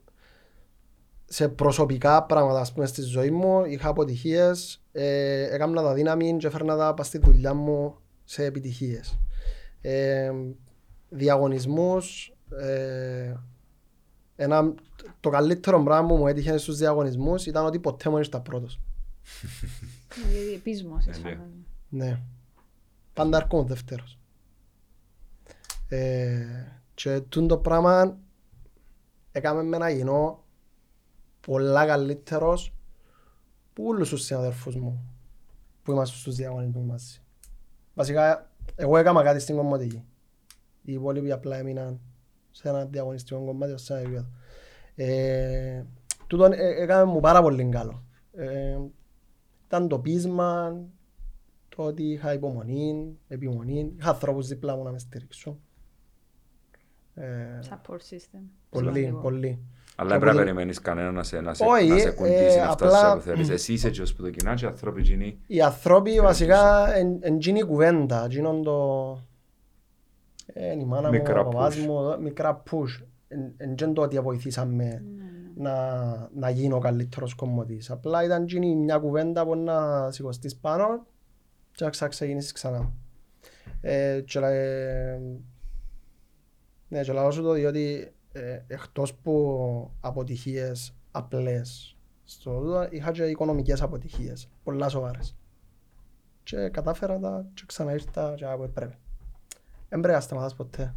σε 1.26 1.50
προσωπικά 1.50 2.24
πράγματα, 2.24 2.60
ας 2.60 2.74
πούμε, 2.74 2.86
στη 2.86 3.02
ζωή 3.02 3.32
μου, 3.32 3.66
είχα 3.66 3.90
αποτυχίες, 3.90 4.84
ε, 4.92 5.56
έκανα 5.56 5.82
τα 5.82 5.94
δύναμη 5.94 6.38
και 6.38 6.48
έφερνα 6.48 6.78
τα 6.78 6.94
πας 6.94 7.08
στη 7.08 7.18
δουλειά 7.18 7.54
μου 7.54 7.96
σε 8.30 8.44
επιτυχίες. 8.46 9.20
Ε, 9.82 10.32
διαγωνισμούς, 11.10 12.34
ε, 12.60 13.34
ένα, 14.36 14.74
το 15.20 15.30
καλύτερο 15.30 15.84
πράγμα 15.84 16.08
που 16.08 16.16
μου 16.16 16.28
έτυχε 16.28 16.58
στους 16.58 16.78
διαγωνισμούς 16.78 17.46
ήταν 17.46 17.66
ότι 17.66 17.80
ποτέ 17.80 18.10
μου 18.10 18.18
ήρθα 18.18 18.42
πρώτος. 18.42 18.80
Δηλαδή, 20.30 20.54
επίσημος, 20.54 21.08
Ε, 21.08 21.10
εσύ 21.10 21.22
ναι. 21.22 21.30
φαντάζομαι. 21.30 21.66
Ναι. 21.90 22.22
Πάντα 23.14 23.38
έρχομαι 23.38 23.68
δεύτερος. 23.68 24.20
Ε, 25.88 26.46
και 26.94 27.22
τούτο 27.22 27.46
το 27.46 27.58
πράγμα 27.58 28.18
έκαμε 29.32 29.64
με 29.64 29.78
να 29.78 29.90
γίνω 29.90 30.44
πολλά 31.42 31.86
καλύτερος 31.86 32.74
που 33.74 33.84
όλους 33.86 34.10
τους 34.10 34.24
συναδελφούς 34.24 34.76
μου 34.76 35.14
που 35.84 35.92
είμαστε 35.92 36.18
στους 36.18 36.36
διαγωνισμούς 36.36 36.86
μαζί. 36.86 37.22
Βασικά, 38.00 38.52
εγώ 38.76 38.98
έκανα 38.98 39.24
κάτι 39.24 39.40
στην 39.40 39.56
κομμωτική. 39.56 40.04
Οι 40.82 40.94
υπόλοιποι 40.94 41.32
απλά 41.32 41.58
έμειναν 41.58 42.00
σε 42.52 42.70
ένα 42.70 42.86
διαγωνιστικό 42.86 43.46
κομμάτι 43.46 43.72
ως 43.72 43.90
ένα 43.90 44.00
επίπεδο. 44.00 44.28
Ε, 44.96 45.84
τούτο 46.28 46.46
ε, 46.46 46.82
έκαμε 46.82 47.12
μου 47.12 47.20
πάρα 47.20 47.42
πολύ 47.42 47.70
καλό. 47.70 48.04
Ε, 48.32 48.78
ήταν 49.66 49.88
το 49.88 50.00
πείσμα, 50.00 50.80
το 51.70 51.84
ότι 51.84 52.04
είχα 52.04 52.34
υπομονή, 52.34 53.18
επιμονή, 53.28 53.94
είχα 54.00 54.10
ανθρώπους 54.10 54.48
δίπλα 54.48 54.76
μου 54.76 54.84
να 54.84 54.92
με 54.92 55.00
στηρίξουν. 55.00 55.60
Ε, 57.14 57.60
Support 57.70 58.00
system. 58.10 58.42
πολύ, 58.70 58.88
Σημαντικό. 58.88 59.20
πολύ. 59.20 59.64
Αλλά 60.02 60.08
Και 60.08 60.10
δεν 60.10 60.20
πρέπει 60.20 60.36
να 60.36 60.42
που- 60.42 60.48
περιμένεις 60.48 60.80
κανένα 60.80 61.12
να 61.12 61.24
σε, 61.24 61.40
να 61.42 61.54
σε, 61.54 61.64
Όχι, 61.68 61.88
να 61.88 61.98
σε 61.98 62.08
ε, 62.08 62.12
κουντήσει, 62.12 62.58
να 62.58 62.72
φτάσεις 62.72 62.98
απλά- 62.98 63.14
όπου 63.14 63.22
θέλεις. 63.22 63.50
Εσύ 63.50 63.74
είσαι 63.74 63.90
και 63.90 64.02
που 64.16 64.22
το 64.22 64.30
κοινάς 64.30 64.60
και 64.60 64.66
οι 64.66 64.70
άνθρωποι 64.70 65.00
εκείνοι 65.00 65.40
Οι 65.48 65.62
άνθρωποι 65.62 66.10
Θέλουν 66.10 66.26
βασικά 66.26 66.96
εν 67.22 67.38
γίνει 67.40 67.62
κουβέντα, 67.64 68.28
γίνον 68.30 68.64
το... 68.64 68.78
Ε, 70.54 70.72
η 70.72 70.86
μάνα 70.86 71.08
μου, 71.08 71.14
Μικρά 71.18 71.40
ο 71.42 71.44
παπάς 71.44 71.76
push. 71.76 71.86
μου, 71.86 72.22
μικρά 72.22 72.64
push. 72.72 73.04
Εν- 73.28 73.54
Εν 73.58 73.76
τζεν 73.76 73.94
το 73.94 74.02
ότι 74.02 74.20
βοηθήσαμε 74.20 74.84
Ναι, 74.84 74.92
ναι. 74.94 75.70
να, 75.70 76.30
να 76.36 76.50
γίνω 76.50 76.76
ο 76.76 76.80
καλύτερος 76.80 77.34
κομμωτής. 77.36 77.90
Απλά 77.92 78.24
ήταν 78.24 78.46
γίνει 78.46 78.76
μια 78.76 78.98
κουβέντα 78.98 79.46
που 79.46 79.56
να 79.56 80.12
σηκωστείς 80.12 80.56
πάνω 80.56 81.06
και 81.72 81.90
να 82.00 82.08
ξεκινήσεις 82.08 82.52
ξανά. 82.52 82.92
Ε, 83.82 84.22
και, 84.26 84.40
λα- 84.40 84.50
ε, 84.52 85.22
ναι, 86.88 87.02
και 87.02 87.12
λαό 87.12 87.32
σου 87.32 87.42
το 87.42 87.52
διότι 87.54 88.14
ε, 88.32 88.62
εκτός 88.68 89.14
που 89.14 89.92
αποτυχίες 90.02 90.94
απλές 91.12 91.98
στο 92.24 92.60
τούτο, 92.60 92.88
είχα 92.90 93.12
και 93.12 93.24
οικονομικές 93.24 93.82
αποτυχίες, 93.82 94.50
πολλά 94.64 94.90
σοβαρές. 94.90 95.36
Και 96.44 96.70
κατάφερα 96.70 97.20
τα 97.20 97.46
και 97.54 97.64
ξαναήρθα 97.66 98.34
και 98.36 98.46
που 98.46 98.64
έπρεπε. 98.64 98.98
Δεν 99.90 100.00
πρέπει 100.00 100.14
να 100.16 100.20
σταματάς 100.20 100.56
ποτέ. 100.56 100.96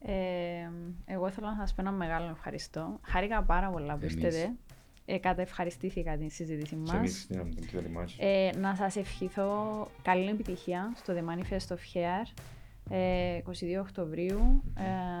Ε, 0.00 0.70
εγώ 1.04 1.30
θέλω 1.30 1.46
να 1.46 1.56
σας 1.56 1.74
πω 1.74 1.80
ένα 1.80 1.92
μεγάλο 1.92 2.30
ευχαριστώ. 2.30 2.98
Χάρηκα 3.02 3.42
πάρα 3.42 3.70
πολλά 3.70 3.92
που 3.96 4.00
Εμείς. 4.02 4.14
ήρθετε. 4.14 4.52
Ε, 5.08 5.18
κατευχαριστήθηκα 5.18 6.16
την 6.16 6.30
συζήτηση 6.30 6.74
και 6.74 6.76
μας. 6.76 6.92
εμείς 6.92 7.26
δίναμε 7.28 7.50
την 7.50 7.66
πιο 7.66 7.80
λιμάχη. 7.80 8.16
Ε, 8.20 8.50
να 8.58 8.74
σας 8.74 8.96
ευχηθώ 8.96 9.88
καλή 10.02 10.28
επιτυχία 10.30 10.92
στο 10.96 11.14
The 11.16 11.20
Manifest 11.20 11.74
of 11.74 11.78
Hair 11.94 12.24
ε, 12.24 12.55
22 12.90 13.80
Οκτωβρίου. 13.80 14.62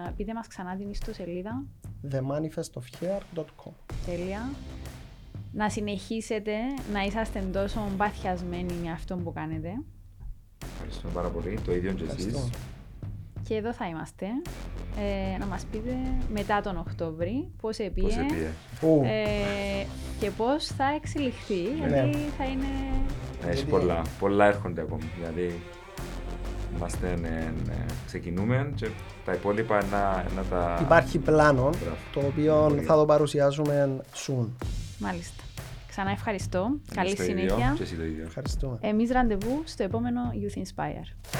Ε, 0.06 0.10
πείτε 0.16 0.34
μας 0.34 0.46
ξανά 0.46 0.76
την 0.76 0.90
ιστοσελίδα. 0.90 1.64
themanifestofhair.com 2.12 3.72
Τέλεια. 4.06 4.50
Να 5.52 5.68
συνεχίσετε 5.70 6.52
να 6.92 7.02
είσαστε 7.02 7.40
τόσο 7.52 7.80
παθιασμένοι 7.96 8.72
με 8.84 8.90
αυτό 8.90 9.16
που 9.16 9.32
κάνετε. 9.32 9.70
Ευχαριστούμε 10.72 11.12
πάρα 11.12 11.28
πολύ. 11.28 11.58
Το 11.64 11.72
ίδιο 11.74 11.92
και 11.92 12.04
εσείς. 12.04 12.26
Ευχαριστώ. 12.26 12.58
Και 13.42 13.54
εδώ 13.54 13.72
θα 13.72 13.86
είμαστε. 13.88 14.26
Ε, 15.34 15.38
να 15.38 15.46
μας 15.46 15.64
πείτε 15.70 15.96
μετά 16.32 16.60
τον 16.60 16.76
Οκτώβρη 16.76 17.48
πώς 17.60 17.76
Πώς 17.76 17.78
επίε 17.78 18.06
επίε. 18.06 18.50
Ου, 18.82 19.02
ε, 19.04 19.86
και 20.20 20.30
πώς 20.30 20.66
θα 20.66 20.84
εξελιχθεί. 20.96 21.54
Ναι. 21.54 21.86
Γιατί 21.86 22.18
θα 22.38 22.44
είναι... 22.44 22.66
Έχει 23.46 23.54
Γιατί- 23.54 23.70
πολλά. 23.70 24.02
Πολλά 24.18 24.46
έρχονται 24.46 24.80
ακόμη. 24.80 25.04
Δηλαδή, 25.18 25.60
είμαστε, 26.76 27.18
ε, 27.22 27.28
ε, 27.28 27.84
ξεκινούμε 28.06 28.72
και 28.74 28.88
τα 29.24 29.32
υπόλοιπα 29.32 29.84
να, 29.84 30.24
να 30.36 30.42
τα... 30.50 30.78
Υπάρχει 30.80 31.18
πλάνο 31.18 31.62
Μπράβο. 31.62 31.96
το 32.12 32.20
οποίο 32.20 32.66
Πολύ. 32.68 32.82
θα 32.82 32.94
το 32.94 33.04
παρουσιάσουμε 33.04 34.00
soon. 34.26 34.46
Μάλιστα. 34.98 35.42
Ξανά 35.88 36.10
ευχαριστώ. 36.10 36.58
Εμείς 36.58 36.94
Καλή 36.94 37.14
το 37.14 37.22
ίδιο 37.22 37.36
συνέχεια. 37.36 37.72
Και 37.76 37.82
εσύ 37.82 37.94
το 37.94 38.04
ίδιο. 38.04 38.24
Ευχαριστούμε. 38.24 38.78
Εμείς 38.80 39.10
ραντεβού 39.10 39.62
στο 39.64 39.82
επόμενο 39.82 40.20
Youth 40.32 40.58
Inspire. 40.58 41.36